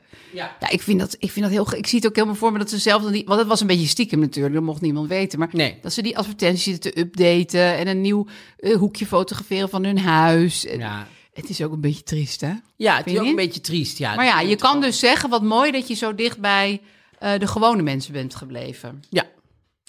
Ja, 0.61 0.69
ik 0.69 0.83
vind 0.83 1.01
dat, 1.01 1.16
ik 1.19 1.31
vind 1.31 1.45
dat 1.45 1.55
heel... 1.55 1.77
Ik 1.79 1.87
zie 1.87 1.99
het 1.99 2.09
ook 2.09 2.14
helemaal 2.14 2.37
voor 2.37 2.53
me 2.53 2.59
dat 2.59 2.71
ze 2.71 2.79
zelf... 2.79 3.03
dan 3.03 3.12
die- 3.12 3.25
Want 3.27 3.38
het 3.38 3.49
was 3.49 3.61
een 3.61 3.66
beetje 3.66 3.87
stiekem 3.87 4.19
natuurlijk, 4.19 4.55
dat 4.55 4.62
mocht 4.64 4.81
niemand 4.81 5.09
weten. 5.09 5.38
Maar 5.38 5.49
Nee. 5.53 5.79
dat 5.83 5.93
ze 5.93 6.03
die 6.03 6.19
advertenties 6.19 6.62
zitten 6.64 6.93
te 6.95 7.01
updaten... 7.01 7.77
en 7.77 7.87
een 7.88 8.01
nieuw 8.01 8.27
eh, 8.59 8.77
hoekje 8.77 9.07
fotograferen 9.07 9.69
van 9.69 9.85
hun 9.85 9.99
huis. 9.99 10.66
En 10.66 10.79
Ja. 10.79 11.07
Het 11.33 11.49
is 11.49 11.62
ook 11.62 11.73
een 11.73 11.81
beetje 11.81 12.03
triest, 12.03 12.40
hè? 12.40 12.53
Ja, 12.77 12.97
het 12.97 13.07
is 13.07 13.19
ook 13.19 13.27
een 13.27 13.35
beetje 13.37 13.61
triest. 13.61 13.99
Ja, 13.99 14.14
Maar 14.14 14.25
ja, 14.25 14.40
Dat 14.40 14.49
je 14.49 14.57
kan 14.57 14.81
dus 14.81 14.99
zeggen, 14.99 15.31
wat 15.31 15.43
mooi 15.43 15.71
dat 15.71 15.88
je 15.88 15.95
zo 15.95 16.14
dicht 16.14 16.38
bij 16.38 16.81
eh, 17.19 17.38
de 17.38 17.47
gewone 17.47 17.83
mensen 17.83 18.12
bent 18.12 18.35
gebleven. 18.35 19.03
Ja. 19.11 19.25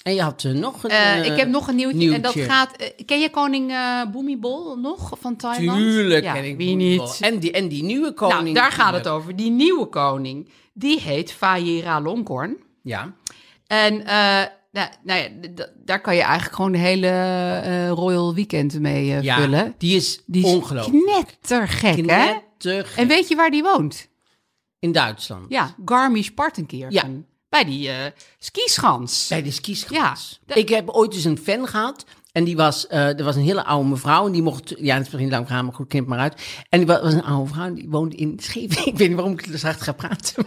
En 0.03 0.13
je 0.13 0.21
had 0.21 0.43
eh, 0.43 0.51
nog 0.51 0.83
een... 0.83 0.89
Eh, 0.89 1.19
eh, 1.19 1.25
ik 1.31 1.37
heb 1.39 1.47
nog 1.47 1.67
een 1.67 1.75
nieuwtje, 1.75 2.13
en 2.13 2.21
dat 2.21 2.33
gaat... 2.39 2.75
eh, 2.75 3.05
ken 3.05 3.19
je 3.19 3.29
koning 3.29 3.71
eh 3.71 4.01
Bhumibol 4.11 4.75
nog 4.77 5.11
van 5.19 5.35
Thailand? 5.35 5.77
Tuurlijk 5.79 6.23
ja, 6.23 6.33
ken 6.33 6.45
ik 6.45 6.57
wie 6.57 6.67
Boemibol. 6.67 7.05
niet? 7.05 7.19
En 7.21 7.39
die, 7.39 7.51
en 7.51 7.67
die 7.67 7.83
nieuwe 7.83 8.13
koning. 8.13 8.41
nou, 8.41 8.53
daar 8.53 8.71
gaat 8.71 8.93
het 8.93 9.07
over. 9.07 9.35
Die 9.35 9.51
nieuwe 9.51 9.85
koning, 9.85 10.49
die 10.73 10.99
heet 10.99 11.31
Vajira 11.31 12.01
Longkorn. 12.01 12.57
Ja. 12.83 13.13
En 13.67 14.05
eh, 14.05 14.41
nou, 14.71 14.89
nou 15.03 15.21
ja, 15.21 15.27
daar 15.85 16.01
kan 16.01 16.15
je 16.15 16.21
eigenlijk 16.21 16.55
gewoon 16.55 16.71
de 16.71 16.77
hele 16.77 17.07
eh, 17.07 17.89
Royal 17.89 18.33
Weekend 18.33 18.79
mee 18.79 19.11
eh, 19.15 19.21
ja, 19.21 19.37
vullen. 19.37 19.75
die 19.77 19.95
is 19.95 20.21
Die 20.25 20.45
is 20.45 20.51
ongelooflijk. 20.53 21.03
knettergek, 21.05 21.95
hè? 21.95 22.01
Knettergek. 22.01 22.97
En 22.97 23.07
weet 23.07 23.27
je 23.27 23.35
waar 23.35 23.49
die 23.51 23.63
woont? 23.63 24.09
In 24.79 24.91
Duitsland. 24.91 25.45
Ja, 25.49 25.75
Garmisch-Partenkirchen. 25.85 26.91
Ja. 27.13 27.29
Bij 27.51 27.63
die 27.65 27.89
skischans. 28.39 29.27
Bij 29.29 29.43
de 29.43 29.51
skischans. 29.51 30.39
Ja, 30.47 30.55
Ik 30.55 30.69
heb 30.69 30.89
ooit 30.89 31.13
eens 31.13 31.23
een 31.23 31.37
fan 31.37 31.67
gehad. 31.67 32.05
En 32.31 32.43
die 32.43 32.55
was, 32.55 32.87
eh 32.87 33.17
er 33.19 33.23
was 33.23 33.35
een 33.35 33.41
hele 33.43 33.63
oude 33.65 33.89
mevrouw. 33.89 34.25
En 34.25 34.31
die 34.31 34.41
mocht, 34.41 34.73
ja, 34.77 34.95
het 34.95 35.05
is 35.05 35.11
misschien 35.11 35.29
lang 35.31 35.47
gaan, 35.47 35.65
maar 35.65 35.73
goed, 35.73 35.87
knip 35.87 36.07
maar 36.07 36.19
uit. 36.19 36.41
En 36.69 36.77
die 36.77 36.87
wa- 36.87 37.01
was 37.01 37.13
een 37.13 37.23
oude 37.23 37.53
vrouw. 37.53 37.65
En 37.65 37.73
die 37.73 37.89
woonde 37.89 38.15
in 38.15 38.37
Scheveningen. 38.39 38.87
Ik 38.91 38.97
weet 38.97 39.07
niet 39.07 39.17
waarom 39.17 39.33
ik 39.33 39.45
er 39.45 39.57
zacht 39.57 39.81
ga 39.81 39.91
praten. 39.91 40.45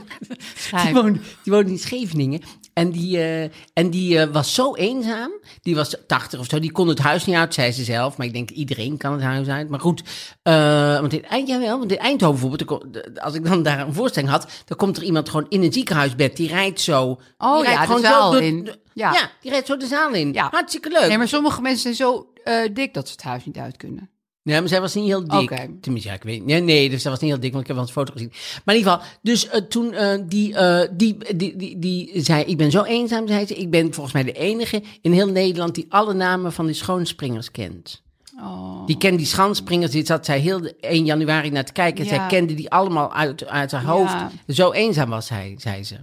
Die 0.84 0.92
woonde, 0.94 1.18
die 1.42 1.52
woonde 1.52 1.70
in 1.70 1.78
Scheveningen. 1.78 2.40
En 2.74 2.90
die, 2.90 3.18
eh, 3.18 3.42
en 3.72 3.90
die 3.90 4.18
eh, 4.18 4.32
was 4.32 4.54
zo 4.54 4.74
eenzaam. 4.74 5.30
Die 5.62 5.74
was 5.74 5.96
80 6.06 6.40
of 6.40 6.46
zo. 6.48 6.58
Die 6.58 6.72
kon 6.72 6.88
het 6.88 6.98
huis 6.98 7.24
niet 7.24 7.36
uit, 7.36 7.54
zei 7.54 7.72
ze 7.72 7.84
zelf. 7.84 8.16
Maar 8.16 8.26
ik 8.26 8.32
denk, 8.32 8.50
iedereen 8.50 8.96
kan 8.96 9.12
het 9.12 9.22
huis 9.22 9.48
uit. 9.48 9.68
Maar 9.68 9.80
goed, 9.80 10.02
eh, 10.42 11.00
want 11.00 11.12
in 11.12 11.24
Eind, 11.24 11.48
jawel, 11.48 11.78
want 11.78 11.92
in 11.92 11.98
Eindhoven 11.98 12.50
bijvoorbeeld, 12.50 12.92
de- 12.94 13.20
als 13.22 13.34
ik 13.34 13.44
dan 13.44 13.62
daar 13.62 13.80
een 13.80 13.94
voorstelling 13.94 14.30
had, 14.32 14.46
dan 14.64 14.76
komt 14.76 14.96
er 14.96 15.02
iemand 15.02 15.28
gewoon 15.28 15.46
in 15.48 15.62
een 15.62 15.72
ziekenhuisbed. 15.72 16.36
Die 16.36 16.48
rijdt 16.48 16.80
zo. 16.80 17.20
Oh 17.38 17.54
die 17.56 17.62
rijdt 17.64 17.68
ja, 17.72 17.80
de 17.80 17.86
gewoon 17.86 18.00
zaal 18.02 18.30
door- 18.30 18.42
in. 18.42 18.68
Ja. 18.92 19.12
ja. 19.12 19.30
die 19.40 19.50
rijdt 19.50 19.66
zo 19.66 19.76
de 19.76 19.86
zaal 19.86 20.12
in. 20.12 20.32
Ja. 20.32 20.48
Hartstikke 20.50 20.90
leuk. 20.90 21.08
Nee, 21.08 21.18
maar 21.18 21.28
sommige 21.28 21.60
mensen 21.60 21.82
zijn 21.82 21.94
zo 21.94 22.26
dik 22.72 22.94
dat 22.94 23.06
ze 23.06 23.12
het 23.12 23.22
huis 23.22 23.44
niet 23.44 23.56
uit 23.58 23.76
kunnen. 23.76 24.10
Nee, 24.44 24.60
maar 24.60 24.68
zij 24.68 24.80
was 24.80 24.94
niet 24.94 25.04
heel 25.04 25.24
dik. 25.28 25.68
Tenminste, 25.80 26.08
ja, 26.08 26.14
ik 26.14 26.22
weet 26.22 26.44
Nee, 26.44 26.60
nee, 26.60 26.90
dus 26.90 27.02
zij 27.02 27.10
was 27.10 27.20
niet 27.20 27.30
heel 27.30 27.40
dik, 27.40 27.52
want 27.52 27.62
ik 27.62 27.66
heb 27.68 27.76
wel 27.76 27.86
eens 27.86 27.96
een 27.96 28.02
foto 28.02 28.12
gezien. 28.12 28.32
Maar 28.64 28.74
in 28.74 28.80
ieder 28.80 28.92
geval, 28.92 29.08
dus 29.22 29.48
eh, 29.48 29.60
toen 29.60 29.92
eh, 29.92 30.18
die, 30.26 30.54
eh, 30.54 30.88
die, 30.92 31.16
die, 31.36 31.56
die, 31.56 31.78
die 31.78 32.10
zei, 32.22 32.44
ik 32.44 32.56
ben 32.56 32.70
zo 32.70 32.82
eenzaam, 32.82 33.26
zei 33.28 33.46
ze. 33.46 33.54
Ik 33.54 33.70
ben 33.70 33.94
volgens 33.94 34.14
mij 34.14 34.22
de 34.22 34.32
enige 34.32 34.82
in 35.00 35.12
heel 35.12 35.28
Nederland 35.28 35.74
die 35.74 35.86
alle 35.88 36.14
namen 36.14 36.52
van 36.52 36.66
die 36.66 36.74
schoonspringers 36.74 37.50
kent. 37.50 38.02
Oh. 38.40 38.86
Die 38.86 38.96
kent 38.98 39.18
die 39.18 39.26
schanspringers, 39.26 39.90
die 39.90 40.06
zat 40.06 40.24
zij 40.24 40.38
heel 40.38 40.60
de 40.60 40.76
1 40.80 41.04
januari 41.04 41.50
naar 41.50 41.64
te 41.64 41.72
kijken. 41.72 42.04
En 42.04 42.10
Ja. 42.10 42.16
zij 42.16 42.26
kende 42.38 42.54
die 42.54 42.70
allemaal 42.70 43.12
uit, 43.12 43.46
uit 43.46 43.72
haar 43.72 43.84
hoofd. 43.84 44.12
Ja. 44.12 44.30
Zo 44.48 44.72
eenzaam 44.72 45.08
was 45.10 45.28
hij, 45.28 45.54
zei 45.58 45.84
ze. 45.84 45.96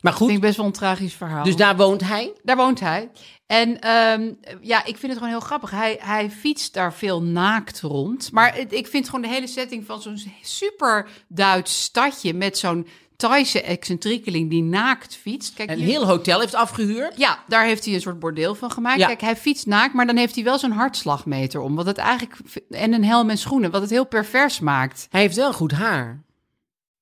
Maar 0.00 0.12
goed, 0.12 0.26
vind 0.26 0.38
ik 0.38 0.44
best 0.44 0.56
wel 0.56 0.66
een 0.66 0.72
tragisch 0.72 1.14
verhaal. 1.14 1.44
dus 1.44 1.56
daar 1.56 1.76
woont 1.76 2.00
hij. 2.00 2.32
Daar 2.42 2.56
woont 2.56 2.80
hij. 2.80 3.10
En 3.46 3.80
ehm, 3.80 4.32
ja, 4.60 4.78
ik 4.84 4.96
vind 4.96 5.02
het 5.02 5.12
gewoon 5.12 5.28
heel 5.28 5.40
grappig. 5.40 5.70
Hij, 5.70 5.96
hij 6.00 6.30
fietst 6.30 6.74
daar 6.74 6.94
veel 6.94 7.22
naakt 7.22 7.80
rond. 7.80 8.32
Maar 8.32 8.54
het- 8.54 8.72
ik 8.72 8.86
vind 8.86 9.06
gewoon 9.06 9.22
de 9.22 9.28
hele 9.28 9.46
setting 9.46 9.86
van 9.86 10.02
zo'n 10.02 10.20
super 10.42 11.08
Duits 11.28 11.82
stadje... 11.82 12.34
met 12.34 12.58
zo'n 12.58 12.86
Thaise 13.16 13.62
excentriekeling 13.62 14.50
die 14.50 14.62
naakt 14.62 15.16
fietst. 15.16 15.54
Kijk, 15.54 15.70
Een 15.70 15.76
hier- 15.76 15.86
heel 15.86 16.06
hotel 16.06 16.40
heeft 16.40 16.54
afgehuurd. 16.54 17.16
Ja, 17.16 17.44
daar 17.48 17.64
heeft 17.64 17.84
hij 17.84 17.94
een 17.94 18.00
soort 18.00 18.18
bordeel 18.18 18.54
van 18.54 18.70
gemaakt. 18.70 18.98
Ja. 18.98 19.06
Kijk, 19.06 19.20
hij 19.20 19.36
fietst 19.36 19.66
naakt, 19.66 19.94
maar 19.94 20.06
dan 20.06 20.16
heeft 20.16 20.34
hij 20.34 20.44
wel 20.44 20.58
zo'n 20.58 20.70
hartslagmeter 20.70 21.60
om. 21.60 21.74
Wat 21.74 21.86
het 21.86 21.98
eigenlijk... 21.98 22.36
En 22.70 22.92
een 22.92 23.04
helm 23.04 23.30
en 23.30 23.38
schoenen, 23.38 23.70
wat 23.70 23.80
het 23.80 23.90
heel 23.90 24.06
pervers 24.06 24.60
maakt. 24.60 25.06
Hij 25.10 25.20
heeft 25.20 25.36
wel 25.36 25.52
goed 25.52 25.72
haar. 25.72 26.22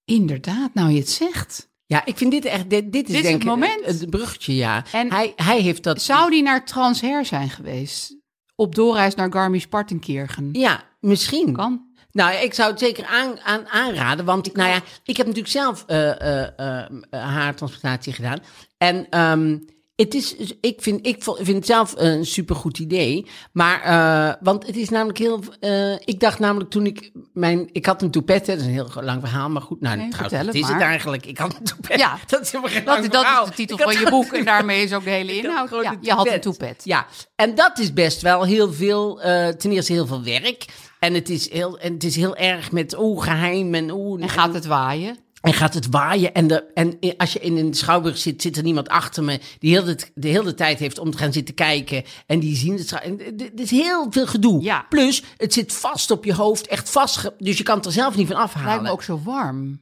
Inderdaad, 0.04 0.74
nou 0.74 0.90
je 0.90 0.98
het 0.98 1.10
zegt. 1.10 1.68
Ja, 1.86 2.04
ik 2.04 2.16
vind 2.16 2.30
dit 2.30 2.44
echt, 2.44 2.70
dit, 2.70 2.92
dit 2.92 3.08
is 3.08 3.14
is 3.14 3.22
denk 3.22 3.32
het 3.34 3.42
ik 3.42 3.48
moment. 3.48 3.84
Het, 3.84 4.00
het 4.00 4.10
bruggetje, 4.10 4.54
ja. 4.54 4.84
En- 4.92 5.10
hij, 5.12 5.32
hij 5.36 5.60
heeft 5.60 5.82
dat... 5.82 6.02
Zou 6.02 6.30
die 6.30 6.42
naar 6.42 6.64
Transher 6.64 7.24
zijn 7.24 7.50
geweest? 7.50 8.16
Op 8.54 8.74
doorreis 8.74 9.14
naar 9.14 9.32
Garmisch-Partenkirchen? 9.32 10.48
Ja, 10.52 10.82
misschien. 11.00 11.52
Kan. 11.52 11.84
Nou, 12.12 12.34
ik 12.34 12.54
zou 12.54 12.70
het 12.70 12.78
zeker 12.78 13.06
aan, 13.06 13.40
aan, 13.40 13.66
aanraden, 13.68 14.24
want 14.24 14.54
nou 14.54 14.68
ja, 14.68 14.80
ik 15.04 15.16
heb 15.16 15.26
natuurlijk 15.26 15.52
zelf 15.52 15.84
eh, 15.86 16.20
eh, 16.20 16.48
eh, 16.56 16.86
eh, 17.10 17.22
haartransplantatie 17.22 18.12
gedaan. 18.12 18.38
En 18.78 19.06
ehm, 19.10 19.58
het 19.96 20.14
is, 20.14 20.36
ik 20.60 20.82
vind, 20.82 21.06
ik 21.06 21.22
vind 21.22 21.56
het 21.56 21.66
zelf 21.66 21.94
een 21.96 22.26
supergoed 22.26 22.78
idee, 22.78 23.26
maar, 23.52 23.80
eh, 23.80 24.34
want 24.40 24.66
het 24.66 24.76
is 24.76 24.88
namelijk 24.88 25.18
heel, 25.18 25.42
eh, 25.60 25.92
ik 25.92 26.20
dacht 26.20 26.38
namelijk 26.38 26.70
toen 26.70 26.86
ik 26.86 27.10
mijn, 27.32 27.68
ik 27.72 27.86
had 27.86 28.02
een 28.02 28.10
toepet, 28.10 28.46
dat 28.46 28.58
is 28.58 28.64
een 28.64 28.70
heel 28.70 28.90
lang 28.94 29.20
verhaal, 29.20 29.48
maar 29.48 29.62
goed, 29.62 29.80
nou, 29.80 29.96
Nee, 29.96 30.08
trouwens, 30.08 30.46
het 30.46 30.54
is 30.54 30.68
het 30.68 30.80
eigenlijk. 30.80 31.26
Ik 31.26 31.38
had 31.38 31.56
een 31.58 31.64
toepet. 31.64 31.98
Ja. 31.98 32.18
dat 32.26 32.40
is 32.40 32.52
helemaal 32.52 32.74
geen 32.74 32.84
Dat, 32.84 32.98
lang 32.98 33.10
dat 33.10 33.42
is 33.42 33.48
de 33.48 33.54
titel 33.54 33.78
Ik 33.78 33.82
van 33.82 34.02
je 34.02 34.10
boek 34.10 34.32
en 34.32 34.44
daarmee 34.54 34.82
is 34.82 34.92
ook 34.92 35.04
de 35.04 35.10
hele 35.10 35.36
inhoud. 35.36 35.70
Ja, 35.70 35.96
je 36.00 36.12
had 36.12 36.28
een 36.28 36.40
toepet. 36.40 36.80
Ja, 36.84 37.06
en 37.36 37.54
dat 37.54 37.78
is 37.78 37.92
best 37.92 38.22
wel 38.22 38.44
heel 38.44 38.72
veel, 38.72 39.22
eh, 39.22 39.48
ten 39.48 39.70
eerste 39.70 39.92
heel 39.92 40.06
veel 40.06 40.24
werk. 40.24 40.64
En 40.98 41.14
het 41.14 41.30
is 41.30 41.50
heel, 41.50 41.78
en 41.78 41.92
het 41.92 42.04
is 42.04 42.16
heel 42.16 42.36
erg 42.36 42.72
met 42.72 42.98
oeh, 42.98 43.22
geheim 43.22 43.74
en 43.74 43.90
oeh. 43.90 44.22
En 44.22 44.28
gaat 44.28 44.54
het 44.54 44.66
waaien? 44.66 45.25
En 45.46 45.54
gaat 45.54 45.74
het 45.74 45.86
waaien. 45.90 46.34
En, 46.34 46.46
de, 46.46 46.64
en 46.74 46.98
als 47.16 47.32
je 47.32 47.38
in 47.38 47.56
een 47.56 47.74
schouwburg 47.74 48.18
zit, 48.18 48.42
zit 48.42 48.56
er 48.56 48.62
niemand 48.62 48.88
achter 48.88 49.24
me 49.24 49.40
die 49.58 49.70
heel 49.70 49.84
de, 49.84 49.98
de 50.14 50.28
hele 50.28 50.54
tijd 50.54 50.78
heeft 50.78 50.98
om 50.98 51.10
te 51.10 51.18
gaan 51.18 51.32
zitten 51.32 51.54
kijken. 51.54 52.04
En 52.26 52.38
die 52.38 52.56
zien 52.56 52.76
het. 52.76 52.90
Het 52.90 53.60
is 53.60 53.70
heel 53.70 54.06
veel 54.10 54.26
gedoe. 54.26 54.62
Ja. 54.62 54.86
Plus, 54.88 55.22
het 55.36 55.52
zit 55.52 55.72
vast 55.72 56.10
op 56.10 56.24
je 56.24 56.34
hoofd, 56.34 56.66
echt 56.66 56.90
vast. 56.90 57.30
Dus 57.38 57.58
je 57.58 57.62
kan 57.62 57.76
het 57.76 57.86
er 57.86 57.92
zelf 57.92 58.16
niet 58.16 58.26
van 58.26 58.36
Lijkt 58.36 58.54
afhalen. 58.54 58.82
me 58.82 58.90
ook 58.90 59.02
zo 59.02 59.20
warm. 59.24 59.80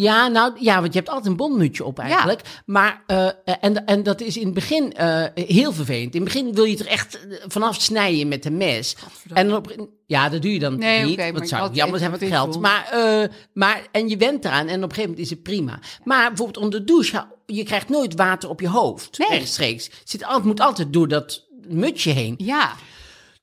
Ja, 0.00 0.28
nou 0.28 0.52
ja, 0.60 0.80
want 0.80 0.92
je 0.92 0.98
hebt 0.98 1.10
altijd 1.10 1.26
een 1.26 1.36
bondmutsje 1.36 1.84
op 1.84 1.98
eigenlijk. 1.98 2.40
Maar, 2.66 3.02
eh, 3.06 3.28
en, 3.60 3.86
en 3.86 4.02
dat 4.02 4.20
is 4.20 4.36
in 4.36 4.44
het 4.44 4.54
begin 4.54 4.92
eh, 4.92 5.24
heel 5.34 5.72
vervelend. 5.72 6.14
In 6.14 6.20
het 6.24 6.32
begin 6.32 6.54
wil 6.54 6.64
je 6.64 6.70
het 6.70 6.80
er 6.80 6.86
echt 6.86 7.26
eh, 7.28 7.36
vanaf 7.46 7.80
snijden 7.82 8.28
met 8.28 8.44
een 8.44 8.56
mes. 8.56 8.96
En 9.32 9.48
dan 9.48 9.56
op, 9.56 9.88
ja, 10.06 10.28
dat 10.28 10.42
doe 10.42 10.52
je 10.52 10.58
dan 10.58 10.78
Nee, 10.78 11.04
niet. 11.04 11.32
want 11.32 11.48
zou 11.48 11.72
jammer 11.72 11.98
zijn 11.98 12.10
met 12.10 12.24
geld. 12.24 12.60
Maar, 12.60 12.88
eh, 12.92 13.28
maar, 13.52 13.86
en 13.92 14.08
je 14.08 14.16
went 14.16 14.44
eraan 14.44 14.66
en 14.68 14.76
op 14.76 14.82
een 14.82 14.94
gegeven 14.94 15.02
moment 15.02 15.18
is 15.18 15.30
het 15.30 15.42
prima. 15.42 15.78
Maar 16.04 16.28
bijvoorbeeld 16.28 16.64
onder 16.64 16.80
de 16.80 16.86
douche, 16.86 17.26
je 17.46 17.62
krijgt 17.62 17.88
nooit 17.88 18.14
water 18.14 18.48
op 18.48 18.60
je 18.60 18.68
hoofd. 18.68 19.18
Nee. 19.18 19.28
Rechtstreeks. 19.28 19.90
Het 20.10 20.44
moet 20.44 20.60
altijd 20.60 20.92
door 20.92 21.08
dat 21.08 21.44
mutsje 21.68 22.10
heen. 22.10 22.34
Ja. 22.36 22.72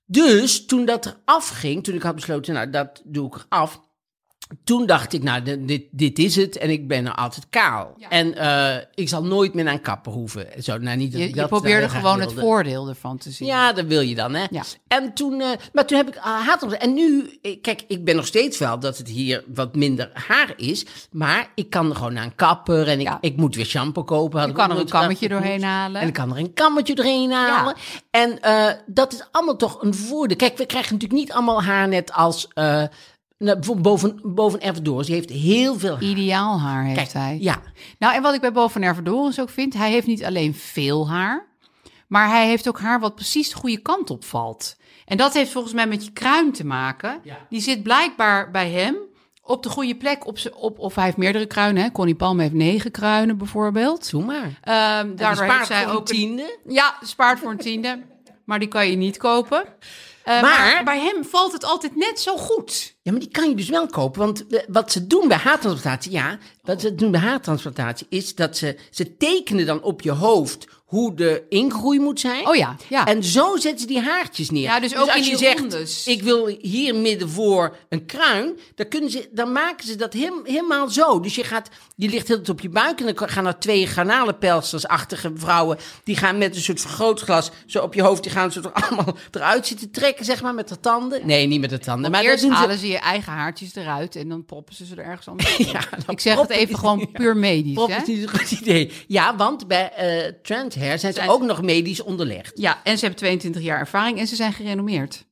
Dus 0.06 0.66
toen 0.66 0.86
dat 0.86 1.06
er 1.06 1.18
afging, 1.26 1.84
toen 1.84 1.96
ik 1.96 2.02
had 2.02 2.16
besloten, 2.16 2.54
nou, 2.54 2.70
dat 2.70 3.02
doe 3.06 3.28
ik 3.28 3.46
eraf. 3.50 3.82
Toen 4.64 4.86
dacht 4.86 5.14
ik, 5.14 5.24
nou, 5.24 5.42
dit- 5.66 5.88
dit, 5.92 6.20
is 6.20 6.36
het. 6.36 6.58
En 6.58 6.70
ik 6.70 6.88
ben 6.88 7.06
er 7.06 7.14
altijd 7.16 7.46
kaal. 7.50 7.94
Ja. 7.98 8.10
En 8.10 8.36
eh, 8.36 8.84
ik 8.94 9.10
zal 9.10 9.24
nooit 9.24 9.54
meer 9.54 9.64
naar 9.64 9.74
een 9.74 9.82
kapper 9.82 10.12
hoeven. 10.12 10.48
Zo, 10.64 10.78
nou, 10.78 10.98
niet 10.98 11.12
dat 11.12 11.22
Je, 11.22 11.28
ik 11.28 11.34
je 11.34 11.40
dat 11.40 11.50
probeerde 11.50 11.88
graag 11.90 12.02
gewoon 12.02 12.20
het 12.20 12.34
voordeel 12.34 12.88
ervan 12.88 13.18
te 13.18 13.32
zien. 13.32 13.48
Ja, 13.48 13.74
dat 13.74 13.86
wil 13.86 14.02
je 14.02 14.16
dan, 14.16 14.34
hè? 14.34 14.46
Ja. 14.50 14.64
En 14.88 15.14
toen, 15.14 15.42
eh, 15.42 15.50
maar 15.74 15.86
toen 15.86 15.98
heb 15.98 16.08
ik 16.08 16.16
haat 16.16 16.64
op- 16.64 16.72
En 16.72 16.94
nu, 16.94 17.38
eh, 17.42 17.62
kijk, 17.62 17.84
ik 17.88 18.06
ben 18.06 18.16
nog 18.16 18.26
steeds 18.26 18.58
wel 18.58 18.80
dat 18.80 18.98
het 18.98 19.08
hier 19.08 19.44
wat 19.54 19.76
minder 19.76 20.10
haar 20.14 20.54
is. 20.58 20.86
Maar 21.12 21.52
ik 21.56 21.70
kan 21.70 21.90
er 21.90 21.96
gewoon 21.96 22.16
een 22.16 22.36
kapper 22.36 22.88
en 22.88 23.00
ik, 23.00 23.06
Ja. 23.08 23.18
ik 23.22 23.36
moet 23.38 23.56
weer 23.56 23.66
shampoo 23.66 24.04
kopen. 24.04 24.40
Had 24.40 24.48
Je 24.48 24.54
ik 24.54 24.60
kan 24.60 24.70
er 24.70 24.72
een 24.72 24.78
gedacht 24.82 25.00
kammetje 25.00 25.28
dat 25.28 25.38
doorheen 25.42 25.64
halen. 25.64 26.02
En 26.02 26.08
ik 26.08 26.14
kan 26.14 26.32
er 26.32 26.38
een 26.38 26.54
kammetje 26.54 26.96
doorheen 26.96 27.32
halen. 27.32 27.76
En 28.12 28.42
eh, 28.42 28.68
dat 28.86 29.14
is 29.14 29.24
allemaal 29.32 29.56
toch 29.56 29.82
een 29.82 29.94
voordeel. 29.94 30.38
Kijk, 30.38 30.58
we 30.58 30.66
krijgen 30.66 30.94
natuurlijk 30.94 31.20
niet 31.22 31.32
allemaal 31.32 31.64
haar 31.64 31.88
net 31.88 32.14
als... 32.14 32.48
nou, 33.42 33.56
bijvoorbeeld 33.56 33.84
boven, 33.84 34.34
boven. 34.34 34.84
Die 35.06 35.16
heeft 35.16 35.30
heel 35.30 35.80
veel 35.80 35.94
haar. 35.94 36.04
Ideaal 36.04 36.60
haar 36.60 36.84
heeft 36.84 36.98
Kijk, 36.98 37.14
hij. 37.14 37.38
ja. 37.40 37.62
Nou, 38.00 38.16
en 38.16 38.22
wat 38.22 38.34
ik 38.34 38.42
bij 38.42 38.52
Boven 38.52 38.84
Ervedorens 38.84 39.40
ook 39.40 39.50
vind, 39.50 39.74
hij 39.74 39.92
heeft 39.92 40.08
niet 40.08 40.24
alleen 40.24 40.56
veel 40.56 41.10
haar, 41.10 41.48
maar 42.08 42.28
hij 42.30 42.48
heeft 42.48 42.68
ook 42.68 42.80
haar 42.80 43.00
wat 43.00 43.16
precies 43.16 43.50
de 43.50 43.56
goede 43.56 43.78
kant 43.82 44.10
op 44.10 44.26
valt. 44.26 44.76
En 45.06 45.18
dat 45.18 45.34
heeft 45.34 45.52
volgens 45.52 45.74
mij 45.74 45.88
met 45.88 46.06
je 46.06 46.12
kruin 46.12 46.52
te 46.52 46.66
maken. 46.66 47.20
Ja. 47.24 47.38
Die 47.50 47.62
zit 47.62 47.84
blijkbaar 47.84 48.52
bij 48.52 48.70
hem 48.70 48.96
op 49.44 49.64
de 49.64 49.70
goede 49.70 49.96
plek. 49.96 50.28
Op, 50.28 50.38
op, 50.56 50.80
of 50.80 50.96
hij 50.96 51.04
heeft 51.04 51.18
meerdere 51.18 51.46
kruinen. 51.46 51.84
Hè? 51.84 51.92
Connie 51.92 52.16
Palm 52.16 52.40
heeft 52.40 52.54
negen 52.54 52.92
kruinen 52.92 53.38
bijvoorbeeld. 53.38 54.10
Doe 54.12 54.24
maar. 54.26 54.60
Ehm 54.62 55.16
Daar 55.16 55.44
heeft 55.52 55.68
zij 55.68 55.88
ook 55.90 56.00
een- 56.00 56.16
tiende. 56.16 56.58
Ja, 56.68 56.96
spaart 57.04 57.40
voor 57.40 57.52
een 57.52 57.58
tiende. 57.58 58.02
Maar 58.46 58.60
die 58.60 58.68
kan 58.68 58.90
je 58.90 58.96
niet 58.96 59.18
kopen. 59.18 59.64
Eh, 60.24 60.42
maar, 60.42 60.42
Maar- 60.42 60.82
bij 60.84 61.00
hem 61.00 61.26
valt 61.26 61.52
het 61.54 61.66
altijd 61.66 61.96
net 61.96 62.20
zo 62.20 62.38
goed. 62.38 62.91
Ja, 63.04 63.12
maar 63.12 63.20
die 63.20 63.30
kan 63.30 63.50
je 63.50 63.56
dus 63.56 63.70
wel 63.70 63.88
kopen. 63.88 64.20
Want 64.20 64.46
wat 64.68 64.92
ze 64.92 65.08
doen 65.08 65.28
bij 65.28 65.38
haartransplantatie, 65.38 66.12
ja, 66.12 66.38
wat 66.62 66.82
ze 66.82 66.96
doen 66.96 67.12
bij 67.12 67.20
haartransplantatie 67.20 68.08
is 68.10 68.36
dat 68.36 68.58
ze, 68.58 68.78
ze 68.90 69.18
tekenen 69.18 69.66
dan 69.66 69.82
op 69.82 70.02
je 70.02 70.12
hoofd 70.12 70.68
hoe 70.92 71.14
de 71.14 71.44
ingroei 71.50 72.00
moet 72.00 72.20
zijn. 72.20 72.48
Oh 72.48 72.56
ja, 72.56 72.76
ja. 72.90 73.06
En 73.06 73.24
zo 73.24 73.58
zetten 73.58 73.80
ze 73.80 73.88
die 73.88 74.02
haartjes 74.02 74.50
neer. 74.50 74.62
Ja, 74.62 74.80
dus 74.80 74.96
ook 74.96 75.08
als 75.08 75.16
in 75.16 75.32
je 75.32 75.38
zegt, 75.38 75.60
rondes. 75.60 76.08
ik 76.08 76.22
wil 76.22 76.58
hier 76.62 76.96
midden 76.96 77.30
voor 77.30 77.76
een 77.90 78.06
kruin, 78.06 78.60
dan, 78.76 78.88
kunnen 78.88 79.10
ze, 79.10 79.30
dan 79.32 79.52
maken 79.52 79.88
ze 79.88 79.96
dat 79.96 80.14
helemaal 80.14 80.90
zo. 80.90 81.20
Dus 81.20 81.36
je, 81.36 81.44
gaat, 81.44 81.70
je 81.96 82.10
ligt 82.10 82.28
heel 82.28 82.42
op 82.50 82.62
je 82.62 82.70
buik 82.70 83.00
en 83.00 83.14
dan 83.14 83.30
gaan 83.30 83.46
er 83.46 83.60
twee 83.60 83.88
garnalenpelstersachtige 83.88 85.32
vrouwen, 85.36 85.78
die 86.04 86.16
gaan 86.16 86.38
met 86.38 86.56
een 86.56 86.62
soort 86.62 86.82
vergrootglas 86.82 87.52
zo 87.66 87.80
op 87.80 87.94
je 87.94 88.02
hoofd, 88.02 88.24
die 88.24 88.32
gaan 88.32 88.52
zo 88.52 88.62
er 88.62 88.72
allemaal 88.84 89.18
eruit 89.32 89.68
zitten 89.68 89.92
trekken, 89.92 90.26
zeg 90.26 90.42
maar, 90.42 90.54
met 90.54 90.68
de 90.68 90.80
tanden. 90.80 91.28
Nee, 91.28 91.48
niet 91.48 91.62
met 91.62 91.70
de 91.70 91.80
tanden. 91.80 92.12
Maar 92.12 92.22
dat 92.22 92.32
Eerst 92.32 92.44
doen 92.44 92.54
ze 92.54 92.58
halen 92.58 92.78
ze 92.78 92.88
je 92.92 93.00
eigen 93.00 93.34
haartjes 93.34 93.76
eruit 93.76 94.16
en 94.16 94.30
dan 94.30 94.46
proppen 94.46 94.76
ze 94.76 94.86
ze 94.86 94.96
er 94.96 95.06
ergens 95.06 95.28
anders 95.28 95.58
in. 95.58 95.66
Ja, 95.66 95.80
dan 95.90 96.16
Ik 96.16 96.20
zeg 96.20 96.40
het 96.40 96.50
even 96.50 96.78
gewoon 96.78 97.12
puur 97.14 97.38
medisch. 97.38 97.86
Hè? 97.86 97.96
is 97.96 98.08
niet 98.08 98.22
een 98.22 98.30
goed 98.40 98.52
idee. 98.52 98.92
Ja, 99.08 99.36
want 99.36 99.68
bij 99.68 99.92
eh 99.92 100.34
Trend 100.44 100.76
Hair 100.76 101.00
zijn 101.00 101.14
ze 101.14 101.30
ook 101.30 101.42
nog 101.42 101.62
medisch 101.62 102.02
onderlegd. 102.02 102.52
Ja, 102.60 102.80
en 102.84 102.98
ze 102.98 103.02
hebben 103.06 103.20
22 103.20 103.62
jaar 103.62 103.80
ervaring 103.80 104.20
en 104.20 104.28
ze 104.28 104.36
zijn 104.36 104.54
gerenommeerd. 104.54 105.26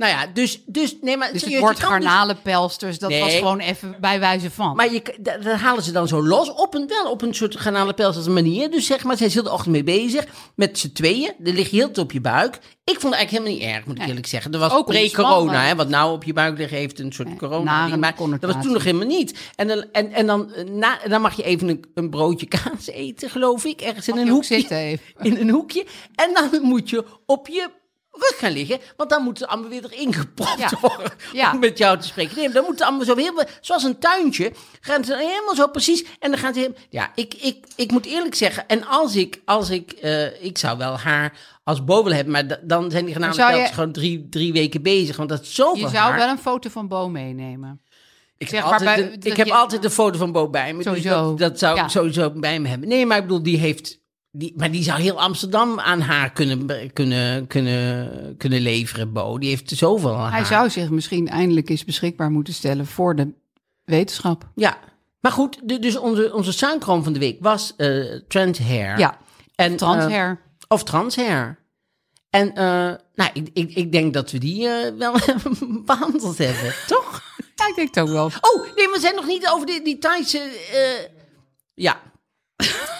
Nou 0.00 0.12
ja, 0.12 0.26
dus, 0.26 0.62
dus 0.66 0.96
nee, 1.00 1.16
maar 1.16 1.32
Dus 1.32 1.42
het 1.42 1.58
woord 1.58 1.76
je 1.76 1.82
dus- 1.82 1.90
garnalenpelsters, 1.92 2.98
dat 2.98 3.10
Nee. 3.10 3.20
was 3.20 3.34
gewoon 3.34 3.58
even 3.58 3.96
bij 4.00 4.20
wijze 4.20 4.50
van. 4.50 4.76
Maar 4.76 4.92
je, 4.92 5.02
dat, 5.20 5.42
dat 5.42 5.56
halen 5.58 5.82
ze 5.82 5.92
dan 5.92 6.08
zo 6.08 6.22
los 6.26 6.50
op 6.54 6.74
een, 6.74 6.86
wel 6.88 7.10
op 7.10 7.22
een 7.22 7.34
soort 7.34 7.56
garnalenpels 7.60 8.26
manier. 8.28 8.70
Dus 8.70 8.86
zeg 8.86 9.04
maar, 9.04 9.16
zij 9.16 9.26
is 9.26 9.34
heel 9.34 9.42
de 9.42 9.52
ochtend 9.52 9.72
mee 9.72 9.84
bezig. 9.84 10.26
Met 10.54 10.78
z'n 10.78 10.92
tweeën. 10.92 11.32
Dan 11.38 11.54
lig 11.54 11.70
je 11.70 11.76
heel 11.76 11.90
te 11.90 12.00
op 12.00 12.12
je 12.12 12.20
buik. 12.20 12.54
Ik 12.84 13.00
vond 13.00 13.14
het 13.14 13.22
eigenlijk 13.22 13.30
helemaal 13.30 13.52
niet 13.68 13.76
erg, 13.76 13.84
moet 13.84 13.94
ik 13.94 13.98
Nee. 14.00 14.08
eerlijk 14.08 14.26
zeggen. 14.26 14.50
Dat 14.50 14.60
was 14.60 14.72
Ook 14.72 14.86
pre-corona, 14.86 15.62
hè. 15.64 15.74
Wat 15.74 15.88
nou 15.88 16.12
op 16.12 16.24
je 16.24 16.32
buik 16.32 16.58
liggen 16.58 16.76
heeft 16.78 16.98
een 16.98 17.12
soort 17.12 17.28
Nee, 17.28 17.36
corona. 17.36 17.64
nare 17.64 17.88
ding, 17.90 18.00
Maar 18.00 18.38
dat 18.40 18.54
was 18.54 18.62
toen 18.62 18.72
nog 18.72 18.84
helemaal 18.84 19.06
niet. 19.06 19.38
En 19.56 19.68
dan, 19.68 19.84
en, 19.92 20.12
en 20.12 20.26
dan, 20.26 20.52
eh, 20.54 20.64
na, 20.64 20.98
dan 21.08 21.20
mag 21.20 21.36
je 21.36 21.42
even 21.42 21.68
een, 21.68 21.84
een 21.94 22.10
broodje 22.10 22.46
kaas 22.62 22.86
eten, 22.86 23.30
geloof 23.30 23.64
ik. 23.64 23.80
Ergens 23.80 24.08
in 24.08 24.16
een 24.16 24.28
hoekje. 24.28 24.54
zitten 24.54 24.76
even. 24.76 25.04
in 25.22 25.36
een 25.36 25.50
hoekje. 25.50 25.84
En 26.14 26.30
dan 26.34 26.62
moet 26.62 26.90
je 26.90 27.04
op 27.26 27.46
je 27.48 27.68
rug 28.20 28.38
gaan 28.38 28.52
liggen. 28.52 28.78
Want 28.96 29.10
dan 29.10 29.22
moet 29.22 29.38
het 29.38 29.48
allemaal 29.48 29.70
weer 29.70 29.84
erin 29.90 30.14
gepropt 30.14 30.58
Ja. 30.58 30.70
worden. 30.80 31.12
Ja. 31.32 31.52
Om 31.52 31.58
met 31.58 31.78
jou 31.78 31.98
te 31.98 32.06
spreken. 32.06 32.36
Nee, 32.36 32.50
dan 32.50 32.62
moet 32.64 32.72
het 32.78 32.82
allemaal 32.82 33.04
zo 33.04 33.16
heel... 33.16 33.42
Zoals 33.60 33.82
een 33.84 33.98
tuintje. 33.98 34.52
Gaan 34.80 35.04
ze 35.04 35.16
helemaal 35.16 35.54
zo 35.54 35.66
precies. 35.68 36.04
En 36.18 36.30
dan 36.30 36.38
gaan 36.40 36.52
ze... 36.54 36.58
helemaal- 36.60 36.82
Ja, 36.90 37.12
ik, 37.14 37.34
ik, 37.34 37.66
ik 37.76 37.90
moet 37.90 38.06
eerlijk 38.06 38.34
zeggen. 38.34 38.66
En 38.68 38.86
als 38.86 39.16
ik... 39.16 39.40
Als 39.44 39.70
ik, 39.70 39.92
eh, 39.92 40.42
ik 40.44 40.58
zou 40.58 40.78
wel 40.78 40.98
haar 40.98 41.32
als 41.64 41.84
boven 41.84 42.12
hebben. 42.14 42.32
Maar 42.32 42.46
da- 42.46 42.60
dan 42.62 42.90
zijn 42.90 43.04
die 43.04 43.14
genade 43.14 43.56
je- 43.58 43.66
gewoon 43.66 43.92
drie, 43.92 44.26
drie 44.28 44.52
weken 44.52 44.82
bezig. 44.82 45.16
Want 45.16 45.28
dat 45.28 45.40
is 45.42 45.54
zoveel 45.54 45.74
Je 45.84 45.88
zou 45.88 46.08
haar. 46.10 46.16
wel 46.18 46.28
een 46.28 46.38
foto 46.38 46.68
van 46.70 46.88
Bo 46.88 47.08
meenemen. 47.08 47.80
Ik 48.38 48.48
zeg 48.48 48.60
heb, 48.60 48.70
maar 48.70 48.78
altijd, 48.78 49.08
bij- 49.08 49.18
de- 49.18 49.30
ik 49.30 49.36
heb 49.36 49.46
je- 49.46 49.52
altijd 49.52 49.82
de 49.82 49.90
foto 49.90 50.18
van 50.18 50.32
Bo 50.32 50.48
bij 50.48 50.72
me. 50.74 50.82
Sowieso. 50.82 51.30
Dus 51.30 51.38
dat, 51.40 51.48
dat 51.50 51.58
zou 51.58 51.76
Ja. 51.76 51.84
ik 51.84 51.90
sowieso 51.90 52.30
bij 52.30 52.60
me 52.60 52.68
hebben. 52.68 52.88
Nee, 52.88 53.06
maar 53.06 53.16
ik 53.16 53.22
bedoel, 53.22 53.42
die 53.42 53.58
heeft... 53.58 53.98
Die, 54.32 54.52
maar 54.56 54.70
die 54.70 54.82
zou 54.82 55.00
heel 55.00 55.20
Amsterdam 55.20 55.80
aan 55.80 56.00
haar 56.00 56.32
kunnen, 56.32 56.92
kunnen, 56.92 57.46
kunnen, 57.46 58.34
kunnen 58.36 58.60
leveren, 58.60 59.12
Bo. 59.12 59.38
Die 59.38 59.48
heeft 59.48 59.70
zoveel 59.70 60.14
haar. 60.16 60.30
Hij 60.32 60.44
zou 60.44 60.70
zich 60.70 60.90
misschien 60.90 61.28
eindelijk 61.28 61.68
eens 61.68 61.84
beschikbaar 61.84 62.30
moeten 62.30 62.54
stellen 62.54 62.86
voor 62.86 63.16
de 63.16 63.32
wetenschap. 63.84 64.48
Ja. 64.54 64.78
Maar 65.20 65.32
goed, 65.32 65.58
de- 65.64 65.78
dus 65.78 65.96
onze, 65.96 66.34
onze 66.34 66.52
suinkroon 66.52 67.04
van 67.04 67.12
de 67.12 67.18
week 67.18 67.36
was 67.40 67.74
eh 67.76 68.20
trend 68.28 68.58
hair. 68.58 68.98
Ja, 68.98 69.18
en, 69.54 69.76
trans 69.76 70.04
eh, 70.04 70.10
hair. 70.10 70.40
of 70.68 70.84
trans 70.84 71.16
hair. 71.16 71.58
En 72.30 72.54
eh, 72.54 72.64
nou, 73.14 73.30
ik, 73.32 73.48
ik, 73.52 73.74
ik 73.74 73.92
denk 73.92 74.14
dat 74.14 74.30
we 74.30 74.38
die 74.38 74.68
wel 74.98 75.14
behandeld 75.84 76.38
hebben, 76.38 76.74
toch? 76.86 77.22
Ja, 77.54 77.68
ik 77.68 77.74
denk 77.76 77.94
het 77.94 78.00
ook 78.04 78.08
wel. 78.08 78.24
Oh, 78.26 78.62
nee, 78.76 78.88
we 78.88 78.96
zijn 79.00 79.14
nog 79.14 79.26
niet 79.26 79.48
over 79.48 79.98
Thaise... 80.00 80.38
eh, 80.72 81.08
ja, 81.74 82.00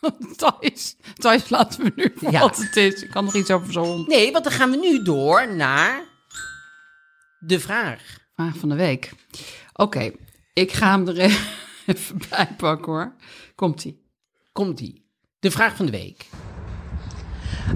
Thijs, 0.36 0.96
Thijs 1.14 1.48
laten 1.50 1.82
we 1.84 1.92
nu 1.96 2.12
voor 2.16 2.30
Ja. 2.30 2.40
wat 2.40 2.56
het 2.56 2.76
is. 2.76 3.02
Ik 3.02 3.10
kan 3.10 3.24
nog 3.24 3.34
iets 3.34 3.50
over 3.50 3.72
zo'n 3.72 3.86
hond. 3.86 4.08
Nee, 4.08 4.32
want 4.32 4.44
dan 4.44 4.52
gaan 4.52 4.70
we 4.70 4.76
nu 4.76 5.02
door 5.02 5.54
naar 5.56 6.04
de 7.38 7.60
vraag. 7.60 8.02
Vraag 8.34 8.56
van 8.56 8.68
de 8.68 8.74
week. 8.74 9.12
Oké, 9.72 10.10
ik 10.52 10.72
ga 10.72 10.90
hem 10.90 11.08
er 11.08 11.18
even 11.86 12.18
bij 12.30 12.48
pakken 12.56 12.92
hoor. 12.92 13.12
Komt-ie. 13.54 14.02
Komt-ie. 14.52 15.04
De 15.40 15.50
vraag 15.50 15.76
van 15.76 15.86
de 15.86 15.92
week. 15.92 16.26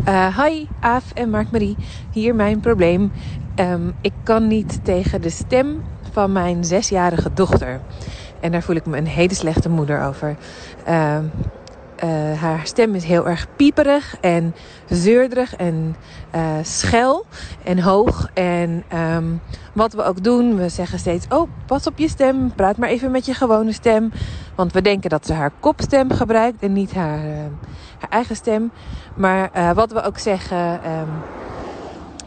Eh 0.04 0.38
hi, 0.44 0.66
Aaf 0.80 1.12
en 1.12 1.30
Mark-Marie. 1.30 1.76
Hier 2.12 2.34
mijn 2.34 2.60
probleem. 2.60 3.12
Ehm, 3.54 3.90
ik 4.00 4.12
kan 4.24 4.46
niet 4.46 4.84
tegen 4.84 5.20
de 5.22 5.30
stem 5.30 5.84
van 6.12 6.32
mijn 6.32 6.64
zesjarige 6.64 7.32
dochter. 7.32 7.80
En 8.40 8.52
daar 8.52 8.62
voel 8.62 8.76
ik 8.76 8.86
me 8.86 8.96
een 8.96 9.06
hele 9.06 9.34
slechte 9.34 9.68
moeder 9.68 10.02
over. 10.02 10.36
Ehm, 10.84 11.24
eh, 12.02 12.40
haar 12.40 12.66
stem 12.66 12.94
is 12.94 13.04
heel 13.04 13.28
erg 13.28 13.46
pieperig 13.56 14.16
en 14.20 14.54
zeurderig 14.88 15.56
en 15.56 15.96
eh, 16.30 16.56
schel 16.62 17.26
en 17.64 17.78
hoog. 17.78 18.30
En 18.34 18.84
ehm, 18.88 19.24
wat 19.72 19.92
we 19.92 20.02
ook 20.02 20.24
doen, 20.24 20.56
we 20.56 20.68
zeggen 20.68 20.98
steeds: 20.98 21.26
Oh, 21.28 21.50
pas 21.66 21.86
op 21.86 21.98
je 21.98 22.08
stem, 22.08 22.52
praat 22.54 22.76
maar 22.76 22.88
even 22.88 23.10
met 23.10 23.26
je 23.26 23.34
gewone 23.34 23.72
stem. 23.72 24.12
Want 24.54 24.72
we 24.72 24.82
denken 24.82 25.10
dat 25.10 25.26
ze 25.26 25.32
haar 25.32 25.52
kopstem 25.60 26.10
gebruikt 26.10 26.62
en 26.62 26.72
niet 26.72 26.94
haar, 26.94 27.18
eh, 27.18 27.34
haar 27.98 28.10
eigen 28.10 28.36
stem. 28.36 28.70
Maar 29.14 29.50
eh, 29.52 29.70
wat 29.70 29.92
we 29.92 30.02
ook 30.02 30.18
zeggen, 30.18 30.82
ehm, 30.82 31.08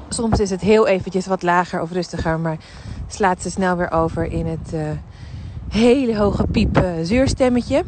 soms 0.10 0.40
is 0.40 0.50
het 0.50 0.62
heel 0.62 0.88
eventjes 0.88 1.28
wat 1.28 1.44
lager 1.44 1.82
of 1.82 1.92
rustiger, 1.92 2.40
maar 2.40 2.58
slaat 3.08 3.42
ze 3.42 3.50
snel 3.50 3.78
weer 3.78 3.92
over 3.92 4.24
in 4.32 4.46
het 4.46 4.74
hele 5.70 6.18
hoge 6.18 6.48
piep 6.48 6.84
zuurstemmetje. 7.02 7.84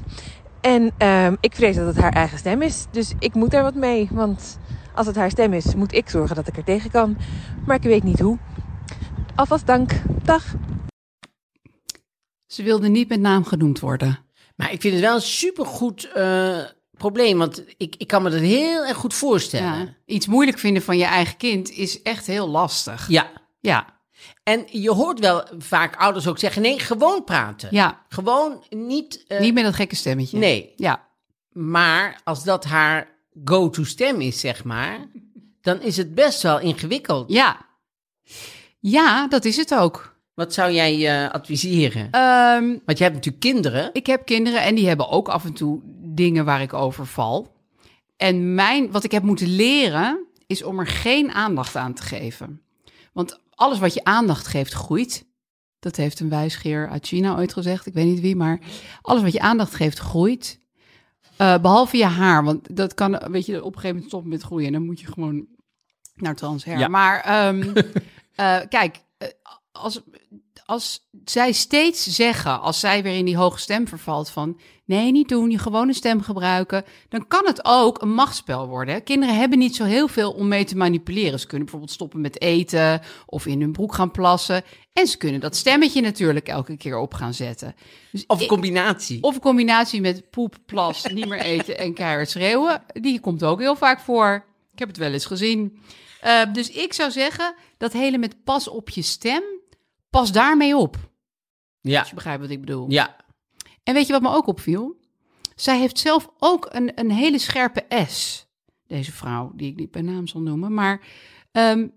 En 0.61 0.91
ehm, 0.97 1.35
ik 1.39 1.55
vrees 1.55 1.75
dat 1.75 1.85
het 1.85 1.97
haar 1.97 2.13
eigen 2.13 2.37
stem 2.37 2.61
is, 2.61 2.85
dus 2.91 3.13
ik 3.19 3.33
moet 3.33 3.53
er 3.53 3.61
wat 3.63 3.75
mee. 3.75 4.07
Want 4.11 4.57
als 4.95 5.07
het 5.07 5.15
haar 5.15 5.31
stem 5.31 5.53
is, 5.53 5.75
moet 5.75 5.93
ik 5.93 6.09
zorgen 6.09 6.35
dat 6.35 6.47
ik 6.47 6.57
er 6.57 6.63
tegen 6.63 6.91
kan. 6.91 7.17
Maar 7.65 7.75
ik 7.75 7.83
weet 7.83 8.03
niet 8.03 8.19
hoe. 8.19 8.37
Alvast 9.35 9.67
dank. 9.67 9.91
Dag. 10.23 10.55
Ze 12.45 12.63
wilde 12.63 12.87
niet 12.87 13.09
met 13.09 13.19
naam 13.19 13.45
genoemd 13.45 13.79
worden. 13.79 14.19
Maar 14.55 14.71
ik 14.71 14.81
vind 14.81 14.93
het 14.93 15.03
wel 15.03 15.15
een 15.15 15.21
supergoed 15.21 16.11
eh 16.11 16.59
probleem, 16.97 17.37
want 17.37 17.63
ik, 17.77 17.95
ik 17.97 18.07
kan 18.07 18.23
me 18.23 18.29
dat 18.29 18.39
heel 18.39 18.85
erg 18.85 18.97
goed 18.97 19.13
voorstellen. 19.13 19.79
Ja. 19.79 19.95
Iets 20.05 20.27
moeilijk 20.27 20.59
vinden 20.59 20.83
van 20.83 20.97
je 20.97 21.05
eigen 21.05 21.37
kind 21.37 21.69
is 21.69 22.01
echt 22.01 22.27
heel 22.27 22.49
lastig. 22.49 23.07
Ja. 23.07 23.31
Ja, 23.59 23.96
En 24.47 24.65
je 24.71 24.91
hoort 24.91 25.19
wel 25.19 25.47
vaak 25.57 25.95
ouders 25.95 26.27
ook 26.27 26.39
zeggen, 26.39 26.61
nee, 26.61 26.79
gewoon 26.79 27.23
praten. 27.23 27.69
ja. 27.71 28.05
Gewoon 28.09 28.63
niet... 28.69 29.23
eh, 29.27 29.39
niet 29.39 29.53
met 29.53 29.63
dat 29.63 29.73
gekke 29.75 29.95
stemmetje. 29.95 30.37
Nee, 30.37 30.73
Ja, 30.75 31.07
maar 31.51 32.21
als 32.23 32.43
dat 32.43 32.65
haar 32.65 33.07
go-to 33.43 33.83
stem 33.83 34.21
is, 34.21 34.39
zeg 34.39 34.63
maar, 34.63 34.99
dan 35.61 35.81
is 35.81 35.97
het 35.97 36.15
best 36.15 36.41
wel 36.41 36.59
ingewikkeld. 36.59 37.31
ja. 37.31 37.65
Ja, 38.79 39.27
dat 39.27 39.45
is 39.45 39.57
het 39.57 39.73
ook. 39.75 40.15
Wat 40.33 40.53
zou 40.53 40.71
jij 40.71 41.23
eh, 41.25 41.31
adviseren? 41.31 42.11
Ehm, 42.11 42.77
Want 42.85 42.97
je 42.97 43.03
hebt 43.03 43.15
natuurlijk 43.15 43.39
kinderen. 43.43 43.89
ik 43.93 44.05
heb 44.07 44.25
kinderen 44.25 44.61
en 44.61 44.75
die 44.75 44.87
hebben 44.87 45.09
ook 45.09 45.29
af 45.29 45.45
en 45.45 45.53
toe 45.53 45.79
dingen 45.99 46.45
waar 46.45 46.61
ik 46.61 46.73
over 46.73 47.05
val. 47.05 47.55
En 48.17 48.55
mijn, 48.55 48.91
wat 48.91 49.03
ik 49.03 49.11
heb 49.11 49.23
moeten 49.23 49.47
leren, 49.47 50.25
is 50.47 50.63
om 50.63 50.79
er 50.79 50.87
geen 50.87 51.31
aandacht 51.31 51.75
aan 51.75 51.93
te 51.93 52.01
geven. 52.03 52.61
Want 53.13 53.39
alles 53.57 53.79
wat 53.79 53.93
je 53.93 54.03
aandacht 54.03 54.47
geeft, 54.47 54.73
groeit. 54.73 55.25
Dat 55.79 55.95
heeft 55.95 56.19
een 56.19 56.29
wijsgeer 56.29 56.89
uit 56.89 57.07
China 57.07 57.35
ooit 57.37 57.53
gezegd. 57.53 57.85
Ik 57.85 57.93
weet 57.93 58.05
niet 58.05 58.19
wie, 58.19 58.35
maar 58.35 58.59
alles 59.01 59.21
wat 59.21 59.31
je 59.33 59.39
aandacht 59.39 59.75
geeft, 59.75 59.99
groeit. 59.99 60.59
Eh, 61.37 61.57
behalve 61.61 61.97
je 61.97 62.05
haar, 62.05 62.43
want 62.43 62.75
dat 62.75 62.93
kan, 62.93 63.31
weet 63.31 63.45
je, 63.45 63.57
op 63.57 63.65
een 63.65 63.73
gegeven 63.73 63.87
moment 63.89 64.07
stoppen 64.07 64.29
met 64.29 64.41
groeien. 64.41 64.67
En 64.67 64.73
dan 64.73 64.85
moet 64.85 64.99
je 64.99 65.07
gewoon 65.07 65.47
naar 66.15 66.35
transher. 66.35 66.77
Ja. 66.77 66.87
Maar 66.87 67.19
ehm, 67.21 67.73
eh, 68.35 68.59
kijk, 68.69 69.03
eh, 69.17 69.27
als, 69.71 70.01
als 70.65 71.09
zij 71.25 71.51
steeds 71.51 72.03
zeggen, 72.03 72.61
als 72.61 72.79
zij 72.79 73.03
weer 73.03 73.17
in 73.17 73.25
die 73.25 73.37
hoge 73.37 73.59
stem 73.59 73.87
vervalt 73.87 74.29
van... 74.29 74.59
nee, 74.87 75.11
niet 75.11 75.29
doen, 75.29 75.49
je 75.51 75.57
gewone 75.57 75.93
stem 75.93 76.21
gebruiken... 76.21 76.83
dan 77.09 77.27
kan 77.27 77.45
het 77.45 77.59
ook 77.65 78.01
een 78.01 78.13
machtsspel 78.13 78.67
worden. 78.67 79.03
Kinderen 79.03 79.35
hebben 79.37 79.59
niet 79.59 79.75
zo 79.75 79.83
heel 79.83 80.07
veel 80.07 80.31
om 80.31 80.47
mee 80.47 80.63
te 80.65 80.77
manipuleren. 80.77 81.39
Ze 81.39 81.45
kunnen 81.47 81.63
bijvoorbeeld 81.65 81.93
stoppen 81.95 82.21
met 82.21 82.41
eten 82.41 83.01
of 83.25 83.45
in 83.45 83.61
hun 83.61 83.71
broek 83.71 83.93
gaan 83.93 84.11
plassen. 84.11 84.63
En 84.93 85.07
ze 85.07 85.17
kunnen 85.17 85.39
dat 85.39 85.55
stemmetje 85.55 86.01
natuurlijk 86.01 86.47
elke 86.47 86.77
keer 86.77 86.97
op 86.97 87.13
gaan 87.13 87.33
zetten. 87.33 87.75
Dus 88.11 88.25
Of 88.25 88.41
een 88.41 88.47
combinatie. 88.47 89.23
of 89.23 89.35
een 89.35 89.41
combinatie 89.41 90.01
met 90.01 90.29
poep, 90.29 90.55
plas, 90.65 91.05
niet 91.05 91.27
meer 91.27 91.39
eten 91.41 91.77
en 91.77 91.93
keihard 91.93 92.29
schreeuwen. 92.29 92.83
Die 92.93 93.19
komt 93.19 93.43
ook 93.43 93.59
heel 93.59 93.75
vaak 93.75 93.99
voor. 93.99 94.45
Ik 94.73 94.79
heb 94.79 94.87
het 94.87 94.97
wel 94.97 95.11
eens 95.13 95.25
gezien. 95.25 95.79
Eh, 96.21 96.41
dus 96.53 96.69
ik 96.69 96.93
zou 96.93 97.11
zeggen, 97.11 97.55
dat 97.77 97.93
hele 97.93 98.17
met 98.17 98.43
pas 98.43 98.67
op 98.67 98.89
je 98.89 99.01
stem, 99.01 99.43
pas 100.09 100.31
daarmee 100.31 100.77
op. 100.77 100.97
ja. 101.81 101.99
Als 101.99 102.09
je 102.09 102.15
begrijpt 102.15 102.41
wat 102.41 102.49
ik 102.49 102.59
bedoel. 102.59 102.85
Ja. 102.91 103.15
En 103.87 103.93
weet 103.93 104.07
je 104.07 104.13
wat 104.13 104.21
me 104.21 104.29
ook 104.29 104.47
opviel? 104.47 104.99
Zij 105.55 105.79
heeft 105.79 105.99
zelf 105.99 106.29
ook 106.37 106.67
een, 106.71 106.91
een 106.95 107.11
hele 107.11 107.39
scherpe 107.39 108.05
S. 108.07 108.47
Deze 108.87 109.11
vrouw, 109.11 109.51
die 109.55 109.71
ik 109.71 109.75
niet 109.75 109.91
bij 109.91 110.01
naam 110.01 110.27
zal 110.27 110.41
noemen. 110.41 110.73
Maar 110.73 111.01
ehm, 111.51 111.87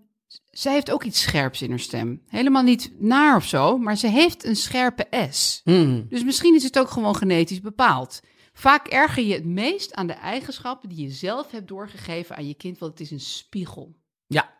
zij 0.51 0.73
heeft 0.73 0.91
ook 0.91 1.03
iets 1.03 1.21
scherps 1.21 1.61
in 1.61 1.69
haar 1.69 1.79
stem. 1.79 2.21
Helemaal 2.27 2.63
niet 2.63 2.91
naar 2.99 3.35
of 3.35 3.45
zo, 3.45 3.77
maar 3.77 3.97
ze 3.97 4.07
heeft 4.07 4.45
een 4.45 4.55
scherpe 4.55 5.07
S. 5.29 5.61
Hmm. 5.63 6.05
Dus 6.09 6.23
misschien 6.23 6.55
is 6.55 6.63
het 6.63 6.79
ook 6.79 6.89
gewoon 6.89 7.15
genetisch 7.15 7.61
bepaald. 7.61 8.19
Vaak 8.53 8.87
erger 8.87 9.23
je 9.23 9.33
het 9.33 9.45
meest 9.45 9.93
aan 9.93 10.07
de 10.07 10.13
eigenschappen 10.13 10.89
die 10.89 11.03
je 11.03 11.11
zelf 11.11 11.51
hebt 11.51 11.67
doorgegeven 11.67 12.35
aan 12.35 12.47
je 12.47 12.53
kind, 12.53 12.77
want 12.77 12.91
het 12.91 13.01
is 13.01 13.11
een 13.11 13.19
spiegel. 13.19 13.95
Ja. 14.27 14.53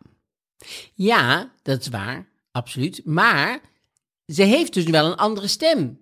Ja, 0.94 1.52
dat 1.62 1.80
is 1.80 1.88
waar. 1.88 2.30
Absoluut. 2.52 3.06
Maar 3.06 3.62
ze 4.26 4.44
heeft 4.44 4.74
dus 4.74 4.84
wel 4.84 5.06
een 5.06 5.18
andere 5.18 5.48
stem. 5.48 6.01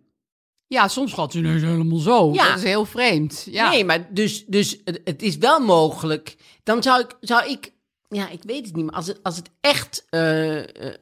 Ja, 0.70 0.88
soms 0.88 1.14
gaat 1.14 1.32
ze 1.32 1.38
ineens 1.38 1.62
helemaal 1.62 2.00
zo. 2.00 2.34
Ja. 2.34 2.48
Dat 2.48 2.58
is 2.58 2.64
heel 2.64 2.86
vreemd. 2.86 3.48
Ja. 3.52 3.70
Nee, 3.70 3.86
maar 3.86 4.14
dus, 4.14 4.46
dus 4.46 4.78
het, 4.84 5.02
het 5.04 5.22
is 5.22 5.38
wel 5.38 5.60
mogelijk. 5.60 6.36
Dan 6.64 6.84
zou 6.84 7.02
ik, 7.02 7.16
zou 7.20 7.50
ik 7.50 7.72
ja, 8.10 8.30
ik 8.30 8.44
weet 8.44 8.66
het 8.66 8.76
niet, 8.76 8.86
maar 8.86 8.96
als 8.96 9.08
het, 9.08 9.20
als 9.24 9.36
het 9.36 9.50
echt, 9.62 10.06
eh, 10.10 10.58
eh, 10.60 10.94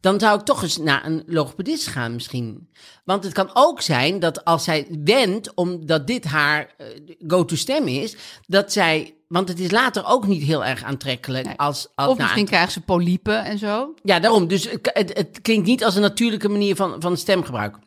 dan 0.00 0.20
zou 0.20 0.38
ik 0.38 0.44
toch 0.44 0.62
eens 0.62 0.76
naar 0.76 1.06
een 1.06 1.22
logopedist 1.26 1.86
gaan 1.86 2.12
misschien. 2.12 2.68
Want 3.04 3.24
het 3.24 3.32
kan 3.32 3.50
ook 3.52 3.80
zijn 3.80 4.18
dat 4.18 4.44
als 4.44 4.64
zij 4.64 4.86
wendt, 5.04 5.54
omdat 5.54 6.06
dit 6.06 6.24
haar 6.24 6.74
eh, 6.76 6.86
go-to 7.26 7.56
stem 7.56 7.86
is, 7.86 8.16
dat 8.46 8.72
zij, 8.72 9.14
want 9.28 9.48
het 9.48 9.60
is 9.60 9.70
later 9.70 10.06
ook 10.06 10.26
niet 10.26 10.42
heel 10.42 10.64
erg 10.64 10.82
aantrekkelijk 10.82 11.46
Nee. 11.46 11.56
als, 11.56 11.88
als 11.94 12.08
Of 12.08 12.16
nou, 12.16 12.18
misschien 12.18 12.46
krijgen 12.46 12.72
ze 12.72 12.80
polypen 12.80 13.44
en 13.44 13.58
zo. 13.58 13.94
ja, 14.02 14.20
daarom. 14.20 14.48
Dus 14.48 14.70
het, 14.70 14.90
het, 14.92 15.16
het 15.16 15.38
klinkt 15.42 15.66
niet 15.66 15.84
als 15.84 15.94
een 15.94 16.02
natuurlijke 16.02 16.48
manier 16.48 16.76
van, 16.76 16.96
van 16.98 17.16
stemgebruik. 17.16 17.78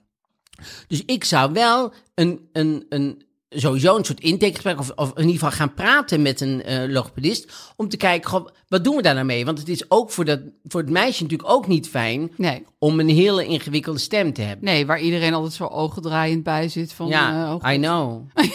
Dus 0.88 1.04
ik 1.06 1.24
zou 1.24 1.52
wel 1.54 1.94
een, 2.14 2.50
een, 2.52 2.86
een, 2.90 3.24
sowieso 3.50 3.98
een 3.98 4.06
soort 4.06 4.20
intakegesprek... 4.20 4.80
Of, 4.80 4.92
of 4.96 5.10
in 5.10 5.18
ieder 5.22 5.34
geval 5.34 5.52
gaan 5.52 5.74
praten 5.74 6.22
met 6.22 6.42
een 6.42 6.64
eh, 6.64 6.90
logopedist... 6.92 7.54
om 7.76 7.90
te 7.90 7.98
kijken, 7.98 8.30
goh, 8.30 8.48
wat 8.68 8.84
doen 8.84 8.96
we 8.96 9.02
daar 9.02 9.14
nou 9.14 9.26
mee? 9.26 9.46
Want 9.46 9.60
het 9.60 9.70
is 9.70 9.92
ook 9.92 10.12
voor, 10.12 10.26
dat, 10.26 10.40
voor 10.64 10.82
het 10.82 10.90
meisje 10.90 11.24
natuurlijk 11.24 11.50
ook 11.50 11.68
niet 11.68 11.90
fijn... 11.90 12.32
Nee, 12.38 12.64
om 12.80 13.00
een 13.00 13.10
hele 13.10 13.46
ingewikkelde 13.46 14.00
stem 14.00 14.34
te 14.34 14.42
hebben. 14.42 14.66
nee 14.66 14.86
waar 14.86 15.00
iedereen 15.00 15.34
altijd 15.34 15.54
zo 15.54 15.66
oogdraaiend 15.66 16.44
bij 16.44 16.68
zit. 16.70 16.94
Van, 16.94 17.08
ja, 17.08 17.46
eh, 17.46 17.54
oh. 17.54 17.74
I 17.74 17.78
know. 17.78 18.22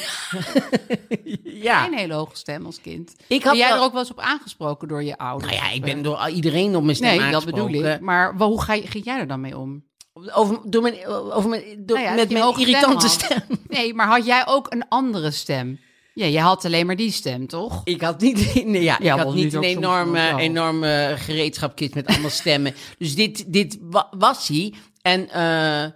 ja, 1.43 1.83
Geen 1.85 1.99
hele 1.99 2.15
hoge 2.15 2.37
stem 2.37 2.67
als 2.67 2.81
kind. 2.81 3.15
ik 3.27 3.43
had 3.43 3.53
Ben 3.53 3.61
jij 3.61 3.69
wel- 3.69 3.79
er 3.79 3.85
ook 3.85 3.93
wel 3.93 4.01
eens 4.01 4.11
op 4.11 4.21
aangesproken 4.21 4.89
door 4.89 5.03
je 5.03 5.19
ouders? 5.19 5.53
Nou 5.53 5.65
ja, 5.65 5.71
ik 5.71 5.83
ben 5.83 6.03
door 6.03 6.29
iedereen 6.29 6.77
op 6.77 6.83
mijn 6.83 6.97
stem 6.97 7.09
Nee, 7.09 7.19
dat 7.19 7.27
aangesproken. 7.27 7.73
bedoel 7.73 7.91
ik. 7.93 8.01
Maar 8.01 8.35
hoe 8.37 8.63
ga 8.63 8.75
je, 8.75 8.87
ging 8.87 9.05
jij 9.05 9.19
er 9.19 9.27
dan 9.27 9.41
mee 9.41 9.59
om? 9.59 9.89
Over, 10.13 10.59
door 10.65 10.83
mijn, 10.83 11.07
over 11.07 11.49
mijn, 11.51 11.63
door, 11.79 11.97
Nou 11.97 12.09
ja, 12.09 12.15
met 12.15 12.31
mijn 12.31 12.59
irritante 12.59 13.09
stem 13.09 13.39
stem. 13.47 13.59
Nee, 13.69 13.95
maar 13.95 14.07
had 14.07 14.27
jij 14.27 14.47
ook 14.47 14.67
een 14.73 14.89
andere 14.89 15.31
stem? 15.31 15.81
Ja, 16.15 16.27
je 16.27 16.41
had 16.41 16.65
alleen 16.65 16.87
maar 16.87 16.97
die 16.97 17.13
stem, 17.13 17.47
toch? 17.47 17.81
Ik 17.85 18.01
had 18.01 18.21
niet, 18.21 18.55
nee, 18.65 18.83
ja, 18.83 18.97
Ja, 19.01 19.15
ik 19.15 19.21
had 19.21 19.35
niet 19.35 19.55
een 19.55 19.63
enorme, 19.63 20.37
enorme 20.37 21.15
gereedschapkist 21.19 21.95
met 21.95 22.07
allemaal 22.07 22.31
stemmen. 22.31 22.75
Dus 22.99 23.15
dit, 23.15 23.53
dit 23.53 23.79
wa- 23.81 24.09
was 24.19 24.49
hij. 24.49 24.75
En 25.03 25.31
eh, 25.31 25.83
eh, 25.85 25.91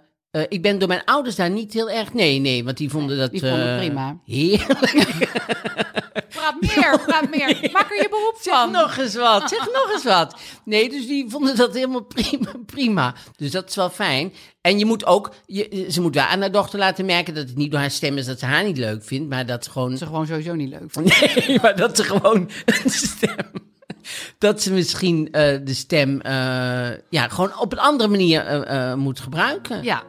ik 0.49 0.61
ben 0.61 0.79
door 0.79 0.87
mijn 0.87 1.03
ouders 1.05 1.35
daar 1.35 1.49
niet 1.49 1.73
heel 1.73 1.89
erg... 1.89 2.13
Nee, 2.13 2.39
nee, 2.39 2.63
want 2.63 2.77
die 2.77 2.89
vonden 2.89 3.17
dat... 3.17 3.31
die 3.31 3.39
vonden 3.39 3.71
eh, 3.71 3.77
prima. 3.77 4.19
Heerlijk. 4.25 5.31
Praat 6.45 6.61
meer, 6.75 6.99
praat 7.05 7.29
meer. 7.29 7.47
Maak 7.73 7.91
er 7.91 8.01
je 8.01 8.07
beroep 8.09 8.37
Zeg 8.41 8.53
van. 8.53 8.71
nog 8.71 8.97
eens 8.97 9.15
wat, 9.15 9.49
zeg 9.49 9.65
nog 9.65 9.91
eens 9.93 10.03
wat. 10.03 10.35
Nee, 10.65 10.89
dus 10.89 11.07
die 11.07 11.29
vonden 11.29 11.55
dat 11.55 11.73
helemaal 11.73 12.03
prima, 12.15 12.51
prima. 12.65 13.13
Dus 13.35 13.51
dat 13.51 13.69
is 13.69 13.75
wel 13.75 13.89
fijn. 13.89 14.33
En 14.61 14.79
je 14.79 14.85
moet 14.85 15.05
ook... 15.05 15.33
Je, 15.45 15.87
ze 15.89 16.01
moet 16.01 16.15
wel 16.15 16.23
aan 16.23 16.41
haar 16.41 16.51
dochter 16.51 16.79
laten 16.79 17.05
merken 17.05 17.33
dat 17.33 17.47
het 17.47 17.57
niet 17.57 17.71
door 17.71 17.79
haar 17.79 17.91
stem 17.91 18.17
is 18.17 18.25
dat 18.25 18.39
ze 18.39 18.45
haar 18.45 18.63
niet 18.63 18.77
leuk 18.77 19.03
vindt. 19.03 19.29
Maar 19.29 19.45
dat 19.45 19.67
gewoon... 19.67 19.89
Dat 19.89 19.99
ze 19.99 20.05
gewoon 20.05 20.27
sowieso 20.27 20.53
niet 20.55 20.69
leuk 20.69 20.91
vinden. 20.91 21.13
Nee, 21.47 21.59
maar 21.61 21.75
dat 21.75 21.95
ze 21.95 22.03
gewoon 22.03 22.49
een 22.65 22.89
stem. 22.89 23.51
Dat 24.37 24.61
ze 24.61 24.73
misschien 24.73 25.31
eh, 25.31 25.59
de 25.63 25.73
stem 25.73 26.21
eh, 26.21 26.31
ja, 27.09 27.27
gewoon 27.27 27.59
op 27.59 27.71
een 27.71 27.79
andere 27.79 28.09
manier 28.09 28.45
eh, 28.45 28.91
eh, 28.91 28.97
moet 28.97 29.19
gebruiken. 29.19 29.83
Ja. 29.83 30.03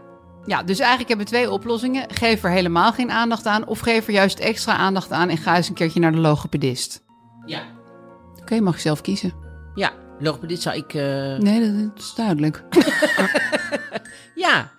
Ja, 0.46 0.62
dus 0.62 0.78
eigenlijk 0.78 1.08
hebben 1.08 1.26
we 1.26 1.32
twee 1.32 1.50
oplossingen. 1.50 2.04
Geef 2.14 2.44
er 2.44 2.50
helemaal 2.50 2.92
geen 2.92 3.10
aandacht 3.10 3.46
aan. 3.46 3.66
Of 3.66 3.78
geef 3.78 4.06
er 4.06 4.12
juist 4.12 4.38
extra 4.38 4.76
aandacht 4.76 5.12
aan 5.12 5.28
en 5.28 5.36
ga 5.36 5.56
eens 5.56 5.68
een 5.68 5.74
keertje 5.74 6.00
naar 6.00 6.12
de 6.12 6.18
logopedist. 6.18 7.04
Ja, 7.46 7.62
Oké, 8.40 8.60
mag 8.60 8.74
je 8.74 8.80
zelf 8.80 9.00
kiezen. 9.00 9.32
ja 9.74 9.92
logopedist 10.18 10.62
zou 10.62 10.76
ik. 10.76 10.94
eh, 10.94 11.02
Nee, 11.38 11.60
dat, 11.60 11.78
dat 11.94 11.98
is 12.04 12.14
duidelijk. 12.14 12.62
Ja, 14.34 14.70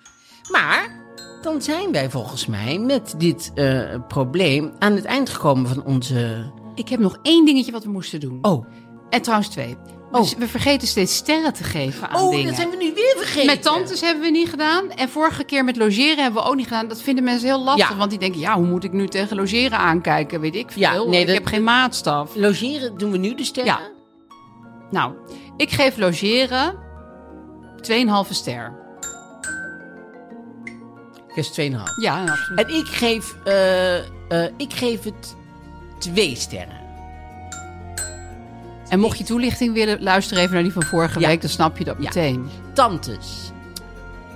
maar 0.52 1.06
dan 1.42 1.62
zijn 1.62 1.92
wij 1.92 2.10
volgens 2.10 2.46
mij 2.46 2.80
met 2.80 3.14
dit 3.18 3.52
eh, 3.56 3.96
probleem 4.08 4.72
aan 4.80 4.92
het 4.96 5.06
eind 5.06 5.30
gekomen 5.30 5.68
van 5.70 5.84
onze. 5.84 6.52
Ik 6.76 6.90
heb 6.90 7.00
nog 7.00 7.18
één 7.22 7.46
dingetje 7.46 7.72
wat 7.72 7.84
we 7.84 7.90
moesten 7.90 8.20
doen. 8.20 8.38
Oh, 8.42 8.66
En 9.10 9.22
trouwens 9.22 9.50
twee. 9.50 9.78
Oh. 10.12 10.22
Dus 10.22 10.36
we 10.36 10.48
vergeten 10.48 10.88
steeds 10.88 11.16
sterren 11.16 11.54
te 11.54 11.64
geven 11.64 12.10
aan 12.10 12.22
oh 12.22 12.32
dingen. 12.32 12.46
dat 12.46 12.56
zijn 12.56 12.70
we 12.70 12.76
nu 12.76 12.94
weer 12.94 13.14
vergeten. 13.18 13.46
Met 13.46 13.62
tantes 13.62 14.02
hebben 14.02 14.24
we 14.24 14.30
niet 14.30 14.50
gedaan. 14.50 14.92
En 14.92 15.10
vorige 15.10 15.44
keer 15.44 15.64
met 15.64 15.78
logeren 15.78 16.24
hebben 16.24 16.42
we 16.44 16.50
ook 16.50 16.56
niet 16.56 16.68
gedaan. 16.68 16.88
Dat 16.88 17.02
vinden 17.02 17.24
mensen 17.24 17.48
heel 17.48 17.64
lastig. 17.64 17.90
Ja. 17.90 17.96
Want 17.96 18.10
die 18.10 18.20
denken, 18.20 18.40
ja, 18.40 18.56
hoe 18.56 18.66
moet 18.66 18.84
ik 18.84 18.92
nu 18.92 19.08
tegen 19.08 19.36
logeren 19.38 19.78
aankijken? 19.78 20.40
Weet 20.40 20.56
ik 20.56 20.72
veel. 20.72 20.82
Ja, 20.82 21.04
nee, 21.04 21.20
ik 21.22 21.26
dat- 21.28 21.36
heb 21.36 21.46
geen 21.46 21.64
maatstaf. 21.64 22.36
Logeren 22.36 22.98
doen 22.98 23.12
we 23.12 23.18
nu 23.18 23.36
de 23.36 23.44
sterren? 23.44 23.74
Ja. 23.74 23.90
Nou, 24.92 25.14
ik 25.58 25.70
geef 25.70 25.98
logeren 25.98 26.76
2,5 27.82 28.34
ster. 28.34 28.74
Ik 31.28 31.36
is 31.36 31.50
2,5. 31.52 32.02
Ja, 32.02 32.22
absoluut. 32.22 32.60
En 32.66 32.76
ik 32.76 32.86
geef, 32.88 33.36
eh, 33.44 33.98
eh, 33.98 34.52
ik 34.58 34.74
geef 34.74 35.04
het 35.04 35.36
twee 36.00 36.36
sterren. 36.36 36.77
En 38.90 39.00
mocht 39.00 39.18
je 39.18 39.24
toelichting 39.24 39.74
willen, 39.74 40.04
luister 40.04 40.38
even 40.38 40.54
naar 40.54 40.64
die 40.64 40.74
van 40.74 40.84
vorige 40.84 41.20
Ja. 41.20 41.28
week. 41.28 41.42
Dan 41.42 41.50
snap 41.50 41.78
je 41.78 41.84
dat 41.84 41.96
Ja. 42.00 42.04
meteen. 42.04 42.50
Tantes. 42.74 43.52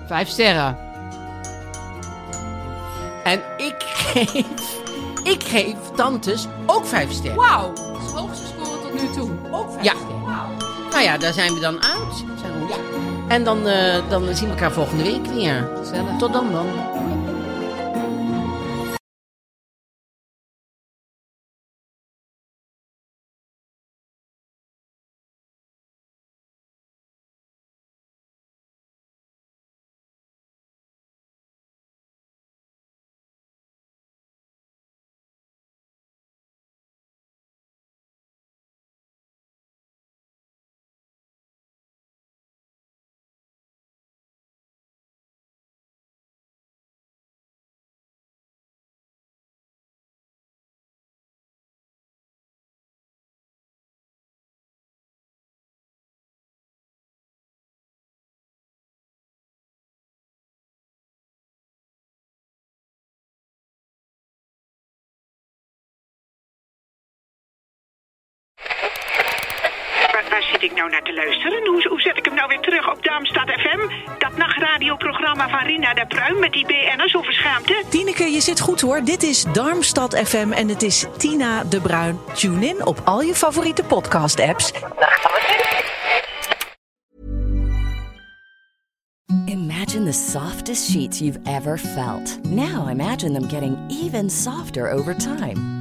Vijf 0.07 0.27
sterren. 0.29 0.77
En 3.23 3.39
ik 3.57 3.75
geef, 3.79 4.33
ik 5.23 5.43
geef 5.43 5.75
tantes 5.95 6.47
ook 6.65 6.85
vijf 6.85 7.11
sterren. 7.11 7.37
Wauw, 7.39 7.73
dat 7.73 8.01
is 8.05 8.11
hoogste 8.19 8.45
score 8.47 8.81
tot 8.81 9.01
nu 9.01 9.09
toe. 9.15 9.29
Ook 9.51 9.71
vijf 9.71 9.83
ja. 9.85 9.93
sterren. 9.93 10.21
Nou 10.91 11.03
ja, 11.03 11.17
daar 11.17 11.33
zijn 11.33 11.53
we 11.53 11.59
dan 11.59 11.83
uit. 11.83 12.15
Zijn 12.39 12.51
we- 12.53 12.67
Ja. 12.69 12.75
En 13.27 13.43
dan, 13.43 13.67
eh, 13.67 13.95
dan 14.09 14.35
zien 14.35 14.45
we 14.47 14.53
elkaar 14.53 14.71
volgende 14.71 15.03
week 15.03 15.25
weer. 15.25 15.69
Tot 16.17 16.33
dan 16.33 16.51
dan. 16.51 16.65
Waar 70.31 70.43
zit 70.51 70.63
ik 70.63 70.75
nou 70.75 70.89
naar 70.89 71.03
te 71.03 71.13
luisteren? 71.13 71.67
Hoe, 71.67 71.87
hoe 71.87 72.01
zet 72.01 72.17
ik 72.17 72.25
hem 72.25 72.33
nou 72.33 72.47
weer 72.47 72.59
terug 72.59 72.91
op 72.91 73.03
Darmstad 73.03 73.49
FM? 73.49 73.79
Dat 74.17 74.37
nachtradioprogramma 74.37 75.49
van 75.49 75.59
Rina 75.59 75.93
de 75.93 76.05
Pruim 76.07 76.39
met 76.39 76.51
die 76.51 76.65
BN'ers 76.65 77.15
over 77.15 77.33
schaamte? 77.33 77.83
Tineke, 77.89 78.23
je 78.23 78.41
zit 78.41 78.59
goed 78.59 78.81
hoor. 78.81 79.03
Dit 79.03 79.23
is 79.23 79.43
Darmstad 79.43 80.17
FM 80.17 80.51
en 80.51 80.67
het 80.67 80.81
is 80.81 81.05
Tina 81.17 81.63
de 81.63 81.81
Bruin. 81.81 82.19
Tune 82.33 82.65
in 82.67 82.85
op 82.85 83.01
al 83.03 83.21
je 83.21 83.35
favoriete 83.35 83.83
podcast-apps. 83.83 84.71
Imagine 89.45 90.05
the 90.05 90.31
softest 90.31 90.91
sheets 90.91 91.19
you've 91.19 91.39
ever 91.43 91.77
felt. 91.77 92.43
Now 92.43 92.89
imagine 92.89 93.33
them 93.33 93.49
getting 93.49 93.77
even 93.89 94.29
softer 94.29 94.91
over 94.91 95.15
time. 95.17 95.80